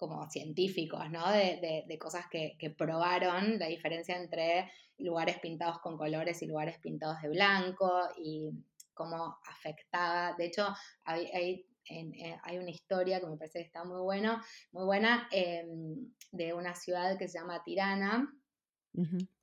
como 0.08 0.28
científicos, 0.30 1.10
¿no? 1.10 1.30
De, 1.30 1.98
cosas 2.00 2.26
que, 2.30 2.74
probaron 2.76 3.58
la 3.58 3.66
diferencia 3.66 4.16
entre 4.16 4.70
lugares 4.98 5.38
pintados 5.38 5.78
con 5.80 5.96
colores 5.96 6.42
y 6.42 6.46
lugares 6.46 6.78
pintados 6.78 7.22
de 7.22 7.28
blanco 7.28 8.08
y 8.18 8.50
cómo 8.94 9.38
afectaba. 9.46 10.34
De 10.36 10.46
hecho, 10.46 10.74
hay 11.04 11.64
eh, 11.88 12.36
hay 12.44 12.58
una 12.58 12.70
historia 12.70 13.20
que 13.20 13.26
me 13.26 13.36
parece 13.36 13.58
que 13.58 13.66
está 13.66 13.84
muy, 13.84 14.00
bueno, 14.00 14.40
muy 14.70 14.84
buena 14.84 15.28
em, 15.30 16.12
de 16.30 16.54
una 16.54 16.74
ciudad 16.74 17.18
que 17.18 17.28
se 17.28 17.38
llama 17.38 17.62
Tirana, 17.64 18.32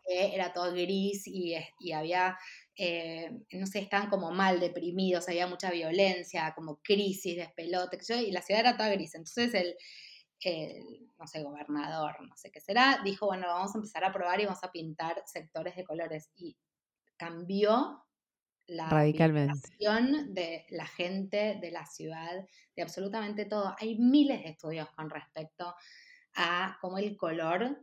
que 0.06 0.36
era 0.36 0.54
todo 0.54 0.72
gris 0.72 1.28
y, 1.28 1.56
había, 1.94 2.38
eh, 2.76 3.32
no 3.52 3.66
sé, 3.66 3.80
estaban 3.80 4.10
como 4.10 4.32
mal 4.32 4.60
deprimidos, 4.60 5.28
había 5.28 5.48
mucha 5.48 5.72
violencia, 5.72 6.54
como 6.56 6.80
crisis, 6.82 7.36
despelote, 7.36 8.00
y 8.22 8.32
la 8.32 8.42
ciudad 8.42 8.62
era 8.62 8.78
toda 8.78 8.90
gris. 8.90 9.16
Entonces 9.16 9.54
el, 9.54 9.76
no 11.18 11.28
sé, 11.28 11.44
gobernador, 11.44 12.16
no 12.28 12.36
sé 12.38 12.52
qué 12.52 12.60
será, 12.60 13.02
dijo, 13.04 13.28
bueno, 13.28 13.48
vamos 13.48 13.76
a 13.76 13.78
empezar 13.78 14.04
a 14.04 14.14
probar 14.14 14.40
y 14.40 14.46
vamos 14.46 14.64
a 14.64 14.72
pintar 14.72 15.22
sectores 15.26 15.76
de 15.76 15.84
colores. 15.84 16.32
Y 16.36 16.56
cambió 17.18 18.06
la 18.68 18.88
Radicalmente. 18.88 19.60
de 20.28 20.66
la 20.70 20.86
gente, 20.86 21.58
de 21.60 21.72
la 21.72 21.86
ciudad, 21.86 22.46
de 22.76 22.82
absolutamente 22.82 23.46
todo. 23.46 23.76
Hay 23.80 23.98
miles 23.98 24.44
de 24.44 24.50
estudios 24.50 24.90
con 24.92 25.10
respecto 25.10 25.76
a 26.36 26.78
cómo 26.80 26.98
el 26.98 27.18
color 27.18 27.82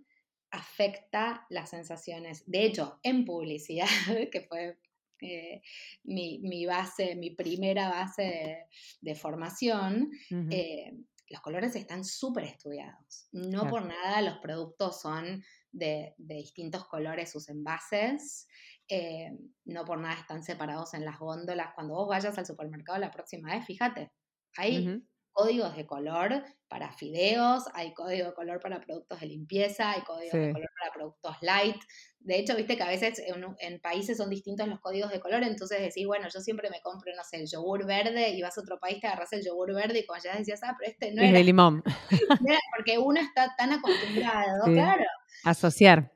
afecta 0.51 1.47
las 1.51 1.71
sensaciones. 1.71 2.45
De 2.47 2.65
hecho, 2.65 3.01
en 3.03 3.25
publicidad, 3.25 3.87
que 4.33 4.41
fue 4.43 4.79
eh, 5.21 5.63
mi, 6.05 6.67
base, 6.67 7.17
mi 7.17 7.31
primera 7.31 7.89
base 7.89 8.69
de, 9.01 9.15
formación, 9.15 10.11
eh, 10.51 10.93
los 11.29 11.41
colores 11.41 11.75
están 11.77 12.05
súper 12.05 12.45
estudiados. 12.45 13.29
No 13.33 13.69
por 13.69 13.85
nada 13.85 14.23
los 14.23 14.39
productos 14.39 15.01
son 15.01 15.43
de, 15.73 16.15
de 16.17 16.35
distintos 16.37 16.87
colores 16.87 17.31
sus 17.31 17.49
envases. 17.49 18.47
Eh, 18.89 19.31
no 19.65 19.85
por 19.85 19.99
nada 19.99 20.15
están 20.15 20.43
separados 20.45 20.95
en 20.95 21.05
las 21.05 21.19
góndolas. 21.19 21.75
Cuando 21.75 21.95
vos 21.95 22.09
vayas 22.09 22.39
al 22.39 22.47
supermercado 22.47 22.99
la 22.99 23.11
próxima 23.11 23.55
vez, 23.55 23.67
fíjate, 23.67 24.13
hay 24.57 25.03
códigos 25.37 25.77
de 25.77 25.87
color 25.87 26.43
para 26.67 26.91
fideos, 26.93 27.65
hay 27.75 27.93
código 27.93 28.29
de 28.29 28.35
color 28.35 28.59
para 28.59 28.81
productos 28.81 29.21
de 29.21 29.27
limpieza, 29.27 29.91
hay 29.91 30.01
código 30.01 30.35
de 30.35 30.51
color 30.51 30.71
para 30.81 30.93
productos 30.95 31.37
light. 31.43 31.77
De 32.21 32.39
hecho, 32.39 32.57
viste 32.57 32.79
que 32.79 32.83
a 32.83 32.89
veces 32.89 33.23
en, 33.59 33.81
países 33.81 34.17
son 34.17 34.31
distintos 34.31 34.67
los 34.67 34.81
códigos 34.81 35.13
de 35.13 35.21
color, 35.21 35.43
entonces 35.43 35.79
decís, 35.79 36.07
bueno, 36.07 36.27
yo 36.33 36.41
siempre 36.41 36.71
me 36.71 36.81
compro, 36.81 37.13
no 37.15 37.23
sé, 37.23 37.37
el 37.37 37.51
yogur 37.51 37.85
verde 37.85 38.31
y 38.31 38.41
vas 38.41 38.57
a 38.57 38.63
otro 38.63 38.81
país, 38.81 38.99
te 38.99 39.09
agarras 39.09 39.31
el 39.35 39.45
yogur 39.45 39.75
verde 39.75 39.99
y 39.99 40.07
como 40.07 40.19
ya 40.23 40.35
decías, 40.35 40.61
ah, 40.63 40.75
pero 40.79 40.91
este 40.91 41.13
no 41.13 41.23
es. 41.23 41.33
de 41.35 41.45
limón. 41.45 41.85
porque 42.75 42.97
uno 42.99 43.21
está 43.21 43.55
tan 43.59 43.75
acostumbrado, 43.75 44.65
claro. 44.73 45.05
Asociar. 45.45 46.11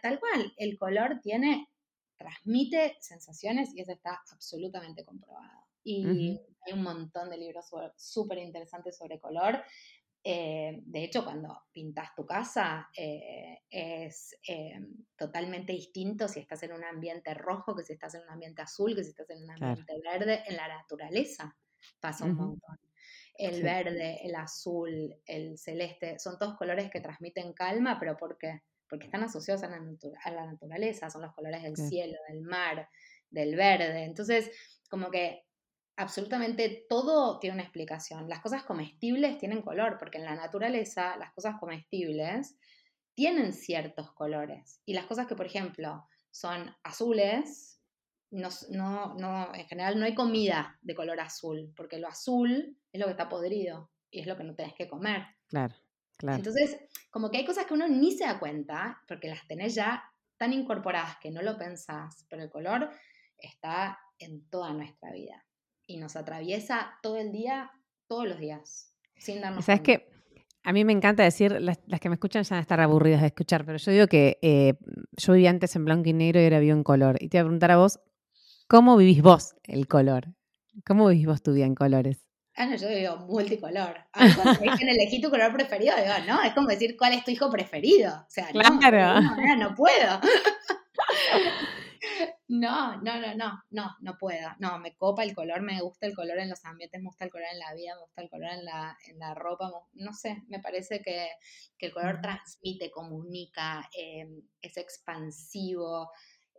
tal 0.00 0.18
cual, 0.18 0.50
el 0.56 0.78
color 0.78 1.20
tiene, 1.22 1.68
transmite 2.16 2.96
sensaciones 3.00 3.74
y 3.74 3.82
eso 3.82 3.92
está 3.92 4.18
absolutamente 4.32 5.04
comprobado. 5.04 5.62
Y 5.84 6.40
hay 6.64 6.72
un 6.72 6.82
montón 6.82 7.30
de 7.30 7.38
libros 7.38 7.70
súper 7.96 8.38
interesantes 8.38 8.96
sobre 8.96 9.20
color. 9.20 9.62
Eh, 10.24 10.78
de 10.84 11.02
hecho, 11.02 11.24
cuando 11.24 11.64
pintas 11.72 12.14
tu 12.14 12.24
casa 12.24 12.88
eh, 12.96 13.62
es 13.68 14.36
eh, 14.46 14.78
totalmente 15.16 15.72
distinto 15.72 16.28
si 16.28 16.38
estás 16.38 16.62
en 16.62 16.72
un 16.72 16.84
ambiente 16.84 17.34
rojo 17.34 17.74
que 17.74 17.82
si 17.82 17.94
estás 17.94 18.14
en 18.14 18.22
un 18.22 18.30
ambiente 18.30 18.62
azul, 18.62 18.94
que 18.94 19.02
si 19.02 19.10
estás 19.10 19.30
en 19.30 19.42
un 19.42 19.50
ambiente 19.50 20.00
verde. 20.00 20.44
En 20.46 20.56
la 20.56 20.68
naturaleza 20.68 21.56
pasa 22.00 22.24
un 22.24 22.34
montón. 22.34 22.78
El 23.34 23.62
verde, 23.62 24.20
el 24.22 24.34
azul, 24.36 25.16
el 25.26 25.58
celeste, 25.58 26.18
son 26.18 26.38
todos 26.38 26.56
colores 26.56 26.90
que 26.90 27.00
transmiten 27.00 27.52
calma, 27.54 27.98
pero 27.98 28.16
¿por 28.16 28.38
qué? 28.38 28.60
Porque 28.88 29.06
están 29.06 29.24
asociados 29.24 29.64
a 29.64 29.68
la, 29.68 29.80
a 30.24 30.30
la 30.30 30.46
naturaleza, 30.46 31.10
son 31.10 31.22
los 31.22 31.34
colores 31.34 31.62
del 31.62 31.76
cielo, 31.76 32.18
del 32.28 32.42
mar, 32.42 32.88
del 33.30 33.56
verde. 33.56 34.04
Entonces, 34.04 34.52
como 34.88 35.10
que 35.10 35.46
absolutamente 35.96 36.86
todo 36.88 37.38
tiene 37.38 37.54
una 37.54 37.62
explicación. 37.62 38.28
Las 38.28 38.40
cosas 38.40 38.64
comestibles 38.64 39.38
tienen 39.38 39.62
color, 39.62 39.98
porque 39.98 40.18
en 40.18 40.24
la 40.24 40.34
naturaleza 40.34 41.16
las 41.16 41.32
cosas 41.32 41.56
comestibles 41.58 42.56
tienen 43.14 43.52
ciertos 43.52 44.12
colores. 44.12 44.80
Y 44.86 44.94
las 44.94 45.06
cosas 45.06 45.26
que, 45.26 45.36
por 45.36 45.46
ejemplo, 45.46 46.06
son 46.30 46.74
azules, 46.82 47.80
no, 48.30 48.48
no, 48.70 49.54
en 49.54 49.66
general 49.66 49.98
no 49.98 50.06
hay 50.06 50.14
comida 50.14 50.78
de 50.80 50.94
color 50.94 51.20
azul, 51.20 51.72
porque 51.76 51.98
lo 51.98 52.08
azul 52.08 52.78
es 52.90 53.00
lo 53.00 53.06
que 53.06 53.12
está 53.12 53.28
podrido 53.28 53.90
y 54.10 54.20
es 54.20 54.26
lo 54.26 54.36
que 54.36 54.44
no 54.44 54.54
tenés 54.54 54.74
que 54.74 54.88
comer. 54.88 55.26
Claro, 55.48 55.74
claro. 56.16 56.38
Entonces, 56.38 56.78
como 57.10 57.30
que 57.30 57.38
hay 57.38 57.44
cosas 57.44 57.66
que 57.66 57.74
uno 57.74 57.86
ni 57.88 58.12
se 58.12 58.24
da 58.24 58.38
cuenta, 58.38 59.02
porque 59.06 59.28
las 59.28 59.46
tenés 59.46 59.74
ya 59.74 60.02
tan 60.38 60.54
incorporadas 60.54 61.18
que 61.18 61.30
no 61.30 61.42
lo 61.42 61.58
pensás, 61.58 62.26
pero 62.30 62.42
el 62.42 62.50
color 62.50 62.90
está 63.36 63.98
en 64.18 64.48
toda 64.48 64.72
nuestra 64.72 65.12
vida 65.12 65.44
y 65.92 65.98
nos 65.98 66.16
atraviesa 66.16 66.98
todo 67.02 67.18
el 67.18 67.32
día, 67.32 67.70
todos 68.06 68.26
los 68.26 68.38
días, 68.38 68.94
sin 69.16 69.42
darnos 69.42 69.64
¿Sabes 69.64 69.82
qué? 69.82 70.10
A 70.64 70.72
mí 70.72 70.84
me 70.84 70.92
encanta 70.92 71.22
decir, 71.22 71.60
las, 71.60 71.78
que 72.00 72.08
me 72.08 72.14
escuchan 72.14 72.44
ya 72.44 72.50
van 72.50 72.58
a 72.58 72.62
estar 72.62 72.80
aburridas 72.80 73.20
de 73.20 73.26
escuchar, 73.26 73.66
pero 73.66 73.78
yo 73.78 73.92
digo 73.92 74.06
que 74.06 74.38
eh, 74.42 74.74
yo 75.12 75.32
vivía 75.34 75.50
antes 75.50 75.76
en 75.76 75.84
blanco 75.84 76.08
y 76.08 76.12
negro 76.12 76.40
y 76.40 76.44
ahora 76.44 76.60
vivo 76.60 76.76
en 76.76 76.84
color. 76.84 77.16
Y 77.20 77.28
te 77.28 77.38
voy 77.38 77.40
a 77.40 77.44
preguntar 77.44 77.72
a 77.72 77.76
vos, 77.76 78.00
¿cómo 78.68 78.96
vivís 78.96 79.22
vos 79.22 79.54
el 79.64 79.86
color? 79.86 80.28
¿Cómo 80.86 81.08
vivís 81.08 81.26
vos 81.26 81.42
tu 81.42 81.52
día 81.52 81.66
en 81.66 81.74
colores? 81.74 82.24
Ah, 82.54 82.66
no, 82.66 82.76
yo 82.76 82.88
vivo 82.88 83.16
multicolor. 83.26 83.96
Ah, 84.12 84.28
cuando 84.34 84.60
dicen 84.62 84.88
elegí 84.88 85.20
tu 85.20 85.30
color 85.30 85.52
preferido, 85.52 85.94
digo, 85.96 86.14
no, 86.26 86.42
es 86.42 86.54
como 86.54 86.68
decir 86.68 86.96
cuál 86.96 87.12
es 87.14 87.24
tu 87.24 87.32
hijo 87.32 87.50
preferido. 87.50 88.14
O 88.14 88.30
sea, 88.30 88.46
claro. 88.48 89.20
no, 89.20 89.56
no 89.56 89.74
puedo. 89.74 90.20
No, 92.48 93.00
no, 93.00 93.20
no, 93.20 93.34
no, 93.34 93.62
no, 93.70 93.96
no 94.00 94.18
puedo. 94.18 94.48
No, 94.58 94.78
me 94.78 94.94
copa 94.96 95.22
el 95.24 95.34
color, 95.34 95.62
me 95.62 95.80
gusta 95.80 96.06
el 96.06 96.14
color 96.14 96.38
en 96.38 96.50
los 96.50 96.64
ambientes, 96.64 97.00
me 97.00 97.06
gusta 97.06 97.24
el 97.24 97.30
color 97.30 97.46
en 97.52 97.58
la 97.58 97.72
vida, 97.74 97.94
me 97.94 98.02
gusta 98.02 98.22
el 98.22 98.28
color 98.30 98.50
en 98.52 98.64
la, 98.64 98.98
en 99.08 99.18
la 99.18 99.34
ropa. 99.34 99.70
No 99.94 100.12
sé, 100.12 100.42
me 100.48 100.60
parece 100.60 101.00
que, 101.02 101.28
el 101.78 101.92
color 101.92 102.20
transmite, 102.20 102.90
comunica, 102.90 103.88
em, 103.96 104.42
es 104.60 104.76
expansivo. 104.76 106.10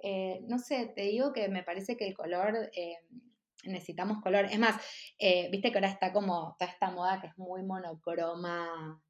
Eh, 0.01 0.41
no 0.47 0.57
sé, 0.59 0.91
te 0.95 1.03
digo 1.03 1.31
que 1.33 1.47
me 1.49 1.63
parece 1.63 1.95
que 1.97 2.07
el 2.07 2.15
color, 2.15 2.69
em, 2.73 3.21
necesitamos 3.65 4.21
color. 4.21 4.45
Es 4.45 4.59
más, 4.59 4.81
eh, 5.19 5.49
viste 5.51 5.71
que 5.71 5.77
ahora 5.77 5.89
está 5.89 6.11
como 6.13 6.55
toda 6.59 6.71
esta 6.71 6.91
moda 6.91 7.21
que 7.21 7.27
es 7.27 7.37
muy 7.37 7.63
monocroma, 7.63 9.01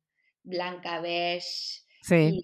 blanca, 0.43 0.99
beige. 0.99 1.84
Sí. 2.04 2.41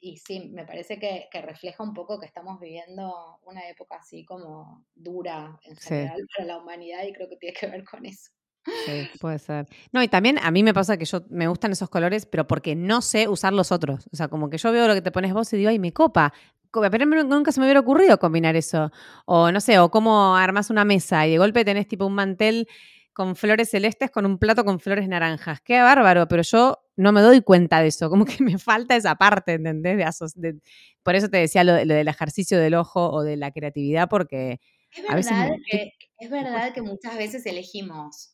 Y, 0.00 0.16
sí, 0.16 0.50
me 0.50 0.64
parece 0.64 0.98
que, 0.98 1.28
refleja 1.42 1.82
un 1.82 1.92
poco 1.92 2.18
que 2.18 2.24
estamos 2.24 2.58
viviendo 2.58 3.38
una 3.44 3.68
época 3.68 3.96
así 3.96 4.24
como 4.24 4.86
dura 4.94 5.58
en 5.64 5.76
general 5.76 6.26
para 6.34 6.46
la 6.46 6.58
humanidad 6.58 7.04
y 7.06 7.12
creo 7.12 7.28
que 7.28 7.36
tiene 7.36 7.54
que 7.58 7.66
ver 7.66 7.84
con 7.84 8.06
eso. 8.06 8.30
Sí, 8.64 9.10
puede 9.20 9.38
ser. 9.38 9.66
No, 9.92 10.02
y 10.02 10.08
también 10.08 10.38
a 10.38 10.50
mí 10.50 10.62
me 10.62 10.72
pasa 10.72 10.96
que 10.96 11.04
yo 11.04 11.22
me 11.28 11.48
gustan 11.48 11.72
esos 11.72 11.90
colores, 11.90 12.24
pero 12.24 12.46
porque 12.46 12.74
no 12.74 13.02
sé 13.02 13.28
usar 13.28 13.52
los 13.52 13.72
otros. 13.72 14.08
O 14.10 14.16
sea, 14.16 14.28
como 14.28 14.48
que 14.48 14.56
yo 14.56 14.72
veo 14.72 14.88
lo 14.88 14.94
que 14.94 15.02
te 15.02 15.10
pones 15.10 15.34
vos 15.34 15.52
y 15.52 15.58
digo, 15.58 15.68
ay, 15.68 15.78
me 15.78 15.92
copa. 15.92 16.32
Pero 16.72 17.04
nunca 17.04 17.52
se 17.52 17.60
me 17.60 17.66
hubiera 17.66 17.80
ocurrido 17.80 18.18
combinar 18.18 18.56
eso. 18.56 18.90
O 19.26 19.52
no 19.52 19.60
sé, 19.60 19.78
o 19.80 19.90
cómo 19.90 20.34
armas 20.34 20.70
una 20.70 20.86
mesa 20.86 21.26
y 21.26 21.32
de 21.32 21.38
golpe 21.38 21.66
tenés 21.66 21.86
tipo 21.86 22.06
un 22.06 22.14
mantel 22.14 22.66
con 23.12 23.36
flores 23.36 23.70
celestes 23.70 24.10
con 24.10 24.26
un 24.26 24.38
plato 24.38 24.64
con 24.64 24.80
flores 24.80 25.08
naranjas. 25.08 25.60
Qué 25.60 25.80
bárbaro, 25.80 26.28
pero 26.28 26.42
yo 26.42 26.78
no 26.96 27.12
me 27.12 27.20
doy 27.20 27.42
cuenta 27.42 27.80
de 27.80 27.88
eso, 27.88 28.10
como 28.10 28.24
que 28.24 28.42
me 28.42 28.58
falta 28.58 28.96
esa 28.96 29.14
parte, 29.16 29.54
¿entendés? 29.54 29.98
De, 30.34 30.58
por 31.02 31.14
eso 31.14 31.28
te 31.28 31.38
decía 31.38 31.64
lo, 31.64 31.74
del 31.74 32.08
ejercicio 32.08 32.58
del 32.58 32.74
ojo 32.74 33.10
o 33.10 33.22
de 33.22 33.36
la 33.36 33.50
creatividad, 33.50 34.08
porque 34.08 34.60
es 34.94 35.02
verdad, 35.08 35.50
que, 35.70 35.92
es 36.18 36.30
verdad 36.30 36.74
que 36.74 36.82
muchas 36.82 37.16
veces 37.16 37.46
elegimos 37.46 38.31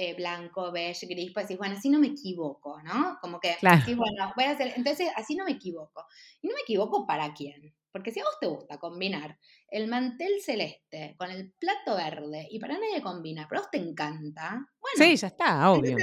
eh, 0.00 0.14
blanco, 0.14 0.70
beige, 0.70 1.06
gris, 1.06 1.32
pues 1.34 1.48
decís, 1.48 1.58
bueno, 1.58 1.74
así 1.76 1.90
no 1.90 1.98
me 1.98 2.06
equivoco, 2.06 2.80
¿no? 2.84 3.18
Como 3.20 3.40
que, 3.40 3.56
sí, 3.84 3.94
bueno, 3.94 4.32
voy 4.36 4.44
a 4.44 4.52
hacer, 4.52 4.72
entonces 4.76 5.10
así 5.16 5.34
no 5.34 5.44
me 5.44 5.50
equivoco. 5.50 6.06
Y 6.40 6.46
no 6.46 6.54
me 6.54 6.60
equivoco 6.60 7.04
para 7.04 7.34
quién, 7.34 7.74
porque 7.90 8.12
si 8.12 8.20
a 8.20 8.22
vos 8.22 8.36
te 8.40 8.46
gusta 8.46 8.78
combinar 8.78 9.36
el 9.68 9.88
mantel 9.88 10.40
celeste 10.40 11.16
con 11.18 11.32
el 11.32 11.52
plato 11.58 11.96
verde 11.96 12.46
y 12.48 12.60
para 12.60 12.74
nadie 12.74 13.02
combina, 13.02 13.46
pero 13.48 13.60
a 13.60 13.62
vos 13.62 13.70
te 13.72 13.78
encanta, 13.78 14.68
bueno. 14.80 14.96
Sí, 14.96 15.16
ya 15.16 15.26
está, 15.26 15.68
obvio. 15.72 15.96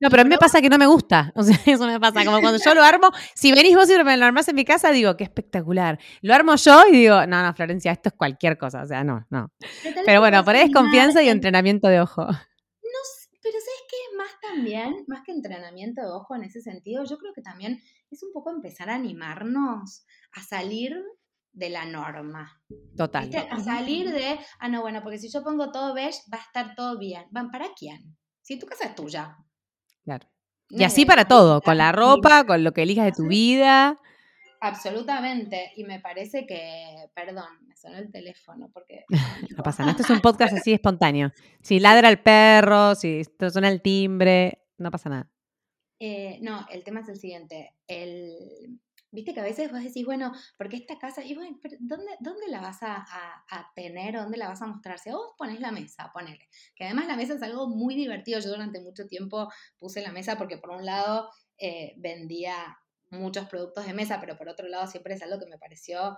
No, 0.00 0.08
pero 0.08 0.22
a 0.22 0.24
mí 0.24 0.30
me 0.30 0.38
pasa 0.38 0.60
que 0.60 0.68
no 0.68 0.78
me 0.78 0.86
gusta. 0.86 1.32
O 1.36 1.44
sea, 1.44 1.56
eso 1.64 1.86
me 1.86 2.00
pasa. 2.00 2.24
Como 2.24 2.40
cuando 2.40 2.58
yo 2.58 2.74
lo 2.74 2.82
armo, 2.82 3.10
si 3.34 3.52
venís 3.52 3.76
vos 3.76 3.88
y 3.88 4.02
me 4.02 4.16
lo 4.16 4.26
armás 4.26 4.48
en 4.48 4.56
mi 4.56 4.64
casa, 4.64 4.90
digo, 4.90 5.16
qué 5.16 5.24
espectacular. 5.24 6.00
Lo 6.22 6.34
armo 6.34 6.56
yo 6.56 6.86
y 6.88 6.92
digo, 6.92 7.24
no, 7.26 7.42
no, 7.42 7.54
Florencia, 7.54 7.92
esto 7.92 8.08
es 8.08 8.14
cualquier 8.16 8.58
cosa. 8.58 8.82
O 8.82 8.86
sea, 8.86 9.04
no, 9.04 9.26
no. 9.30 9.52
Pero, 10.04 10.20
bueno, 10.20 10.44
por 10.44 10.56
ahí 10.56 10.62
es 10.62 10.72
confianza 10.72 11.22
y 11.22 11.28
entrenamiento 11.28 11.86
de 11.86 12.00
ojo. 12.00 12.26
Pero 13.50 13.64
¿sabes 13.64 13.82
qué? 13.90 14.16
Más 14.16 14.40
también, 14.40 15.04
más 15.08 15.22
que 15.24 15.32
entrenamiento 15.32 16.02
de 16.02 16.08
ojo 16.08 16.36
en 16.36 16.44
ese 16.44 16.60
sentido, 16.60 17.02
yo 17.02 17.18
creo 17.18 17.32
que 17.34 17.42
también 17.42 17.80
es 18.08 18.22
un 18.22 18.32
poco 18.32 18.50
empezar 18.50 18.88
a 18.90 18.94
animarnos 18.94 20.06
a 20.32 20.40
salir 20.40 20.96
de 21.52 21.68
la 21.68 21.84
norma. 21.84 22.62
Total. 22.96 23.28
A 23.50 23.58
salir 23.58 24.12
de, 24.12 24.38
ah, 24.60 24.68
no, 24.68 24.82
bueno, 24.82 25.02
porque 25.02 25.18
si 25.18 25.28
yo 25.28 25.42
pongo 25.42 25.72
todo 25.72 25.94
beige, 25.94 26.20
va 26.32 26.38
a 26.38 26.42
estar 26.42 26.76
todo 26.76 26.96
bien. 26.96 27.24
¿Van 27.32 27.50
para 27.50 27.70
quién? 27.76 28.16
Si 28.40 28.56
tu 28.56 28.66
casa 28.66 28.84
es 28.84 28.94
tuya. 28.94 29.36
Claro. 30.04 30.28
Y 30.68 30.84
así 30.84 31.04
para 31.04 31.26
todo, 31.26 31.60
con 31.60 31.76
la 31.76 31.90
ropa, 31.90 32.44
con 32.46 32.62
lo 32.62 32.70
que 32.70 32.82
elijas 32.82 33.06
de 33.06 33.12
tu 33.12 33.26
vida. 33.26 33.98
Absolutamente. 34.60 35.72
Y 35.76 35.84
me 35.84 36.00
parece 36.00 36.46
que, 36.46 37.10
perdón, 37.14 37.66
me 37.66 37.76
sonó 37.76 37.96
el 37.98 38.10
teléfono 38.10 38.70
porque... 38.72 39.04
no 39.56 39.62
pasa 39.62 39.82
nada, 39.82 39.92
esto 39.92 40.02
es 40.02 40.10
un 40.10 40.20
podcast 40.20 40.54
así 40.54 40.72
espontáneo. 40.72 41.32
Si 41.62 41.80
ladra 41.80 42.08
el 42.08 42.20
perro, 42.20 42.94
si 42.94 43.22
suena 43.50 43.68
el 43.68 43.82
timbre, 43.82 44.66
no 44.78 44.90
pasa 44.90 45.08
nada. 45.08 45.30
Eh, 45.98 46.38
no, 46.42 46.66
el 46.70 46.82
tema 46.84 47.00
es 47.00 47.08
el 47.08 47.18
siguiente. 47.18 47.74
El, 47.86 48.80
Viste 49.12 49.34
que 49.34 49.40
a 49.40 49.44
veces 49.44 49.72
vos 49.72 49.82
decís, 49.82 50.04
bueno, 50.04 50.32
porque 50.56 50.76
esta 50.76 50.96
casa, 50.98 51.24
y 51.24 51.34
bueno, 51.34 51.58
¿dónde, 51.80 52.12
¿dónde 52.20 52.46
la 52.46 52.60
vas 52.60 52.80
a, 52.82 53.04
a, 53.50 53.72
tener? 53.74 54.14
¿Dónde 54.14 54.38
la 54.38 54.46
vas 54.46 54.62
a 54.62 54.68
mostrar? 54.68 55.00
Si 55.00 55.10
vos 55.10 55.34
pones 55.36 55.58
la 55.58 55.72
mesa, 55.72 56.12
ponele. 56.12 56.48
Que 56.76 56.84
además 56.84 57.08
la 57.08 57.16
mesa 57.16 57.34
es 57.34 57.42
algo 57.42 57.66
muy 57.66 57.96
divertido. 57.96 58.38
Yo 58.38 58.50
durante 58.50 58.80
mucho 58.80 59.08
tiempo 59.08 59.50
puse 59.78 60.00
la 60.00 60.12
mesa 60.12 60.38
porque 60.38 60.58
por 60.58 60.70
un 60.70 60.86
lado 60.86 61.28
eh, 61.58 61.94
vendía 61.96 62.78
muchos 63.10 63.46
productos 63.48 63.86
de 63.86 63.94
mesa, 63.94 64.18
pero 64.20 64.36
por 64.36 64.48
otro 64.48 64.68
lado 64.68 64.86
siempre 64.86 65.14
es 65.14 65.22
algo 65.22 65.38
que 65.38 65.46
me 65.46 65.58
pareció 65.58 66.16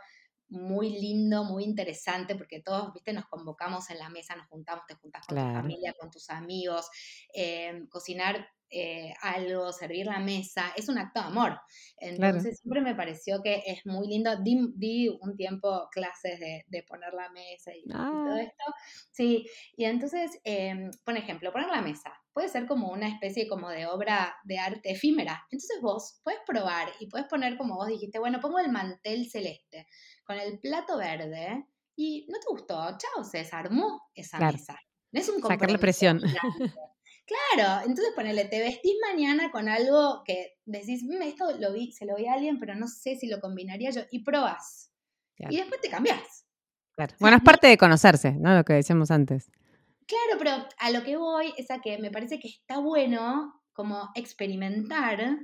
muy 0.49 0.91
lindo, 0.91 1.45
muy 1.45 1.65
interesante, 1.65 2.35
porque 2.37 2.61
todos, 2.61 2.93
viste, 2.93 3.13
nos 3.13 3.27
convocamos 3.27 3.89
en 3.91 3.99
la 3.99 4.11
mesa, 4.11 4.37
nos 4.37 4.47
juntamos, 4.49 4.85
te 4.87 4.95
juntas 4.95 5.27
con 5.27 5.37
tu 5.37 5.43
familia, 5.43 5.95
con 5.99 6.11
tus 6.11 6.29
amigos, 6.29 6.91
eh, 7.35 7.85
cocinar 7.89 8.47
eh, 8.69 9.13
algo, 9.21 9.71
servir 9.73 10.07
la 10.07 10.19
mesa, 10.19 10.73
es 10.77 10.89
un 10.89 10.99
acto 10.99 11.21
de 11.21 11.27
amor. 11.27 11.61
Entonces 11.99 12.59
siempre 12.61 12.81
me 12.81 12.95
pareció 12.95 13.43
que 13.43 13.63
es 13.67 13.85
muy 13.87 14.09
lindo. 14.09 14.31
Di, 14.43 15.09
un 15.09 15.37
tiempo 15.37 15.89
clases 15.91 16.41
de, 16.41 16.83
poner 16.83 17.13
la 17.15 17.31
mesa 17.31 17.71
y, 17.75 17.85
todo 17.87 18.01
ah. 18.01 18.41
esto. 18.41 18.65
Sí, 19.11 19.47
y 19.77 19.85
entonces, 19.85 20.39
em, 20.45 20.91
por 21.05 21.17
ejemplo, 21.17 21.53
poner 21.53 21.69
la 21.69 21.83
mesa 21.83 22.22
puede 22.33 22.49
ser 22.49 22.67
como 22.67 22.91
una 22.91 23.09
especie 23.09 23.49
como 23.49 23.69
de 23.69 23.87
obra 23.87 24.37
de 24.45 24.59
arte 24.59 24.93
efímera. 24.93 25.47
Entonces 25.51 25.81
vos 25.81 26.21
puedes 26.25 26.41
probar 26.47 26.89
y 27.01 27.07
puedes 27.07 27.27
poner 27.27 27.57
como 27.57 27.77
vos 27.77 27.89
dijiste, 27.89 28.19
bueno, 28.19 28.41
pongo 28.41 28.59
el 28.59 28.71
mantel 28.71 29.29
celeste 29.31 29.87
con 30.25 30.39
el 30.39 30.59
plato 30.59 30.97
verde 30.99 31.67
y 31.97 32.27
no 32.31 32.39
te 32.39 32.47
gustó, 32.49 32.75
chao, 32.99 33.25
se 33.25 33.39
desarmó 33.39 34.03
esa 34.15 34.39
mesa. 34.39 34.79
No 35.11 35.21
es 35.21 35.29
un 35.29 35.43
Sacarle 35.43 35.79
presión. 35.79 36.21
Claro, 37.25 37.87
entonces 37.87 38.13
ponele, 38.17 38.47
te 38.47 38.59
vestís 38.59 38.95
mañana 39.01 39.51
con 39.53 39.69
algo 39.69 40.23
que 40.25 40.59
decís, 40.65 41.05
mm, 41.05 41.23
esto 41.23 41.57
lo 41.59 41.73
vi, 41.73 41.93
se 41.93 42.05
lo 42.05 42.17
vi 42.17 42.27
a 42.27 42.33
alguien, 42.35 42.59
pero 42.59 42.75
no 42.75 42.89
sé 42.89 43.17
si 43.17 43.29
lo 43.29 43.41
combinaría 43.41 43.91
yo, 43.91 44.03
y 44.11 44.25
probás. 44.25 44.93
Y 45.39 45.57
después 45.57 45.81
te 45.81 45.89
cambiás. 45.89 46.45
Claro. 46.95 47.15
Bueno, 47.21 47.37
es 47.37 47.43
parte 47.43 47.69
de 47.69 47.79
conocerse, 47.79 48.33
¿no? 48.33 48.55
Lo 48.55 48.65
que 48.65 48.75
decíamos 48.75 49.11
antes. 49.11 49.51
Claro, 50.07 50.39
pero 50.39 50.69
a 50.79 50.91
lo 50.91 51.03
que 51.03 51.17
voy 51.17 51.53
es 51.57 51.71
a 51.71 51.81
que 51.81 51.99
me 51.99 52.11
parece 52.11 52.39
que 52.39 52.49
está 52.49 52.79
bueno 52.79 53.63
como 53.73 54.11
experimentar 54.15 55.39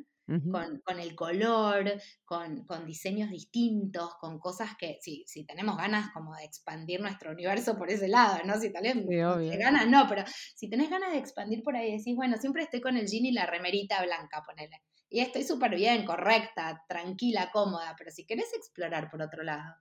con, 0.85 1.01
el 1.01 1.15
color, 1.15 1.95
con, 2.27 2.87
diseños 2.87 3.31
distintos, 3.31 4.15
con 4.21 4.39
cosas 4.39 4.77
que, 4.79 4.99
si, 5.01 5.25
si 5.27 5.45
tenemos 5.47 5.79
ganas 5.79 6.11
como 6.13 6.35
de 6.37 6.45
expandir 6.45 7.01
nuestro 7.01 7.33
universo 7.33 7.79
por 7.79 7.91
ese 7.91 8.09
lado, 8.09 8.45
¿no? 8.45 8.61
Si 8.61 8.71
tal 8.71 8.83
vez 8.83 9.59
ganas, 9.59 9.89
no, 9.89 10.07
pero 10.07 10.25
si 10.55 10.69
tenés 10.69 10.91
ganas 10.91 11.13
de 11.13 11.19
expandir 11.19 11.63
por 11.63 11.77
ahí, 11.77 11.97
decís, 11.97 12.15
bueno, 12.15 12.37
siempre 12.37 12.63
estoy 12.63 12.83
con 12.83 12.99
el 12.99 13.07
jean 13.07 13.25
y 13.25 13.33
la 13.33 13.47
remerita 13.47 14.03
blanca, 14.05 14.43
ponele. 14.43 14.83
Y 15.09 15.21
estoy 15.21 15.45
súper 15.45 15.75
bien, 15.75 16.05
correcta, 16.05 16.85
tranquila, 16.87 17.51
cómoda, 17.51 17.95
pero 17.97 18.11
si 18.11 18.27
querés 18.27 18.53
explorar 18.53 19.11
por 19.11 19.23
otro 19.23 19.43
lado, 19.43 19.77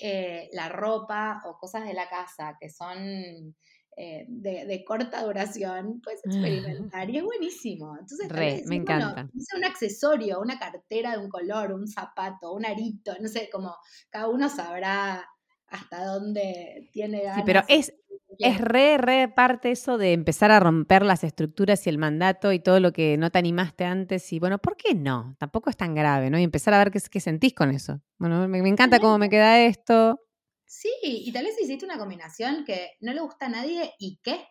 eh, 0.00 0.50
la 0.52 0.68
ropa 0.68 1.42
o 1.44 1.56
cosas 1.56 1.86
de 1.86 1.94
la 1.94 2.08
casa 2.08 2.56
que 2.60 2.68
son 2.68 3.54
eh, 3.98 4.26
de, 4.28 4.84
corta 4.84 5.24
duración, 5.24 6.02
puedes 6.02 6.20
experimentar 6.26 7.08
y 7.08 7.16
es 7.16 7.24
buenísimo. 7.24 7.96
Entonces, 7.98 8.66
me 8.66 8.76
encanta. 8.76 9.26
un 9.56 9.64
accesorio, 9.64 10.38
una 10.38 10.58
cartera 10.58 11.12
de 11.12 11.18
un 11.24 11.30
color, 11.30 11.72
un 11.72 11.88
zapato, 11.88 12.52
un 12.52 12.66
arito, 12.66 13.14
no 13.22 13.28
sé, 13.28 13.48
como 13.50 13.74
cada 14.10 14.28
uno 14.28 14.50
sabrá 14.50 15.26
hasta 15.68 16.04
dónde 16.04 16.90
tiene 16.92 17.22
ganas. 17.22 17.36
Sí, 17.36 17.42
pero 17.46 17.62
es, 17.68 17.94
es 18.38 18.60
re, 18.60 18.98
re 18.98 19.28
parte 19.28 19.70
eso 19.70 19.96
de 19.96 20.12
empezar 20.12 20.50
a 20.50 20.60
romper 20.60 21.02
las 21.02 21.24
estructuras 21.24 21.86
y 21.86 21.88
el 21.88 21.96
mandato 21.96 22.52
y 22.52 22.60
todo 22.60 22.80
lo 22.80 22.92
que 22.92 23.16
no 23.16 23.30
te 23.30 23.38
animaste 23.38 23.86
antes. 23.86 24.30
Y 24.30 24.38
bueno, 24.38 24.58
¿por 24.58 24.76
qué 24.76 24.94
no? 24.94 25.36
Tampoco 25.38 25.70
es 25.70 25.76
tan 25.78 25.94
grave, 25.94 26.28
¿no? 26.28 26.38
Y 26.38 26.42
empezar 26.42 26.74
a 26.74 26.78
ver 26.78 26.90
qué, 26.90 27.00
qué 27.10 27.20
sentís 27.20 27.54
con 27.54 27.70
eso. 27.70 28.02
Bueno, 28.18 28.46
me, 28.46 28.60
me 28.60 28.68
encanta 28.68 29.00
cómo 29.00 29.16
me 29.16 29.30
queda 29.30 29.60
esto. 29.60 30.20
Sí, 30.68 30.88
y 31.02 31.32
tal 31.32 31.44
vez 31.44 31.60
hiciste 31.60 31.84
una 31.84 31.98
combinación 31.98 32.64
que 32.64 32.96
no 33.00 33.12
le 33.12 33.20
gusta 33.20 33.46
a 33.46 33.48
nadie 33.48 33.94
y 33.98 34.18
qué. 34.22 34.46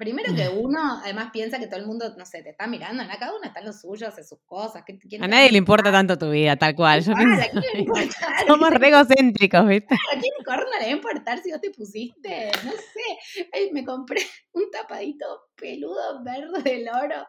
Primero 0.00 0.34
que 0.34 0.48
uno, 0.48 0.98
además, 1.04 1.28
piensa 1.30 1.58
que 1.58 1.66
todo 1.66 1.78
el 1.78 1.84
mundo, 1.84 2.14
no 2.16 2.24
sé, 2.24 2.42
te 2.42 2.48
está 2.48 2.66
mirando, 2.66 3.04
¿no? 3.04 3.10
cada 3.18 3.36
uno 3.36 3.44
está 3.44 3.60
en 3.60 3.66
lo 3.66 3.72
suyo, 3.74 4.08
hace 4.08 4.24
sus 4.24 4.38
cosas. 4.46 4.82
a 5.20 5.28
nadie 5.28 5.50
le 5.50 5.58
importa 5.58 5.92
tanto 5.92 6.16
tu 6.16 6.30
vida, 6.30 6.56
tal 6.56 6.74
cual. 6.74 7.02
Yo 7.02 7.12
Somos 8.46 8.70
re 8.70 8.88
egocéntricos, 8.88 9.68
¿viste? 9.68 9.94
¿A 10.16 10.18
quién 10.18 10.32
corno 10.42 10.70
le 10.80 10.86
va 10.86 10.90
a 10.90 10.96
importar 10.96 11.42
si 11.42 11.52
vos 11.52 11.60
te 11.60 11.70
pusiste? 11.70 12.50
No 12.64 12.70
sé. 12.70 13.44
Ay, 13.52 13.72
me 13.72 13.84
compré 13.84 14.22
un 14.52 14.70
tapadito 14.70 15.26
peludo 15.54 16.24
verde 16.24 16.62
del 16.62 16.88
oro. 16.88 17.26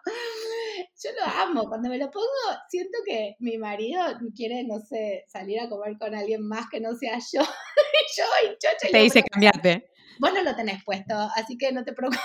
Yo 1.03 1.09
lo 1.19 1.41
amo. 1.41 1.67
Cuando 1.67 1.89
me 1.89 1.97
lo 1.97 2.09
pongo, 2.09 2.25
siento 2.69 2.99
que 3.05 3.35
mi 3.39 3.57
marido 3.57 4.01
quiere, 4.33 4.63
no 4.63 4.79
sé, 4.79 5.25
salir 5.27 5.59
a 5.59 5.67
comer 5.67 5.97
con 5.99 6.15
alguien 6.15 6.47
más 6.47 6.67
que 6.71 6.79
no 6.79 6.95
sea 6.95 7.17
yo. 7.17 7.41
y 7.41 8.17
yo, 8.17 8.23
y 8.45 8.57
chocha. 8.57 8.87
Te 8.89 8.97
dice 8.97 9.23
cambiarte. 9.23 9.91
Vos 10.21 10.33
no 10.33 10.41
lo 10.41 10.55
tenés 10.55 10.81
puesto, 10.85 11.15
así 11.35 11.57
que 11.57 11.73
no 11.73 11.83
te 11.83 11.91
preocupes. 11.91 12.21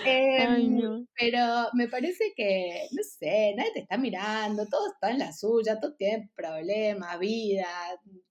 Em, 0.04 1.06
pero 1.16 1.68
me 1.74 1.88
parece 1.88 2.32
que, 2.34 2.88
no 2.92 3.02
sé, 3.02 3.54
nadie 3.56 3.72
te 3.72 3.80
está 3.80 3.96
mirando, 3.96 4.66
todo 4.66 4.88
está 4.92 5.10
en 5.10 5.18
la 5.18 5.32
suya, 5.32 5.78
todo 5.78 5.94
tiene 5.94 6.30
problemas, 6.34 7.18
vida, 7.18 7.68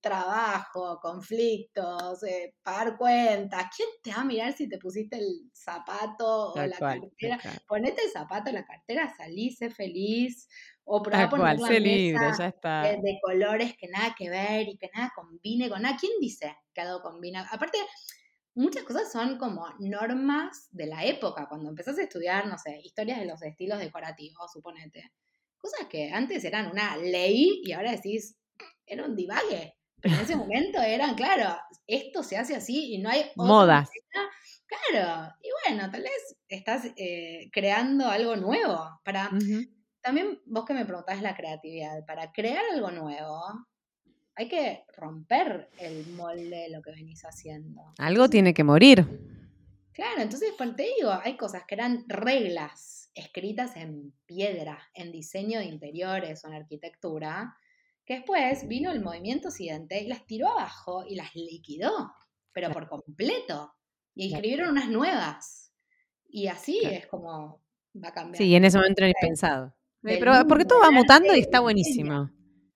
trabajo, 0.01 0.99
conflictos, 1.01 2.23
eh, 2.23 2.55
pagar 2.63 2.97
cuentas. 2.97 3.67
¿Quién 3.75 3.87
te 4.03 4.11
va 4.11 4.21
a 4.21 4.25
mirar 4.25 4.53
si 4.53 4.67
te 4.67 4.77
pusiste 4.77 5.17
el 5.17 5.49
zapato 5.53 6.53
o 6.53 6.65
la 6.65 6.77
cartera? 6.77 7.39
Ponete 7.67 8.03
el 8.03 8.11
zapato, 8.11 8.51
la 8.51 8.65
cartera, 8.65 9.13
salí, 9.15 9.51
sé 9.51 9.69
feliz. 9.69 10.47
O 10.83 11.01
probá 11.01 11.29
poner 11.29 11.59
la 11.59 11.69
libre, 11.79 12.31
ya 12.37 12.47
está. 12.47 12.81
De, 12.81 13.19
colores 13.21 13.77
que 13.77 13.87
nada 13.87 14.13
que 14.17 14.29
ver 14.29 14.67
y 14.67 14.77
que 14.77 14.89
nada 14.93 15.11
combine 15.15 15.69
con 15.69 15.83
nada. 15.83 15.95
¿Quién 15.97 16.13
dice 16.19 16.57
que 16.73 16.81
algo 16.81 17.01
combina? 17.01 17.47
Aparte, 17.49 17.77
muchas 18.55 18.83
cosas 18.83 19.11
son 19.11 19.37
como 19.37 19.67
normas 19.79 20.67
de 20.71 20.87
la 20.87 21.05
época. 21.05 21.47
Cuando 21.47 21.69
empezás 21.69 21.97
a 21.97 22.03
estudiar, 22.03 22.47
no 22.47 22.57
sé, 22.57 22.79
historias 22.83 23.19
de 23.19 23.25
los 23.25 23.41
estilos 23.41 23.79
decorativos, 23.79 24.51
suponete. 24.51 25.11
Cosas 25.57 25.87
que 25.87 26.11
antes 26.11 26.43
eran 26.43 26.71
una 26.71 26.97
ley 26.97 27.61
y 27.63 27.71
ahora 27.71 27.91
decís, 27.91 28.35
era 28.85 29.05
un 29.05 29.15
divague. 29.15 29.75
Pero 30.01 30.15
en 30.15 30.21
ese 30.21 30.35
momento 30.35 30.81
eran, 30.81 31.15
claro, 31.15 31.57
esto 31.87 32.23
se 32.23 32.37
hace 32.37 32.55
así 32.55 32.93
y 32.93 32.97
no 32.99 33.09
hay... 33.09 33.25
Modas. 33.35 33.89
Claro, 34.65 35.33
y 35.41 35.49
bueno, 35.65 35.91
tal 35.91 36.03
vez 36.03 36.37
estás 36.47 36.85
eh, 36.95 37.49
creando 37.51 38.07
algo 38.07 38.35
nuevo 38.35 38.99
para... 39.03 39.29
También 40.01 40.41
vos 40.45 40.65
que 40.65 40.73
me 40.73 40.85
preguntás 40.85 41.21
la 41.21 41.35
creatividad, 41.35 42.03
para 42.07 42.31
crear 42.31 42.63
algo 42.73 42.89
nuevo, 42.89 43.39
hay 44.35 44.47
que 44.47 44.85
romper 44.95 45.69
el 45.79 46.07
molde 46.13 46.49
de 46.49 46.69
lo 46.69 46.81
que 46.81 46.91
venís 46.91 47.23
haciendo. 47.23 47.93
Algo 47.97 48.29
tiene 48.29 48.53
que 48.53 48.63
morir. 48.63 49.05
Claro, 49.93 50.21
entonces 50.21 50.53
pues, 50.57 50.75
te 50.75 50.87
digo, 50.97 51.11
hay 51.11 51.35
cosas 51.35 51.63
que 51.67 51.75
eran 51.75 52.05
reglas 52.07 53.11
escritas 53.13 53.75
en 53.75 54.13
piedra, 54.25 54.79
en 54.93 55.11
diseño 55.11 55.59
de 55.59 55.65
interiores 55.65 56.43
o 56.43 56.47
en 56.47 56.53
arquitectura, 56.53 57.57
que 58.05 58.15
después 58.15 58.67
vino 58.67 58.91
el 58.91 59.01
movimiento 59.01 59.51
siguiente 59.51 60.01
y 60.01 60.07
las 60.07 60.25
tiró 60.25 60.49
abajo 60.49 61.03
y 61.07 61.15
las 61.15 61.35
liquidó, 61.35 62.13
pero 62.53 62.71
por 62.71 62.87
completo. 62.87 63.73
Y 64.15 64.33
escribieron 64.33 64.69
unas 64.69 64.89
nuevas. 64.89 65.73
Y 66.29 66.47
así 66.47 66.79
es 66.83 67.07
como 67.07 67.61
va 68.01 68.09
a 68.09 68.13
cambiar. 68.13 68.37
Sí, 68.37 68.55
en 68.55 68.65
ese 68.65 68.77
momento 68.77 69.03
era 69.03 69.09
impensado. 69.09 69.75
Pero 70.01 70.33
porque 70.47 70.65
todo 70.65 70.79
va 70.79 70.91
mutando 70.91 71.35
y 71.35 71.39
está 71.39 71.59
buenísimo. 71.59 72.31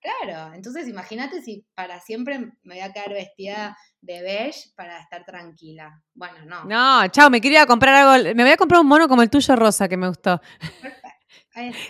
Claro, 0.06 0.54
entonces 0.54 0.86
imagínate 0.86 1.42
si 1.42 1.66
para 1.74 1.98
siempre 2.00 2.38
me 2.38 2.74
voy 2.74 2.80
a 2.80 2.92
quedar 2.92 3.10
vestida 3.10 3.76
de 4.00 4.22
beige 4.22 4.70
para 4.76 5.00
estar 5.00 5.24
tranquila. 5.24 6.00
Bueno, 6.14 6.44
no. 6.44 6.64
No, 6.64 7.08
chao, 7.08 7.28
me 7.28 7.40
quería 7.40 7.66
comprar 7.66 7.94
algo, 7.94 8.34
me 8.36 8.44
voy 8.44 8.52
a 8.52 8.56
comprar 8.56 8.80
un 8.80 8.86
mono 8.86 9.08
como 9.08 9.22
el 9.22 9.30
tuyo 9.30 9.56
rosa 9.56 9.88
que 9.88 9.96
me 9.96 10.06
gustó. 10.06 10.40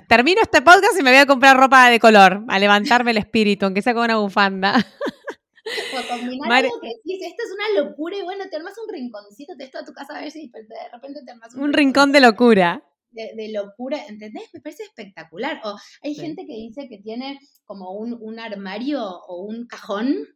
Termino 0.08 0.40
este 0.40 0.62
podcast 0.62 0.98
y 0.98 1.02
me 1.02 1.10
voy 1.10 1.18
a 1.18 1.26
comprar 1.26 1.58
ropa 1.58 1.90
de 1.90 2.00
color, 2.00 2.42
a 2.48 2.58
levantarme 2.58 3.10
el 3.10 3.18
espíritu, 3.18 3.66
aunque 3.66 3.82
sea 3.82 3.92
con 3.92 4.04
una 4.04 4.16
bufanda. 4.16 4.76
O 4.76 6.08
combinar 6.08 6.64
algo 6.64 6.80
que 6.80 6.88
decís, 6.88 7.20
esto 7.26 7.42
es 7.42 7.50
una 7.52 7.84
locura 7.84 8.16
y 8.16 8.22
bueno, 8.22 8.44
te 8.48 8.56
armas 8.56 8.74
un 8.78 8.94
rinconcito, 8.94 9.56
te 9.58 9.64
estás 9.64 9.82
a 9.82 9.84
tu 9.84 9.92
casa 9.92 10.16
a 10.16 10.20
ver 10.20 10.30
si 10.30 10.48
de 10.48 10.62
repente 10.92 11.20
te 11.22 11.32
armas 11.32 11.54
un, 11.54 11.64
un 11.64 11.72
rincón 11.72 12.12
de 12.12 12.20
locura 12.20 12.82
de, 13.10 13.50
locura, 13.52 14.06
¿entendés? 14.06 14.48
Me 14.52 14.60
parece 14.60 14.84
espectacular. 14.84 15.60
O 15.64 15.76
hay 16.02 16.14
gente 16.14 16.46
que 16.46 16.54
dice 16.54 16.88
que 16.88 16.98
tiene 16.98 17.38
como 17.64 17.92
un, 17.92 18.38
armario 18.38 19.02
o 19.04 19.42
un 19.42 19.66
cajón 19.66 20.26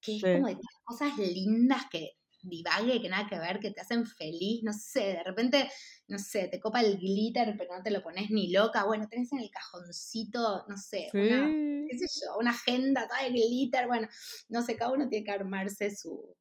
que 0.00 0.16
es 0.16 0.22
como 0.22 0.48
de 0.48 0.56
cosas 0.84 1.16
lindas 1.18 1.82
que 1.90 2.12
divague, 2.42 3.02
que 3.02 3.08
nada 3.08 3.28
que 3.28 3.38
ver, 3.38 3.60
que 3.60 3.70
te 3.70 3.80
hacen 3.80 4.06
feliz, 4.06 4.62
no 4.62 4.72
sé, 4.72 5.00
de 5.00 5.22
repente, 5.22 5.70
no 6.08 6.18
sé, 6.18 6.48
te 6.48 6.58
copa 6.58 6.80
el 6.80 6.96
glitter, 6.98 7.54
pero 7.58 7.76
no 7.76 7.82
te 7.82 7.90
lo 7.90 8.02
pones 8.02 8.30
ni 8.30 8.50
loca, 8.50 8.84
bueno, 8.84 9.08
tenés 9.08 9.30
en 9.32 9.40
el 9.40 9.50
cajoncito, 9.50 10.64
no 10.66 10.76
sé, 10.76 11.08
una, 11.12 11.50
qué 11.86 11.98
sé 11.98 12.06
yo, 12.20 12.38
una 12.38 12.50
agenda 12.50 13.06
toda 13.06 13.24
de 13.24 13.30
glitter, 13.30 13.86
bueno, 13.86 14.08
no 14.48 14.62
sé, 14.62 14.76
cada 14.76 14.92
uno 14.92 15.08
tiene 15.08 15.24
que 15.24 15.32
armarse 15.32 15.94
su, 15.94 16.34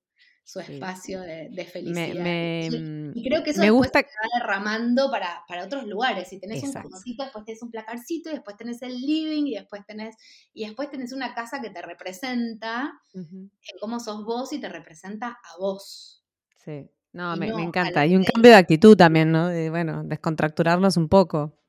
su 0.50 0.60
espacio 0.60 1.22
de, 1.22 1.70
felicidad. 1.72 2.24
Mm, 2.24 3.12
y, 3.14 3.24
creo 3.24 3.43
que 3.43 3.52
eso 3.52 3.62
me 3.62 3.70
gusta... 3.70 4.00
se 4.00 4.06
va 4.08 4.39
derramando 4.39 5.12
para, 5.12 5.43
para, 5.47 5.64
otros 5.64 5.86
lugares. 5.86 6.28
Si 6.28 6.39
tenés 6.39 6.64
un 6.64 6.74
cajoncito, 6.74 7.24
después 7.24 7.45
tenés 7.45 7.62
un 7.62 7.70
placarcito, 7.70 8.32
y 8.32 8.34
después 8.34 8.58
tenés 8.58 8.82
el 8.82 9.00
living, 9.00 9.45
y 9.45 9.54
después 9.54 9.86
tenés, 9.86 10.16
y 10.52 10.66
después 10.66 10.89
tenés 10.89 11.14
una 11.14 11.36
casa 11.36 11.62
que 11.62 11.70
te 11.70 11.84
representa 11.84 13.00
en 13.14 13.52
cómo 13.80 14.00
sos 14.00 14.26
vos 14.26 14.52
y 14.52 14.60
te 14.60 14.70
representa 14.70 15.38
a 15.43 15.58
vos. 15.60 16.26
Sí. 16.58 16.89
No, 17.12 17.36
me, 17.38 17.47
encanta. 17.47 18.06
Y 18.08 18.16
un 18.16 18.24
cambio 18.24 18.52
de 18.52 18.58
actitud 18.58 18.97
también, 18.97 19.32
¿no? 19.32 19.50
De, 19.50 19.70
bueno, 19.70 20.04
descontracturarnos 20.04 20.97
un 20.97 21.10
poco. 21.10 21.60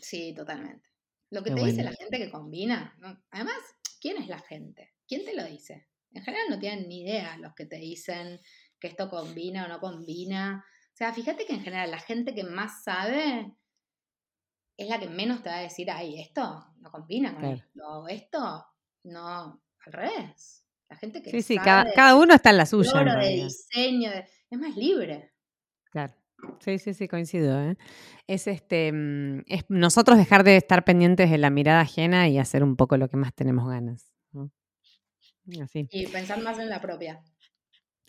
Sí, 0.00 0.32
totalmente. 0.34 0.88
Lo 1.30 1.44
que 1.44 1.52
te 1.52 1.64
dice 1.64 1.84
la 1.84 1.92
gente 1.92 2.18
que 2.18 2.30
combina. 2.30 2.96
Además, 3.30 3.56
¿quién 4.00 4.16
es 4.16 4.28
la 4.28 4.40
gente? 4.40 4.94
¿Quién 5.06 5.24
te 5.24 5.34
lo 5.34 5.44
dice? 5.44 5.87
En 6.12 6.22
general 6.22 6.46
no 6.50 6.58
tienen 6.58 6.88
ni 6.88 7.02
idea 7.02 7.36
los 7.38 7.54
que 7.54 7.66
te 7.66 7.76
dicen 7.76 8.40
que 8.80 8.88
esto 8.88 9.08
combina 9.08 9.64
o 9.64 9.68
no 9.68 9.80
combina. 9.80 10.64
O 10.92 10.96
sea, 10.96 11.12
fíjate 11.12 11.46
que 11.46 11.54
en 11.54 11.62
general 11.62 11.90
la 11.90 11.98
gente 11.98 12.34
que 12.34 12.44
más 12.44 12.82
sabe 12.82 13.52
es 14.76 14.88
la 14.88 14.98
que 14.98 15.08
menos 15.08 15.42
te 15.42 15.50
va 15.50 15.58
a 15.58 15.62
decir, 15.62 15.90
ay, 15.90 16.20
esto 16.20 16.64
no 16.78 16.90
combina 16.90 17.34
con 17.34 17.44
esto, 17.46 18.08
esto 18.08 18.66
no, 19.04 19.62
al 19.86 19.92
revés. 19.92 20.64
La 20.88 20.96
gente 20.96 21.20
que 21.20 21.30
Sí, 21.30 21.42
sí, 21.42 21.56
cada, 21.58 22.16
uno 22.16 22.34
está 22.34 22.50
en 22.50 22.56
la 22.56 22.66
suya. 22.66 22.92
de 23.16 23.28
diseño, 23.28 24.10
es 24.50 24.58
más 24.58 24.76
libre. 24.76 25.32
Claro. 25.90 26.14
Sí, 26.60 26.78
sí, 26.78 26.94
sí, 26.94 27.08
coincido. 27.08 27.60
¿eh? 27.60 27.76
Es 28.26 28.46
este, 28.46 28.92
mm, 28.92 29.42
es 29.46 29.64
nosotros 29.68 30.16
dejar 30.18 30.44
de 30.44 30.56
estar 30.56 30.84
pendientes 30.84 31.30
de 31.30 31.38
la 31.38 31.50
mirada 31.50 31.80
ajena 31.80 32.28
y 32.28 32.38
hacer 32.38 32.62
un 32.62 32.76
poco 32.76 32.96
lo 32.96 33.08
que 33.08 33.16
más 33.16 33.34
tenemos 33.34 33.68
ganas. 33.68 34.12
Y 35.90 36.06
pensar 36.08 36.40
más 36.42 36.58
en 36.58 36.68
la 36.68 36.80
propia. 36.80 37.20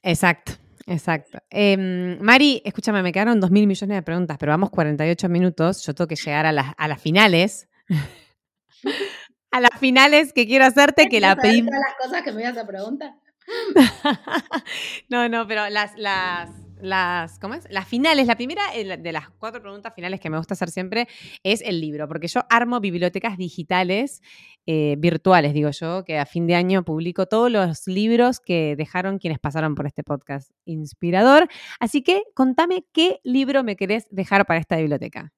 Exacto, 0.04 0.54
exacto. 0.86 1.40
Em, 1.50 2.20
Mari, 2.20 2.62
escúchame, 2.66 3.02
me 3.02 3.12
quedaron 3.12 3.40
dos 3.40 3.52
mil 3.52 3.68
millones 3.68 3.98
de 3.98 4.02
preguntas, 4.02 4.38
pero 4.38 4.52
vamos 4.52 4.70
48 4.70 5.30
minutos. 5.30 5.86
Yo 5.86 5.94
tengo 5.94 6.08
que 6.08 6.16
llegar 6.24 6.46
a 6.46 6.52
las, 6.52 6.74
a 6.78 6.88
las 6.88 7.02
finales. 7.02 7.70
a 9.52 9.60
las 9.60 9.80
finales 9.80 10.34
que 10.34 10.46
quiero 10.46 10.66
hacerte, 10.66 11.08
que 11.08 11.20
la 11.20 11.36
pedí. 11.36 11.62
las 11.62 11.96
cosas 12.02 12.24
que 12.24 12.32
me 12.32 12.42
ibas 12.42 12.58
a 12.58 12.68
preguntar? 12.68 13.14
no, 15.10 15.28
no, 15.28 15.48
pero 15.48 15.70
las, 15.70 15.98
las, 15.98 16.50
las, 16.82 17.40
¿cómo 17.40 17.54
es? 17.54 17.68
Las 17.70 17.88
finales, 17.88 18.28
la 18.28 18.36
primera 18.36 18.62
eh, 18.74 18.98
de 18.98 19.12
las 19.12 19.30
cuatro 19.30 19.62
preguntas 19.62 19.94
finales 19.94 20.20
que 20.20 20.30
me 20.30 20.38
gusta 20.38 20.54
hacer 20.54 20.70
siempre 20.70 21.08
es 21.44 21.62
el 21.62 21.82
libro, 21.82 22.08
porque 22.08 22.28
yo 22.28 22.42
armo 22.50 22.80
bibliotecas 22.80 23.38
digitales, 23.38 24.22
eh, 24.66 24.96
virtuales, 24.98 25.54
digo 25.54 25.70
yo, 25.72 26.04
que 26.04 26.18
a 26.18 26.26
fin 26.26 26.48
de 26.48 26.56
año 26.56 26.84
publico 26.84 27.28
todos 27.28 27.52
los 27.52 27.88
libros 27.88 28.40
que 28.40 28.76
dejaron 28.76 29.20
quienes 29.20 29.40
pasaron 29.40 29.76
por 29.76 29.88
este 29.88 30.04
podcast 30.04 30.52
inspirador. 30.66 31.48
Así 31.80 32.04
que 32.04 32.24
contame 32.34 32.86
qué 32.92 33.20
libro 33.24 33.64
me 33.64 33.76
querés 33.76 34.08
dejar 34.10 34.46
para 34.46 34.60
esta 34.60 34.78
biblioteca. 34.78 35.32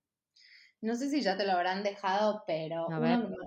No 0.82 0.96
sé 0.96 1.12
si 1.12 1.22
ya 1.22 1.38
te 1.38 1.46
lo 1.46 1.52
habrán 1.52 1.84
dejado, 1.84 2.44
pero 2.48 2.88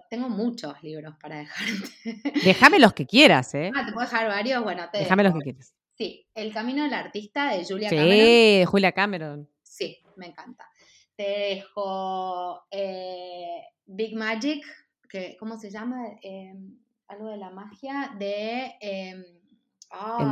tengo 0.09 0.28
muchos 0.28 0.80
libros 0.84 1.16
para 1.20 1.38
dejarte. 1.38 2.32
Déjame 2.45 2.78
los 2.78 2.92
que 2.92 3.07
quieras, 3.07 3.53
¿eh? 3.55 3.72
Ah, 3.74 3.84
te 3.84 3.92
puedo 3.92 4.07
dejar 4.07 4.28
varios, 4.28 4.62
bueno, 4.62 4.84
te 4.92 4.99
Déjame 4.99 5.24
los 5.24 5.34
que 5.34 5.40
quieras. 5.40 5.74
Sí, 5.97 6.26
El 6.34 6.53
Camino 6.53 6.82
del 6.82 6.95
Artista 6.95 7.55
de 7.55 7.64
Julia 7.64 7.88
sí, 7.88 7.97
Cameron. 7.97 8.26
Sí, 8.26 8.64
Julia 8.66 8.92
Cameron. 8.92 9.49
Sí, 9.62 9.99
me 10.16 10.26
encanta. 10.26 10.68
Te 11.16 11.22
dejo 11.22 12.64
eh, 12.70 13.62
Big 13.86 14.16
Magic, 14.16 14.64
que, 15.09 15.36
¿cómo 15.38 15.57
se 15.57 15.70
llama? 15.70 16.05
Em, 16.22 16.78
algo 17.07 17.28
de 17.28 17.36
la 17.36 17.51
magia, 17.51 18.14
de... 18.18 18.72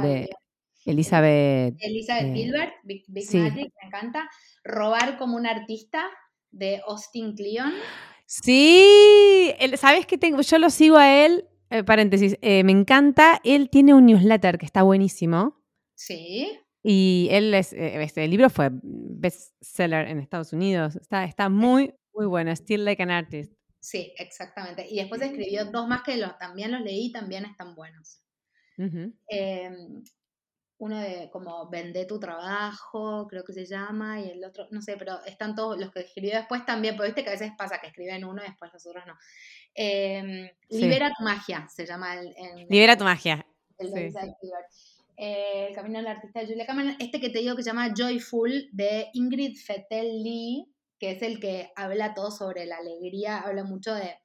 De 0.03 0.29
Elizabeth. 0.85 1.77
Elizabeth 1.79 2.25
eh, 2.25 2.35
Gilbert, 2.35 2.75
Big, 2.83 3.05
Magic, 3.09 3.73
me 3.81 3.87
encanta. 3.87 4.29
Robar 4.65 5.17
como 5.19 5.37
un 5.37 5.47
artista, 5.47 6.09
de 6.53 6.81
Austin 6.87 7.35
Kleon. 7.35 7.73
Sí, 8.27 9.53
¿sabes 9.77 10.07
qué 10.07 10.19
tengo? 10.19 10.41
Yo 10.43 10.59
lo 10.59 10.71
sigo 10.71 10.97
a 10.97 11.25
él 11.25 11.47
eh, 11.73 11.85
paréntesis, 11.85 12.37
eh, 12.43 12.63
me 12.65 12.73
encanta. 12.73 13.41
Él 13.45 13.71
tiene 13.71 13.95
un 13.95 14.07
newsletter 14.07 14.59
que 14.59 14.67
está 14.67 14.83
buenísimo. 14.83 15.57
Sí. 15.95 16.59
Y 16.83 17.29
él 17.31 17.55
es, 17.55 17.73
eh, 17.73 18.03
este 18.03 18.29
libro 18.29 18.51
fue 18.51 18.71
bestseller 18.73 20.09
en 20.09 20.19
Estados 20.19 20.53
Unidos. 20.53 20.97
Está, 20.97 21.25
está 21.25 21.49
muy, 21.49 21.95
muy 22.13 22.27
bueno. 22.27 22.55
Still 22.55 22.85
Like 22.85 23.03
an 23.03 23.11
Artist. 23.11 23.55
Sí, 23.81 24.13
exactamente. 24.19 24.87
Y 24.89 24.97
después 24.97 25.23
escribió 25.23 25.65
dos 25.65 25.89
más 25.89 26.03
que 26.03 26.17
los, 26.17 26.37
también 26.39 26.73
los 26.73 26.83
leí 26.83 27.07
y 27.07 27.13
también 27.13 27.47
están 27.47 27.75
buenos. 27.75 28.21
Uno 30.83 30.99
de 30.99 31.31
como 31.31 31.69
Vende 31.71 32.07
tu 32.07 32.19
trabajo, 32.19 33.29
creo 33.29 33.45
que 33.45 33.53
se 33.53 33.65
llama, 33.67 34.21
y 34.21 34.31
el 34.31 34.45
otro, 34.45 34.67
no 34.73 34.83
sé, 34.83 34.97
pero 34.97 35.25
están 35.25 35.55
todos 35.55 35.79
los 35.79 35.93
que 35.93 36.01
escribió 36.01 36.35
después 36.35 36.67
también, 36.67 36.97
porque 36.97 37.11
viste 37.11 37.23
que 37.23 37.29
a 37.29 37.35
veces 37.35 37.53
pasa 37.57 37.79
que 37.81 37.87
escriben 37.87 38.25
uno 38.25 38.43
y 38.43 38.49
después 38.49 38.73
los 38.73 38.85
otros 38.85 39.07
no. 39.07 39.17
Em, 39.75 40.51
Libera 40.71 41.13
tu 41.17 41.23
magia, 41.23 41.69
se 41.73 41.87
llama 41.87 42.17
el... 42.17 42.35
Libera 42.69 42.97
tu 42.97 43.05
magia. 43.05 43.47
El, 43.79 44.13
eh, 45.17 45.67
el 45.69 45.75
camino 45.77 45.99
del 45.99 46.09
artista 46.09 46.41
de 46.41 46.47
Julia 46.47 46.67
Cameron. 46.67 46.97
Este 46.99 47.21
que 47.21 47.31
te 47.31 47.39
digo 47.39 47.55
que 47.55 47.63
se 47.63 47.71
llama 47.71 47.95
Joyful, 47.97 48.69
de 48.73 49.09
Ingrid 49.13 49.57
Fettel 49.57 50.21
Lee, 50.21 50.67
que 50.99 51.13
es 51.13 51.23
el 51.23 51.39
que 51.39 51.71
habla 51.77 52.13
todo 52.13 52.33
sobre 52.33 52.67
la 52.67 52.79
alegría, 52.79 53.39
habla 53.39 53.63
mucho 53.63 53.95
de 53.95 54.17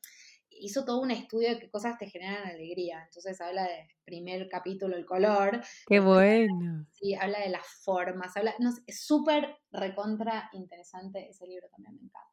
hizo 0.59 0.85
todo 0.85 1.01
un 1.01 1.11
estudio 1.11 1.49
de 1.49 1.59
qué 1.59 1.69
cosas 1.69 1.97
te 1.97 2.09
generan 2.09 2.47
alegría. 2.47 3.03
Entonces 3.03 3.39
habla 3.41 3.63
de 3.63 3.87
primer 4.03 4.47
capítulo, 4.49 4.95
el 4.95 5.05
color. 5.05 5.61
Qué 5.85 5.99
bueno. 5.99 6.85
Sí, 6.91 7.13
habla 7.15 7.39
de 7.39 7.49
las 7.49 7.65
formas, 7.83 8.35
habla, 8.35 8.53
no 8.59 8.71
sé, 8.71 8.81
es 8.87 9.05
súper 9.05 9.57
recontra 9.71 10.49
interesante 10.53 11.29
ese 11.29 11.45
libro 11.47 11.67
también 11.69 11.95
me 11.95 12.01
encanta. 12.01 12.27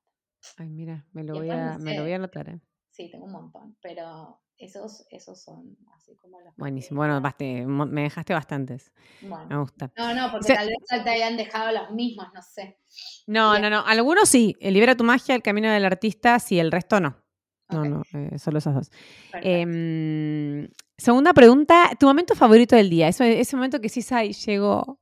Ay, 0.57 0.69
mira, 0.69 1.07
me 1.13 1.25
lo, 1.25 1.35
voy 1.35 1.51
a, 1.51 1.79
me 1.79 1.95
lo 1.95 2.03
voy 2.03 2.13
a 2.13 2.17
anotar. 2.17 2.49
¿eh? 2.49 2.61
Sí, 2.91 3.11
tengo 3.11 3.25
un 3.25 3.33
montón, 3.33 3.77
pero 3.83 4.41
esos, 4.57 5.07
esos 5.11 5.43
son 5.43 5.77
así 5.95 6.17
como 6.17 6.41
los. 6.41 6.55
Buenísimo, 6.57 6.99
bueno, 6.99 7.21
me 7.21 8.03
dejaste 8.03 8.35
bastantes. 8.35 8.93
Me 9.21 9.59
gusta. 9.59 9.91
No, 9.97 10.15
no, 10.15 10.31
porque 10.31 10.55
tal 10.55 10.69
vez 10.69 11.05
te 11.05 11.11
habían 11.11 11.37
dejado 11.37 11.73
los 11.73 11.91
mismos, 11.91 12.29
no 12.33 12.43
sé. 12.43 12.79
No, 13.27 13.59
no, 13.59 13.71
no. 13.71 13.85
Algunos 13.85 14.29
sí. 14.29 14.57
El 14.61 14.75
Libera 14.75 14.97
tu 14.97 15.05
magia, 15.05 15.35
el 15.35 15.43
camino 15.43 15.71
del 15.71 15.85
artista, 15.85 16.39
sí, 16.39 16.59
el 16.59 16.71
resto 16.71 17.01
no. 17.01 17.24
No, 17.71 17.85
no, 17.85 18.03
eh, 18.13 18.39
solo 18.39 18.59
esas 18.59 18.75
dos. 18.75 18.91
Em, 19.35 20.69
segunda 20.97 21.33
pregunta, 21.33 21.91
¿tu 21.99 22.07
momento 22.07 22.35
favorito 22.35 22.77
del 22.77 22.91
día? 22.91 23.09
Ese, 23.09 23.41
ese 23.41 23.57
momento 23.57 23.81
que 23.81 23.89
sí 23.89 24.03
llegó. 24.47 25.01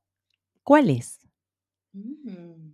¿Cuál 0.63 0.91
es? 0.91 1.19
Mm, 1.93 2.73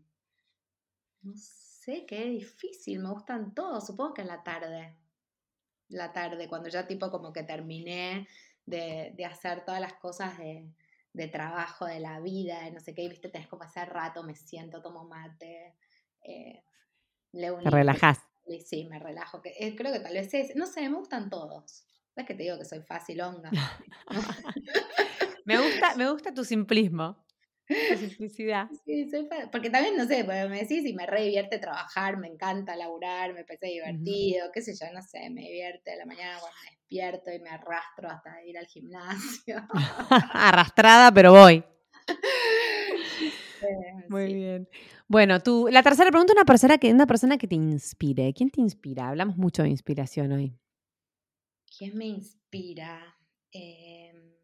no 1.22 1.32
sé, 1.34 2.05
qué 2.07 2.26
difícil. 2.26 3.01
Me 3.01 3.11
gustan 3.11 3.55
todos. 3.55 3.86
Supongo 3.86 4.14
que 4.14 4.22
en 4.22 4.28
la 4.28 4.43
tarde. 4.43 4.97
La 5.89 6.12
tarde, 6.12 6.49
cuando 6.49 6.68
ya 6.68 6.86
tipo 6.86 7.11
como 7.11 7.32
que 7.32 7.45
terminé 7.45 8.28
de, 8.66 9.24
hacer 9.24 9.64
todas 9.64 9.80
las 9.80 9.95
cosas 9.95 10.36
de, 10.39 11.28
trabajo, 11.28 11.86
de 11.86 12.01
la 12.01 12.20
vida, 12.20 12.61
de 12.64 12.72
no 12.72 12.80
sé 12.80 12.95
qué, 12.95 13.03
y 13.03 13.09
viste, 13.09 13.30
tenés 13.30 13.49
como 13.49 13.62
hace 13.62 13.84
rato, 13.86 14.22
me 14.22 14.34
siento, 14.34 14.82
tomo 14.82 15.05
mate, 15.05 15.74
eh, 16.22 16.62
leo 17.32 17.57
un 17.57 17.64
Te 17.64 17.70
relajás. 17.70 18.27
Sí, 18.64 18.86
me 18.90 18.99
relajo. 18.99 19.40
Que, 19.40 19.55
eh, 19.59 19.74
creo 19.76 19.92
que 19.92 20.01
tal 20.01 20.14
vez 20.14 20.32
es. 20.34 20.57
No 20.57 20.66
sé, 20.66 20.88
me 20.88 20.96
gustan 20.96 21.30
todos. 21.30 21.84
Es 22.16 22.26
que 22.26 22.34
te 22.34 22.42
digo 22.42 22.59
que 22.59 22.64
soy 22.64 22.82
fácil, 22.82 23.20
onga. 23.20 23.51
me, 25.44 25.59
gusta, 25.59 25.94
me 25.96 26.11
gusta 26.11 26.34
tu 26.34 26.44
simplismo. 26.44 27.24
Tu 27.68 27.96
simplicidad. 27.99 28.68
Sí, 28.84 29.09
soy 29.11 29.28
Porque 29.53 29.70
también, 29.70 29.96
no 29.96 30.07
sé, 30.07 30.24
me 30.24 30.49
decís 30.49 30.84
y 30.86 30.94
me 30.94 31.07
re 31.07 31.24
divierte 31.24 31.59
trabajar, 31.59 32.16
me 32.16 32.26
encanta 32.26 32.74
laburar, 32.76 33.34
me 33.34 33.44
parece 33.44 33.66
divertido, 33.66 34.51
qué 34.53 34.62
sé 34.62 34.74
yo, 34.74 34.90
no 34.92 35.03
sé, 35.03 35.28
me 35.30 35.42
divierte 35.42 35.92
a 35.92 35.96
la 35.96 36.07
mañana 36.07 36.38
cuando 36.40 36.57
me 36.64 36.70
despierto 36.70 37.30
y 37.30 37.40
me 37.40 37.51
arrastro 37.51 38.09
hasta 38.09 38.42
ir 38.44 38.57
al 38.57 38.66
gimnasio. 38.66 39.68
Arrastrada, 40.32 41.12
pero 41.12 41.32
voy. 41.32 41.62
Muy 44.09 44.34
bien. 44.34 44.68
Bueno, 45.09 45.40
tú, 45.40 45.68
la 45.70 45.82
tercera 45.82 46.11
pregunta, 46.11 46.34
una 46.34 46.44
persona 46.44 46.76
que, 46.76 46.92
una 46.92 47.06
persona 47.06 47.38
que 47.38 47.48
te 47.48 47.54
inspire. 47.54 48.34
¿Quién 48.34 48.50
te 48.50 48.61
inspira? 48.61 49.09
Hablamos 49.09 49.38
mucho 49.38 49.62
de 49.62 49.70
inspiración 49.70 50.32
hoy. 50.32 50.54
¿Quién 51.78 51.96
me 51.96 52.04
inspira? 52.04 53.16
Em, 53.50 54.34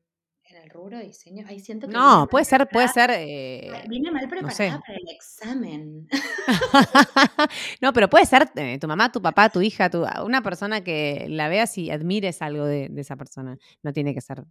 en 0.44 0.62
el 0.62 0.70
rubro 0.70 0.96
de 0.96 1.04
diseño. 1.04 1.44
Ahí 1.46 1.60
siento 1.60 1.86
que 1.86 1.92
no, 1.92 2.26
puede 2.30 2.46
ser, 2.46 2.66
puede 2.66 2.88
ser. 2.88 3.10
Eh, 3.12 3.84
vine 3.88 4.10
mal 4.10 4.26
preparada 4.26 4.80
para 4.80 4.98
el 4.98 5.14
examen. 5.14 6.08
no, 7.82 7.92
pero 7.92 8.08
puede 8.08 8.24
ser 8.24 8.50
eh, 8.56 8.78
tu 8.78 8.88
mamá, 8.88 9.12
tu 9.12 9.20
papá, 9.20 9.50
tu 9.50 9.60
hija, 9.60 9.90
tu, 9.90 10.06
una 10.24 10.42
persona 10.42 10.82
que 10.82 11.26
la 11.28 11.48
veas 11.48 11.76
y 11.76 11.90
admires 11.90 12.40
algo 12.40 12.64
de, 12.64 12.88
de 12.88 13.00
esa 13.02 13.16
persona. 13.16 13.58
No 13.82 13.92
tiene 13.92 14.14
que 14.14 14.22
ser 14.22 14.44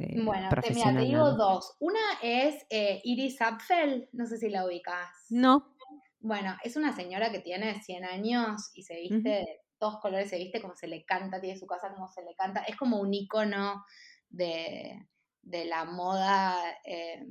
este, 0.00 0.22
bueno, 0.22 0.48
te, 0.62 0.74
mira, 0.74 0.92
te 0.92 1.00
digo 1.00 1.32
dos. 1.32 1.76
Una 1.80 2.00
es 2.22 2.66
eh, 2.70 3.00
Iris 3.04 3.40
Apfel, 3.40 4.08
no 4.12 4.26
sé 4.26 4.38
si 4.38 4.48
la 4.48 4.64
ubicas. 4.64 5.08
No. 5.30 5.74
Bueno, 6.20 6.56
es 6.64 6.76
una 6.76 6.94
señora 6.94 7.30
que 7.30 7.40
tiene 7.40 7.80
100 7.80 8.04
años 8.04 8.70
y 8.74 8.82
se 8.82 8.96
viste 8.96 9.28
de 9.28 9.60
todos 9.78 10.00
colores, 10.00 10.28
se 10.28 10.38
viste 10.38 10.60
como 10.60 10.74
se 10.74 10.88
le 10.88 11.04
canta, 11.04 11.40
tiene 11.40 11.58
su 11.58 11.66
casa 11.66 11.92
como 11.92 12.08
se 12.08 12.22
le 12.22 12.34
canta. 12.34 12.62
Es 12.62 12.76
como 12.76 13.00
un 13.00 13.14
icono 13.14 13.84
de, 14.28 15.06
la 15.42 15.84
moda, 15.84 16.56
eh, 16.84 17.24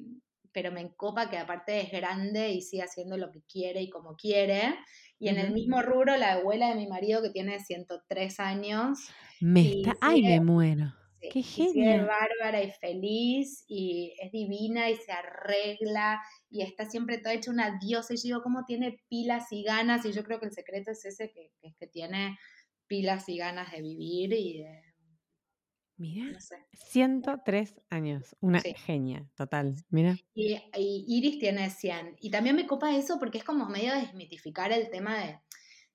pero 0.52 0.72
me 0.72 0.82
encopa 0.82 1.30
que 1.30 1.38
aparte 1.38 1.82
es 1.82 1.92
grande 1.92 2.50
y 2.50 2.62
sigue 2.62 2.84
haciendo 2.84 3.18
lo 3.18 3.30
que 3.32 3.42
quiere 3.44 3.82
y 3.82 3.90
como 3.90 4.16
quiere. 4.16 4.76
Y 5.20 5.30
en 5.30 5.38
el 5.38 5.52
mismo 5.52 5.82
rubro, 5.82 6.16
la 6.16 6.34
abuela 6.34 6.70
de 6.70 6.76
mi 6.76 6.88
marido 6.88 7.22
que 7.22 7.30
tiene 7.30 7.60
103 7.60 8.40
años. 8.40 9.00
Me 9.42 9.80
está... 9.80 9.98
¡Ay, 10.00 10.22
me 10.22 10.40
muero! 10.40 10.94
Qué 11.20 11.42
genial. 11.42 12.02
Es 12.02 12.08
bárbara 12.08 12.64
y 12.64 12.72
feliz 12.72 13.66
y 13.68 14.14
es 14.22 14.32
divina 14.32 14.90
y 14.90 14.96
se 14.96 15.12
arregla 15.12 16.22
y 16.50 16.62
está 16.62 16.90
siempre 16.90 17.18
toda 17.18 17.34
hecha 17.34 17.52
una 17.52 17.78
diosa. 17.80 18.14
Y 18.14 18.18
yo 18.18 18.24
digo, 18.24 18.44
¿cómo 18.44 18.66
tiene 18.66 19.02
pilas 19.10 19.52
y 19.52 19.64
ganas? 19.64 20.06
Y 20.06 20.12
yo 20.12 20.24
creo 20.24 20.40
que 20.40 20.46
el 20.46 20.54
secreto 20.54 20.92
es 20.92 21.04
ese, 21.06 21.32
que, 21.32 21.52
que, 21.78 21.88
tiene 21.88 22.38
pilas 22.88 23.28
y 23.30 23.38
ganas 23.38 23.72
de 23.72 23.82
vivir 23.82 24.34
y 24.34 24.60
de... 24.60 24.84
Mira, 26.00 26.38
103 26.74 27.82
años, 27.90 28.36
una 28.40 28.62
genia, 28.62 29.28
total, 29.36 29.84
mira. 29.90 30.16
Y, 30.36 30.54
y, 30.76 31.06
Iris 31.08 31.40
tiene 31.40 31.72
100. 31.72 32.18
Y 32.22 32.30
también 32.30 32.56
me 32.56 32.68
copa 32.68 32.96
eso 32.96 33.18
porque 33.18 33.40
es 33.40 33.44
como 33.44 33.68
medio 33.68 33.96
desmitificar 33.96 34.72
el 34.72 34.92
tema 34.92 35.18
de 35.18 35.40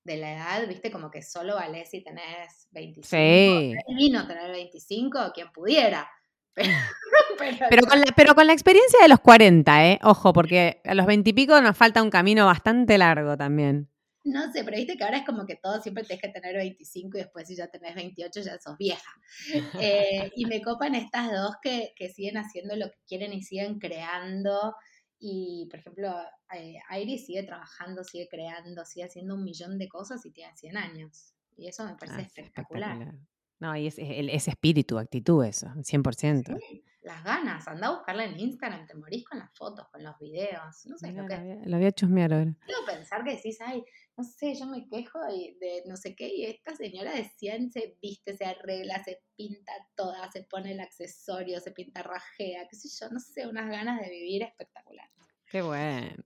de 0.03 0.17
la 0.17 0.33
edad, 0.33 0.67
viste, 0.67 0.91
como 0.91 1.09
que 1.09 1.21
solo 1.21 1.55
vale 1.55 1.85
si 1.85 2.03
tenés 2.03 2.67
25. 2.71 3.07
Sí. 3.07 3.73
Y 3.87 4.09
no 4.09 4.27
tener 4.27 4.51
25, 4.51 5.31
quien 5.33 5.51
pudiera. 5.51 6.09
Pero, 7.39 7.81
con 7.87 7.99
la, 7.99 8.05
pero 8.15 8.35
con 8.35 8.45
la 8.45 8.53
experiencia 8.53 8.99
de 9.01 9.07
los 9.07 9.19
40, 9.19 9.87
¿eh? 9.87 9.99
Ojo, 10.03 10.33
porque 10.33 10.81
a 10.85 10.93
los 10.93 11.07
20 11.07 11.31
y 11.31 11.33
pico 11.33 11.59
nos 11.61 11.75
falta 11.75 12.03
un 12.03 12.11
camino 12.11 12.45
bastante 12.45 12.97
largo 12.99 13.35
también. 13.35 13.89
No 14.23 14.51
sé, 14.53 14.63
pero 14.63 14.77
viste 14.77 14.95
que 14.95 15.03
ahora 15.03 15.17
es 15.17 15.25
como 15.25 15.45
que 15.45 15.57
todo 15.57 15.81
siempre 15.81 16.03
tenés 16.03 16.21
que 16.21 16.29
tener 16.29 16.55
25 16.55 17.17
y 17.17 17.21
después 17.21 17.47
si 17.47 17.55
ya 17.55 17.67
tenés 17.67 17.95
28 17.95 18.41
ya 18.41 18.59
sos 18.59 18.77
vieja. 18.77 19.11
Eh, 19.81 20.31
y 20.35 20.45
me 20.45 20.61
copan 20.61 20.95
estas 20.95 21.31
dos 21.31 21.55
que, 21.61 21.93
que 21.95 22.09
siguen 22.09 22.37
haciendo 22.37 22.75
lo 22.75 22.89
que 22.89 22.99
quieren 23.07 23.33
y 23.33 23.41
siguen 23.41 23.79
creando 23.79 24.75
y, 25.19 25.67
por 25.69 25.79
ejemplo, 25.79 26.13
eh, 26.53 26.79
Iris 26.99 27.25
sigue 27.25 27.43
trabajando, 27.43 28.03
sigue 28.03 28.27
creando, 28.29 28.83
sigue 28.85 29.05
haciendo 29.05 29.35
un 29.35 29.43
millón 29.43 29.77
de 29.77 29.87
cosas 29.87 30.25
y 30.25 30.31
tiene 30.31 30.55
100 30.55 30.77
años. 30.77 31.33
Y 31.55 31.67
eso 31.67 31.85
me 31.85 31.95
parece 31.95 32.17
ah, 32.17 32.21
espectacular. 32.21 33.13
No, 33.59 33.75
y 33.77 33.87
es, 33.87 33.95
ese 33.97 34.51
espíritu, 34.51 34.97
actitud, 34.97 35.45
eso, 35.45 35.67
100%. 35.67 36.59
Sí, 36.59 36.83
las 37.03 37.23
ganas, 37.23 37.67
anda 37.67 37.87
a 37.87 37.95
buscarla 37.95 38.25
en 38.25 38.39
Instagram, 38.39 38.87
te 38.87 38.95
morís 38.95 39.25
con 39.25 39.39
las 39.39 39.55
fotos, 39.55 39.87
con 39.89 40.03
los 40.03 40.17
videos, 40.19 40.85
no 40.85 40.97
sé 40.97 41.11
lo 41.11 41.25
que. 41.27 41.61
La 41.65 41.77
voy 41.77 41.85
a 41.85 41.91
chusmear 41.91 42.33
ahora. 42.33 42.53
Quiero 42.65 42.85
pensar 42.85 43.23
que 43.23 43.35
decís, 43.35 43.59
ay, 43.61 43.83
no 44.15 44.23
sé, 44.23 44.53
yo 44.55 44.67
me 44.67 44.87
quejo 44.87 45.19
de, 45.21 45.83
no 45.87 45.97
sé 45.97 46.15
qué, 46.15 46.27
y 46.27 46.45
esta 46.45 46.75
señora 46.75 47.13
de 47.13 47.25
100 47.25 47.71
se 47.71 47.97
viste, 48.01 48.37
se 48.37 48.45
arregla, 48.45 49.03
se 49.03 49.23
pinta 49.35 49.71
toda, 49.95 50.31
se 50.31 50.43
pone 50.43 50.73
el 50.73 50.79
accesorio, 50.79 51.59
se 51.59 51.71
pinta 51.71 52.03
rajea, 52.03 52.67
qué 52.69 52.75
sé 52.75 52.89
yo, 52.99 53.09
no 53.09 53.19
sé, 53.19 53.47
unas 53.47 53.69
ganas 53.69 53.99
de 53.99 54.09
vivir 54.09 54.43
espectaculares. 54.43 55.11
Qué 55.47 55.61
bueno. 55.61 56.23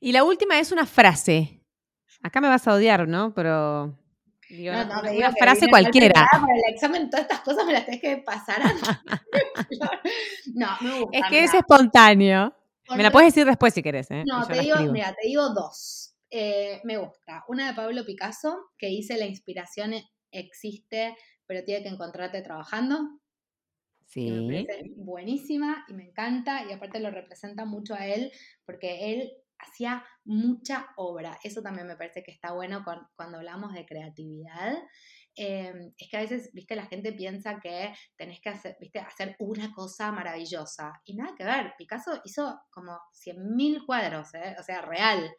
Y 0.00 0.12
la 0.12 0.24
última 0.24 0.58
es 0.58 0.72
una 0.72 0.86
frase. 0.86 1.60
Acá 2.22 2.40
me 2.40 2.48
vas 2.48 2.66
a 2.68 2.74
odiar, 2.74 3.08
¿no? 3.08 3.34
Pero 3.34 3.98
no, 4.50 4.84
no, 4.84 5.12
una 5.12 5.32
frase 5.32 5.68
cualquiera. 5.68 6.26
Para 6.30 6.44
el 6.54 6.74
examen, 6.74 7.10
todas 7.10 7.22
estas 7.22 7.40
cosas 7.40 7.66
me 7.66 7.72
las 7.72 7.84
tenés 7.84 8.00
que 8.00 8.18
pasar 8.18 8.62
No, 10.54 10.68
me 10.80 11.00
gusta. 11.00 11.18
Es 11.18 11.24
que 11.28 11.44
es 11.44 11.54
espontáneo. 11.54 12.54
me 12.90 13.02
la 13.02 13.10
puedes 13.10 13.34
decir 13.34 13.46
después 13.46 13.74
si 13.74 13.82
querés. 13.82 14.10
¿eh? 14.10 14.22
No, 14.26 14.46
te 14.46 14.60
digo, 14.60 14.76
mira, 14.92 15.14
te 15.20 15.26
digo 15.26 15.48
dos. 15.50 16.13
Eh, 16.36 16.80
me 16.82 16.96
gusta. 16.96 17.44
Una 17.46 17.68
de 17.68 17.74
Pablo 17.74 18.04
Picasso, 18.04 18.72
que 18.76 18.88
dice 18.88 19.16
la 19.16 19.24
inspiración 19.24 19.94
existe, 20.32 21.16
pero 21.46 21.62
tiene 21.62 21.84
que 21.84 21.90
encontrarte 21.90 22.42
trabajando. 22.42 23.20
Sí. 24.04 24.32
Me 24.32 24.64
parece 24.64 24.90
buenísima 24.96 25.84
y 25.86 25.94
me 25.94 26.08
encanta. 26.08 26.64
Y 26.68 26.72
aparte 26.72 26.98
lo 26.98 27.12
representa 27.12 27.66
mucho 27.66 27.94
a 27.94 28.08
él, 28.08 28.32
porque 28.66 29.12
él 29.12 29.32
hacía 29.58 30.04
mucha 30.24 30.88
obra. 30.96 31.38
Eso 31.44 31.62
también 31.62 31.86
me 31.86 31.96
parece 31.96 32.24
que 32.24 32.32
está 32.32 32.52
bueno 32.52 32.84
cuando 33.14 33.38
hablamos 33.38 33.72
de 33.72 33.86
creatividad. 33.86 34.74
Em, 35.36 35.92
es 35.96 36.08
que 36.10 36.16
a 36.16 36.20
veces, 36.20 36.50
viste, 36.52 36.74
la 36.74 36.86
gente 36.86 37.12
piensa 37.12 37.60
que 37.60 37.94
tenés 38.16 38.40
que 38.40 38.48
hacer, 38.48 38.76
viste, 38.80 38.98
hacer 38.98 39.36
una 39.38 39.72
cosa 39.72 40.10
maravillosa. 40.10 41.00
Y 41.04 41.14
nada 41.14 41.32
que 41.36 41.44
ver, 41.44 41.74
Picasso 41.78 42.20
hizo 42.24 42.60
como 42.70 42.98
100.000 43.12 43.86
cuadros, 43.86 44.34
¿eh? 44.34 44.56
o 44.58 44.62
sea, 44.64 44.82
real. 44.82 45.30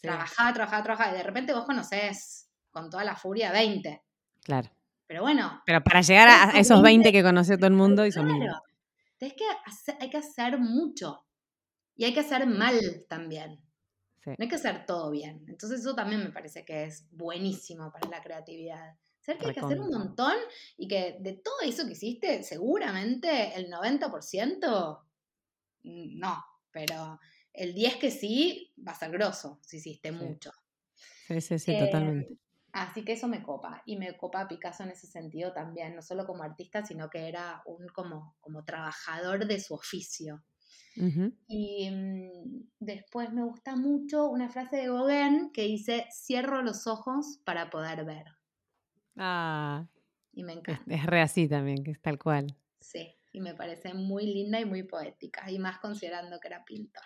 Trabajaba, 0.00 0.52
trabajaba, 0.52 0.82
trabajaba. 0.82 1.12
Y 1.12 1.16
de 1.18 1.22
repente 1.22 1.52
vos 1.52 1.64
conocés 1.64 2.50
con 2.70 2.90
toda 2.90 3.04
la 3.04 3.16
furia 3.16 3.52
20. 3.52 4.02
Claro. 4.42 4.70
Pero 5.06 5.22
bueno. 5.22 5.62
Pero 5.66 5.82
para 5.82 6.00
llegar 6.02 6.28
a 6.28 6.58
esos 6.58 6.82
20 6.82 7.12
que 7.12 7.22
conoce 7.22 7.56
todo 7.56 7.66
el 7.66 7.72
mundo, 7.74 8.06
hizo 8.06 8.22
claro, 8.22 8.62
Es 9.18 9.34
que 9.34 9.44
hay 10.00 10.10
que 10.10 10.18
hacer 10.18 10.58
mucho. 10.58 11.24
Y 11.96 12.04
hay 12.04 12.14
que 12.14 12.20
hacer 12.20 12.46
mal 12.46 12.78
también. 13.08 13.60
No 14.26 14.36
hay 14.38 14.48
que 14.48 14.56
hacer 14.56 14.84
todo 14.84 15.10
bien. 15.10 15.44
Entonces 15.48 15.80
eso 15.80 15.94
también 15.94 16.22
me 16.22 16.30
parece 16.30 16.64
que 16.64 16.84
es 16.84 17.06
buenísimo 17.10 17.90
para 17.90 18.10
la 18.10 18.22
creatividad. 18.22 18.94
Ser 19.20 19.38
que 19.38 19.46
hay 19.46 19.54
que 19.54 19.60
hacer 19.60 19.80
un 19.80 19.90
montón 19.90 20.34
y 20.76 20.86
que 20.86 21.16
de 21.20 21.34
todo 21.34 21.60
eso 21.62 21.86
que 21.86 21.92
hiciste, 21.92 22.42
seguramente 22.42 23.54
el 23.56 23.70
90% 23.70 25.00
mm, 25.82 26.18
no, 26.18 26.44
pero 26.70 27.18
el 27.58 27.74
10 27.74 27.96
que 27.96 28.10
sí 28.10 28.72
va 28.86 28.92
a 28.92 28.98
ser 28.98 29.10
grosso 29.10 29.58
si 29.62 29.78
hiciste 29.78 30.12
mucho. 30.12 30.52
Sí, 31.26 31.40
sí, 31.40 31.58
sí, 31.58 31.78
totalmente. 31.78 32.32
Eh, 32.32 32.38
así 32.72 33.04
que 33.04 33.12
eso 33.12 33.28
me 33.28 33.42
copa. 33.42 33.82
Y 33.84 33.96
me 33.96 34.16
copa 34.16 34.48
Picasso 34.48 34.84
en 34.84 34.90
ese 34.90 35.06
sentido 35.06 35.52
también, 35.52 35.94
no 35.94 36.02
solo 36.02 36.26
como 36.26 36.42
artista, 36.42 36.84
sino 36.84 37.10
que 37.10 37.28
era 37.28 37.62
un 37.66 37.88
como, 37.88 38.36
como 38.40 38.64
trabajador 38.64 39.46
de 39.46 39.60
su 39.60 39.74
oficio. 39.74 40.42
Y 41.46 41.88
mm, 41.90 42.68
después 42.80 43.32
me 43.32 43.44
gusta 43.44 43.76
mucho 43.76 44.28
una 44.28 44.48
frase 44.48 44.76
de 44.76 44.86
Gauguin 44.88 45.52
que 45.52 45.62
dice, 45.62 46.06
cierro 46.10 46.62
los 46.62 46.88
ojos 46.88 47.40
para 47.44 47.70
poder 47.70 48.04
ver. 48.04 48.26
Ah. 49.16 49.86
Y 50.32 50.42
me 50.42 50.54
encanta. 50.54 50.82
Es, 50.92 51.06
re 51.06 51.20
así 51.20 51.48
también, 51.48 51.84
que 51.84 51.92
es 51.92 52.00
tal 52.00 52.18
cual. 52.18 52.56
Sí, 52.80 53.14
y 53.32 53.40
me 53.40 53.54
parece 53.54 53.94
muy 53.94 54.26
linda 54.26 54.60
y 54.60 54.64
muy 54.64 54.82
poética, 54.82 55.50
y 55.50 55.58
más 55.58 55.78
considerando 55.78 56.40
que 56.40 56.48
era 56.48 56.64
pintor. 56.64 57.04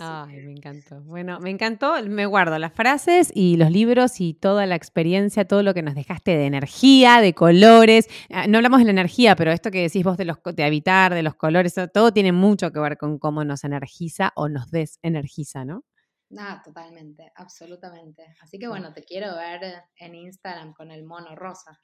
Ay, 0.00 0.42
me 0.42 0.52
encantó. 0.52 1.02
Bueno, 1.02 1.40
me 1.40 1.50
encantó. 1.50 1.94
Me 2.04 2.26
guardo 2.26 2.58
las 2.58 2.72
frases 2.72 3.30
y 3.34 3.56
los 3.56 3.70
libros 3.70 4.20
y 4.20 4.34
toda 4.34 4.66
la 4.66 4.74
experiencia, 4.74 5.46
todo 5.46 5.62
lo 5.62 5.74
que 5.74 5.82
nos 5.82 5.94
dejaste 5.94 6.36
de 6.36 6.46
energía, 6.46 7.20
de 7.20 7.34
colores. 7.34 8.08
Ah, 8.30 8.46
no 8.46 8.58
hablamos 8.58 8.80
de 8.80 8.86
la 8.86 8.90
energía, 8.92 9.36
pero 9.36 9.52
esto 9.52 9.70
que 9.70 9.82
decís 9.82 10.04
vos 10.04 10.16
de, 10.16 10.24
los, 10.24 10.38
de 10.44 10.64
habitar, 10.64 11.14
de 11.14 11.22
los 11.22 11.34
colores, 11.34 11.74
todo 11.92 12.12
tiene 12.12 12.32
mucho 12.32 12.72
que 12.72 12.80
ver 12.80 12.98
con 12.98 13.18
cómo 13.18 13.44
nos 13.44 13.64
energiza 13.64 14.32
o 14.36 14.48
nos 14.48 14.70
desenergiza, 14.70 15.64
¿no? 15.64 15.84
Ah, 16.36 16.60
totalmente, 16.62 17.32
absolutamente. 17.36 18.34
Así 18.42 18.58
que 18.58 18.68
bueno, 18.68 18.92
te 18.92 19.02
quiero 19.02 19.34
ver 19.36 19.84
en 19.96 20.14
Instagram 20.14 20.74
con 20.74 20.90
el 20.90 21.04
mono 21.04 21.34
rosa. 21.34 21.80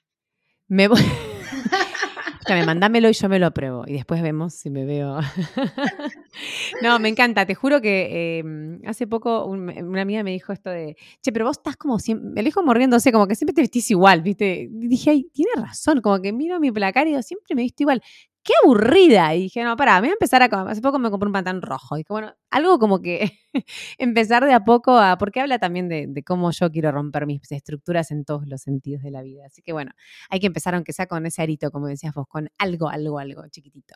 Me 0.68 0.88
voy. 0.88 1.00
me 2.48 2.66
mandámelo 2.66 3.08
y 3.08 3.12
yo 3.12 3.28
me 3.28 3.38
lo 3.38 3.52
pruebo. 3.52 3.84
Y 3.86 3.94
después 3.94 4.22
vemos 4.22 4.54
si 4.54 4.70
me 4.70 4.84
veo. 4.84 5.18
no, 6.82 6.98
me 6.98 7.08
encanta. 7.08 7.46
Te 7.46 7.54
juro 7.54 7.80
que 7.80 8.38
em, 8.38 8.80
hace 8.86 9.06
poco 9.06 9.46
una 9.46 10.02
amiga 10.02 10.22
me 10.22 10.32
dijo 10.32 10.52
esto 10.52 10.70
de, 10.70 10.96
che, 11.22 11.32
pero 11.32 11.46
vos 11.46 11.58
estás 11.58 11.76
como 11.76 11.98
siempre, 11.98 12.30
me 12.30 12.42
dijo 12.42 12.62
morriéndose, 12.62 13.12
como 13.12 13.26
que 13.26 13.34
siempre 13.34 13.54
te 13.54 13.62
vestís 13.62 13.90
igual, 13.90 14.22
¿viste? 14.22 14.68
Dije, 14.70 15.10
ay, 15.10 15.30
tiene 15.32 15.52
razón, 15.56 16.00
como 16.00 16.20
que 16.20 16.32
miro 16.32 16.60
mi 16.60 16.70
placar 16.70 17.06
y 17.06 17.10
digo, 17.10 17.22
siempre 17.22 17.54
me 17.54 17.62
visto 17.62 17.82
igual 17.82 18.02
qué 18.44 18.52
aburrida. 18.62 19.34
Y 19.34 19.44
dije, 19.44 19.64
no, 19.64 19.76
pará, 19.76 19.98
voy 20.00 20.10
a 20.10 20.12
empezar 20.12 20.42
a... 20.42 20.46
Hace 20.70 20.80
poco 20.80 20.98
me 20.98 21.10
compré 21.10 21.26
un 21.26 21.32
pantalón 21.32 21.62
rojo. 21.62 21.96
Y 21.96 22.00
dije, 22.00 22.12
bueno, 22.12 22.34
algo 22.50 22.78
como 22.78 23.00
que 23.00 23.32
empezar 23.98 24.44
de 24.44 24.52
a 24.52 24.64
poco 24.64 24.98
a... 24.98 25.18
Porque 25.18 25.40
habla 25.40 25.58
también 25.58 25.88
de, 25.88 26.22
cómo 26.24 26.50
yo 26.52 26.70
quiero 26.70 26.92
romper 26.92 27.26
mis 27.26 27.50
estructuras 27.50 28.10
en 28.10 28.24
todos 28.24 28.46
los 28.46 28.60
sentidos 28.60 29.02
de 29.02 29.10
la 29.10 29.22
vida. 29.22 29.46
Así 29.46 29.62
que 29.62 29.72
bueno, 29.72 29.92
hay 30.30 30.38
que 30.38 30.46
empezar 30.46 30.74
aunque 30.74 30.92
sea 30.92 31.06
con 31.06 31.26
ese 31.26 31.42
arito, 31.42 31.70
como 31.70 31.88
decías 31.88 32.14
vos, 32.14 32.26
con 32.28 32.50
algo, 32.58 32.88
algo, 32.88 33.18
algo 33.18 33.48
chiquitito. 33.48 33.94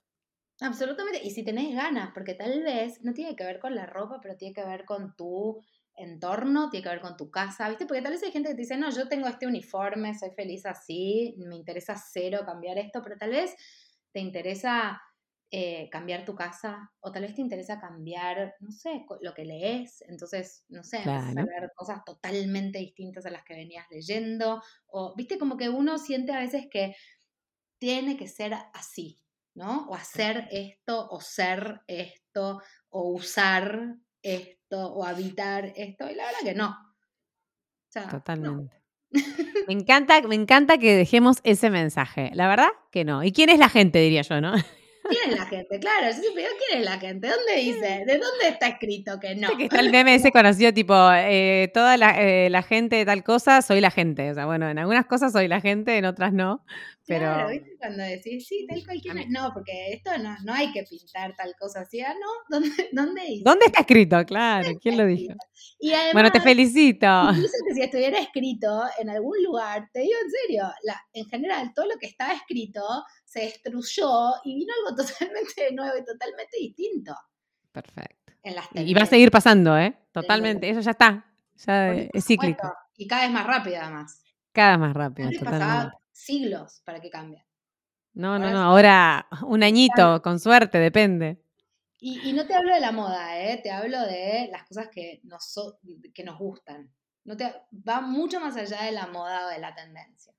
Absolutamente. 0.61 1.20
Y 1.22 1.30
si 1.30 1.44
tenés 1.44 1.74
ganas, 1.74 2.11
porque 2.12 2.34
tal 2.34 2.62
vez 2.62 3.05
no 3.05 3.12
tiene 3.12 3.36
que 3.36 3.44
ver 3.44 3.61
con 3.61 3.74
la 3.74 3.86
ropa, 3.86 4.18
pero 4.20 4.36
tiene 4.36 4.55
que 4.55 4.64
ver 4.64 4.84
con 4.84 5.14
tu 5.14 5.62
entorno, 5.94 6.70
tiene 6.70 6.84
que 6.84 6.90
ver 6.90 7.01
con 7.01 7.16
tu 7.16 7.30
casa, 7.30 7.68
¿viste? 7.68 7.86
Porque 7.86 8.03
tal 8.03 8.12
vez 8.12 8.22
hay 8.22 8.32
gente 8.32 8.49
que 8.49 8.55
te 8.55 8.62
dice, 8.62 8.76
no, 8.76 8.90
yo 8.90 9.09
tengo 9.09 9.28
este 9.28 9.46
uniforme, 9.46 10.16
soy 10.16 10.30
feliz 10.30 10.64
así, 10.64 11.34
me 11.38 11.57
interesa 11.57 11.96
cero 11.96 12.40
cambiar 12.46 12.78
esto, 12.78 13.03
pero 13.03 13.16
tal 13.16 13.30
vez 13.30 13.55
te 14.19 14.23
interesa 14.23 15.01
eh, 15.51 15.89
cambiar 15.91 16.25
tu 16.25 16.35
casa 16.35 16.91
o 17.01 17.12
tal 17.12 17.23
vez 17.23 17.35
te 17.37 17.41
interesa 17.41 17.81
cambiar, 17.81 18.57
no 18.61 18.73
sé, 18.73 19.07
lo 19.21 19.33
que 19.33 19.45
lees, 19.45 20.03
entonces, 20.09 20.64
no 20.69 20.83
sé, 20.83 20.99
claro. 21.03 21.47
ver 21.47 21.71
cosas 21.77 22.05
totalmente 22.05 22.81
distintas 22.81 23.25
a 23.27 23.31
las 23.31 23.45
que 23.45 23.55
venías 23.55 23.87
leyendo, 23.91 24.61
o, 24.89 25.14
viste, 25.16 25.39
como 25.39 25.57
que 25.57 25.69
uno 25.69 25.99
siente 25.99 26.33
a 26.33 26.41
veces 26.41 26.66
que 26.71 26.97
tiene 27.79 28.16
que 28.16 28.29
ser 28.29 28.55
así, 28.75 29.23
¿no? 29.55 29.89
O 29.89 29.95
hacer 29.95 30.49
esto, 30.51 31.09
o 31.11 31.21
ser 31.21 31.83
esto, 31.87 32.61
o 32.91 33.12
usar 33.12 33.97
esto, 34.23 34.93
o 34.95 35.05
habitar 35.05 35.73
esto, 35.77 36.11
y 36.11 36.16
la 36.16 36.25
verdad 36.27 36.41
que 36.43 36.55
no. 36.55 36.77
Totalmente. 38.09 38.83
Me 39.66 39.74
encanta, 39.74 40.20
me 40.22 40.34
encanta 40.34 40.78
que 40.78 40.94
dejemos 40.94 41.38
ese 41.44 41.70
mensaje. 41.70 42.30
La 42.34 42.48
verdad 42.48 42.68
que 42.90 43.04
no. 43.04 43.22
¿Y 43.24 43.32
quién 43.32 43.50
es 43.50 43.59
la 43.59 43.68
gente, 43.68 43.98
diría 43.98 44.22
yo, 44.22 44.40
no? 44.40 44.52
¿Quién 45.09 45.30
es 45.30 45.38
la 45.38 45.46
gente? 45.46 45.78
Claro, 45.80 46.06
yo 46.06 46.12
siempre 46.20 46.42
digo, 46.42 46.54
¿quién 46.66 46.80
es 46.80 46.84
la 46.84 46.98
gente? 46.98 47.28
¿Dónde 47.28 47.56
dice? 47.56 48.04
¿De 48.06 48.18
dónde 48.18 48.48
está 48.48 48.68
escrito 48.68 49.18
que 49.20 49.34
no? 49.34 49.56
Que 49.56 49.64
está 49.64 49.80
el 49.80 49.90
meme 49.90 50.14
ese 50.14 50.32
conocido, 50.32 50.72
tipo, 50.72 50.94
eh, 51.12 51.70
toda 51.72 51.96
la, 51.96 52.20
eh, 52.20 52.50
la, 52.50 52.62
gente 52.62 52.96
de 52.96 53.06
tal 53.06 53.24
cosa, 53.24 53.62
soy 53.62 53.80
la 53.80 53.90
gente. 53.90 54.30
O 54.30 54.34
sea, 54.34 54.46
bueno, 54.46 54.68
en 54.68 54.78
algunas 54.78 55.06
cosas 55.06 55.32
soy 55.32 55.48
la 55.48 55.61
gente, 55.61 55.96
en 55.96 56.04
otras 56.04 56.32
no. 56.32 56.64
Claro, 57.16 57.48
¿viste? 57.48 57.76
Cuando 57.78 58.02
decís, 58.02 58.46
sí, 58.46 58.66
tal 58.68 58.84
cual 58.84 59.00
No, 59.30 59.50
porque 59.54 59.94
esto 59.94 60.11
no, 60.18 60.36
no 60.44 60.52
hay 60.52 60.70
que 60.72 60.82
pintar 60.82 61.34
tal 61.36 61.54
cosa 61.59 61.80
así, 61.80 62.00
¿ah, 62.02 62.12
¿no? 62.12 62.28
¿Dónde, 62.61 62.88
dónde 62.92 63.22
dice? 63.22 63.44
¿Dónde 63.44 63.66
está 63.66 63.80
escrito? 63.80 64.24
Claro, 64.26 64.68
¿quién 64.80 64.98
lo 64.98 65.06
dijo? 65.06 65.34
Y 65.80 65.92
bueno, 66.12 66.30
te 66.30 66.40
felicito. 66.40 67.06
Incluso 67.30 67.54
que 67.66 67.74
si 67.74 67.82
estuviera 67.82 68.18
escrito 68.18 68.82
en 68.98 69.09
algún 69.09 69.42
lugar, 69.42 69.88
te 69.92 70.00
digo 70.00 70.14
en 70.22 70.30
serio, 70.30 70.64
la, 70.82 71.00
en 71.14 71.24
general, 71.26 71.72
todo 71.74 71.86
lo 71.86 71.98
que 71.98 72.09
estaba 72.09 72.34
escrito 72.34 72.82
se 73.24 73.40
destruyó 73.40 74.34
y 74.44 74.56
vino 74.56 74.72
algo 74.84 74.96
totalmente 75.02 75.72
nuevo 75.72 75.96
y 75.98 76.04
totalmente 76.04 76.59
distinto. 76.61 77.14
Perfecto. 77.72 78.32
y 78.74 78.92
va 78.92 79.02
a 79.02 79.06
seguir 79.06 79.30
pasando, 79.30 79.78
¿eh? 79.78 79.96
Totalmente, 80.12 80.68
eso 80.68 80.80
ya 80.80 80.90
está. 80.90 81.24
Ya 81.66 81.92
es 81.94 82.24
cíclico. 82.24 82.72
Y 82.96 83.06
cada 83.06 83.22
vez 83.22 83.30
más 83.30 83.46
rápido, 83.46 83.78
además. 83.80 84.22
Cada 84.52 84.72
vez 84.72 84.80
más 84.80 84.94
rápido, 84.94 85.30
totalmente 85.30 85.96
siglos 86.19 86.83
para 86.85 87.01
que 87.01 87.11
cambie. 87.11 87.45
No, 88.14 88.39
no, 88.39 88.51
no, 88.51 88.59
ahora 88.59 89.29
un 89.47 89.62
añito, 89.62 90.21
con 90.23 90.41
suerte, 90.41 90.79
depende. 90.79 91.41
Y, 92.01 92.33
no 92.33 92.47
te 92.47 92.55
hablo 92.55 92.73
de 92.73 92.81
la 92.81 92.93
moda, 92.93 93.41
¿eh? 93.41 93.59
te 93.61 93.73
hablo 93.73 94.01
de 94.03 94.49
las 94.53 94.64
cosas 94.69 94.89
que 94.89 95.21
nos, 95.25 95.53
que 96.14 96.23
nos 96.23 96.39
gustan. 96.39 96.89
No 97.25 97.37
te, 97.37 97.53
va 97.73 98.01
mucho 98.01 98.39
más 98.41 98.57
allá 98.57 98.85
de 98.85 98.93
la 98.93 99.09
moda 99.09 99.47
o 99.47 99.51
de 99.51 99.59
la 99.59 99.75
tendencia. 99.75 100.33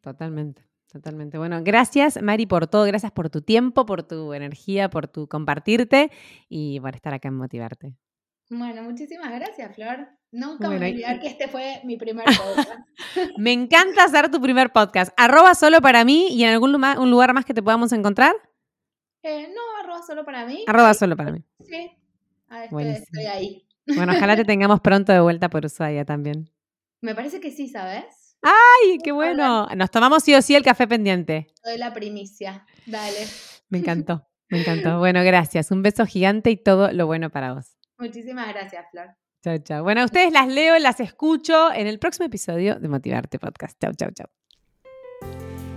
totalmente, 0.00 0.64
totalmente. 0.88 1.36
Bueno, 1.36 1.60
gracias 1.64 2.22
Mari 2.22 2.46
por 2.46 2.68
todo, 2.68 2.84
gracias 2.84 3.10
por 3.10 3.28
tu 3.28 3.42
tiempo, 3.42 3.86
por 3.86 4.04
tu 4.04 4.34
energía, 4.34 4.88
por 4.88 5.08
tu 5.08 5.26
compartirte 5.26 6.12
y 6.48 6.78
por 6.78 6.94
estar 6.94 7.12
acá 7.12 7.26
en 7.28 7.34
Motivarte. 7.34 7.96
Bueno, 8.48 8.84
muchísimas 8.84 9.32
gracias, 9.32 9.74
Flor. 9.74 10.08
Nunca 10.36 10.68
me 10.68 10.76
voy 10.76 10.86
a 10.86 10.90
olvidar 10.90 11.18
que 11.18 11.28
este 11.28 11.48
fue 11.48 11.80
mi 11.84 11.96
primer 11.96 12.26
podcast. 12.26 12.80
me 13.38 13.54
encanta 13.54 14.04
hacer 14.04 14.30
tu 14.30 14.38
primer 14.38 14.70
podcast. 14.70 15.10
Arroba 15.16 15.54
solo 15.54 15.80
para 15.80 16.04
mí 16.04 16.28
y 16.28 16.44
en 16.44 16.50
algún 16.50 16.72
lugar, 16.72 16.98
un 16.98 17.10
lugar 17.10 17.32
más 17.32 17.46
que 17.46 17.54
te 17.54 17.62
podamos 17.62 17.90
encontrar. 17.92 18.34
Eh, 19.22 19.48
no, 19.48 19.82
arroba 19.82 20.02
solo 20.06 20.26
para 20.26 20.44
mí. 20.44 20.62
Arroba 20.66 20.92
solo 20.92 21.16
para 21.16 21.32
mí. 21.32 21.42
Sí, 21.60 21.90
estoy, 22.64 22.86
estoy 22.86 23.24
ahí. 23.24 23.66
Bueno, 23.86 24.12
ojalá 24.14 24.36
te 24.36 24.44
tengamos 24.44 24.80
pronto 24.80 25.10
de 25.10 25.20
vuelta 25.20 25.48
por 25.48 25.64
Ushuaia 25.64 26.04
también. 26.04 26.50
Me 27.00 27.14
parece 27.14 27.40
que 27.40 27.50
sí, 27.50 27.68
¿sabes? 27.68 28.36
¡Ay, 28.42 28.98
qué 29.02 29.12
bueno! 29.12 29.68
Nos 29.74 29.90
tomamos 29.90 30.22
sí 30.22 30.34
o 30.34 30.42
sí 30.42 30.54
el 30.54 30.62
café 30.62 30.86
pendiente. 30.86 31.46
Soy 31.64 31.78
la 31.78 31.94
primicia. 31.94 32.66
Dale. 32.84 33.26
Me 33.70 33.78
encantó, 33.78 34.28
me 34.50 34.60
encantó. 34.60 34.98
Bueno, 34.98 35.24
gracias. 35.24 35.70
Un 35.70 35.82
beso 35.82 36.04
gigante 36.04 36.50
y 36.50 36.58
todo 36.58 36.92
lo 36.92 37.06
bueno 37.06 37.30
para 37.30 37.54
vos. 37.54 37.78
Muchísimas 37.96 38.48
gracias, 38.48 38.84
Flor. 38.90 39.16
Chao, 39.46 39.58
chao. 39.58 39.84
Bueno, 39.84 40.04
ustedes 40.04 40.32
las 40.32 40.48
leo, 40.48 40.76
las 40.80 40.98
escucho 40.98 41.72
en 41.72 41.86
el 41.86 42.00
próximo 42.00 42.26
episodio 42.26 42.80
de 42.80 42.88
Motivarte 42.88 43.38
Podcast. 43.38 43.78
Chao, 43.80 43.92
chao, 43.92 44.10
chao. 44.12 44.26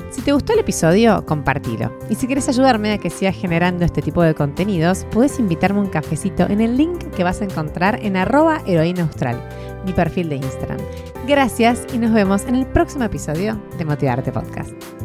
Si 0.09 0.23
te 0.23 0.31
gustó 0.31 0.53
el 0.53 0.59
episodio, 0.59 1.23
compartilo. 1.27 1.95
Y 2.09 2.15
si 2.15 2.25
quieres 2.25 2.49
ayudarme 2.49 2.93
a 2.93 2.97
que 2.97 3.11
siga 3.11 3.31
generando 3.31 3.85
este 3.85 4.01
tipo 4.01 4.23
de 4.23 4.33
contenidos, 4.33 5.05
puedes 5.11 5.37
invitarme 5.37 5.81
un 5.81 5.89
cafecito 5.89 6.47
en 6.49 6.61
el 6.61 6.77
link 6.77 7.11
que 7.15 7.23
vas 7.23 7.41
a 7.41 7.43
encontrar 7.43 8.03
en 8.03 8.17
arroba 8.17 8.63
heroína 8.65 9.07
mi 9.85 9.93
perfil 9.93 10.29
de 10.29 10.37
Instagram. 10.37 10.79
Gracias 11.27 11.85
y 11.93 11.99
nos 11.99 12.11
vemos 12.11 12.45
en 12.45 12.55
el 12.55 12.65
próximo 12.65 13.03
episodio 13.03 13.61
de 13.77 13.85
Motivarte 13.85 14.31
Podcast. 14.31 14.98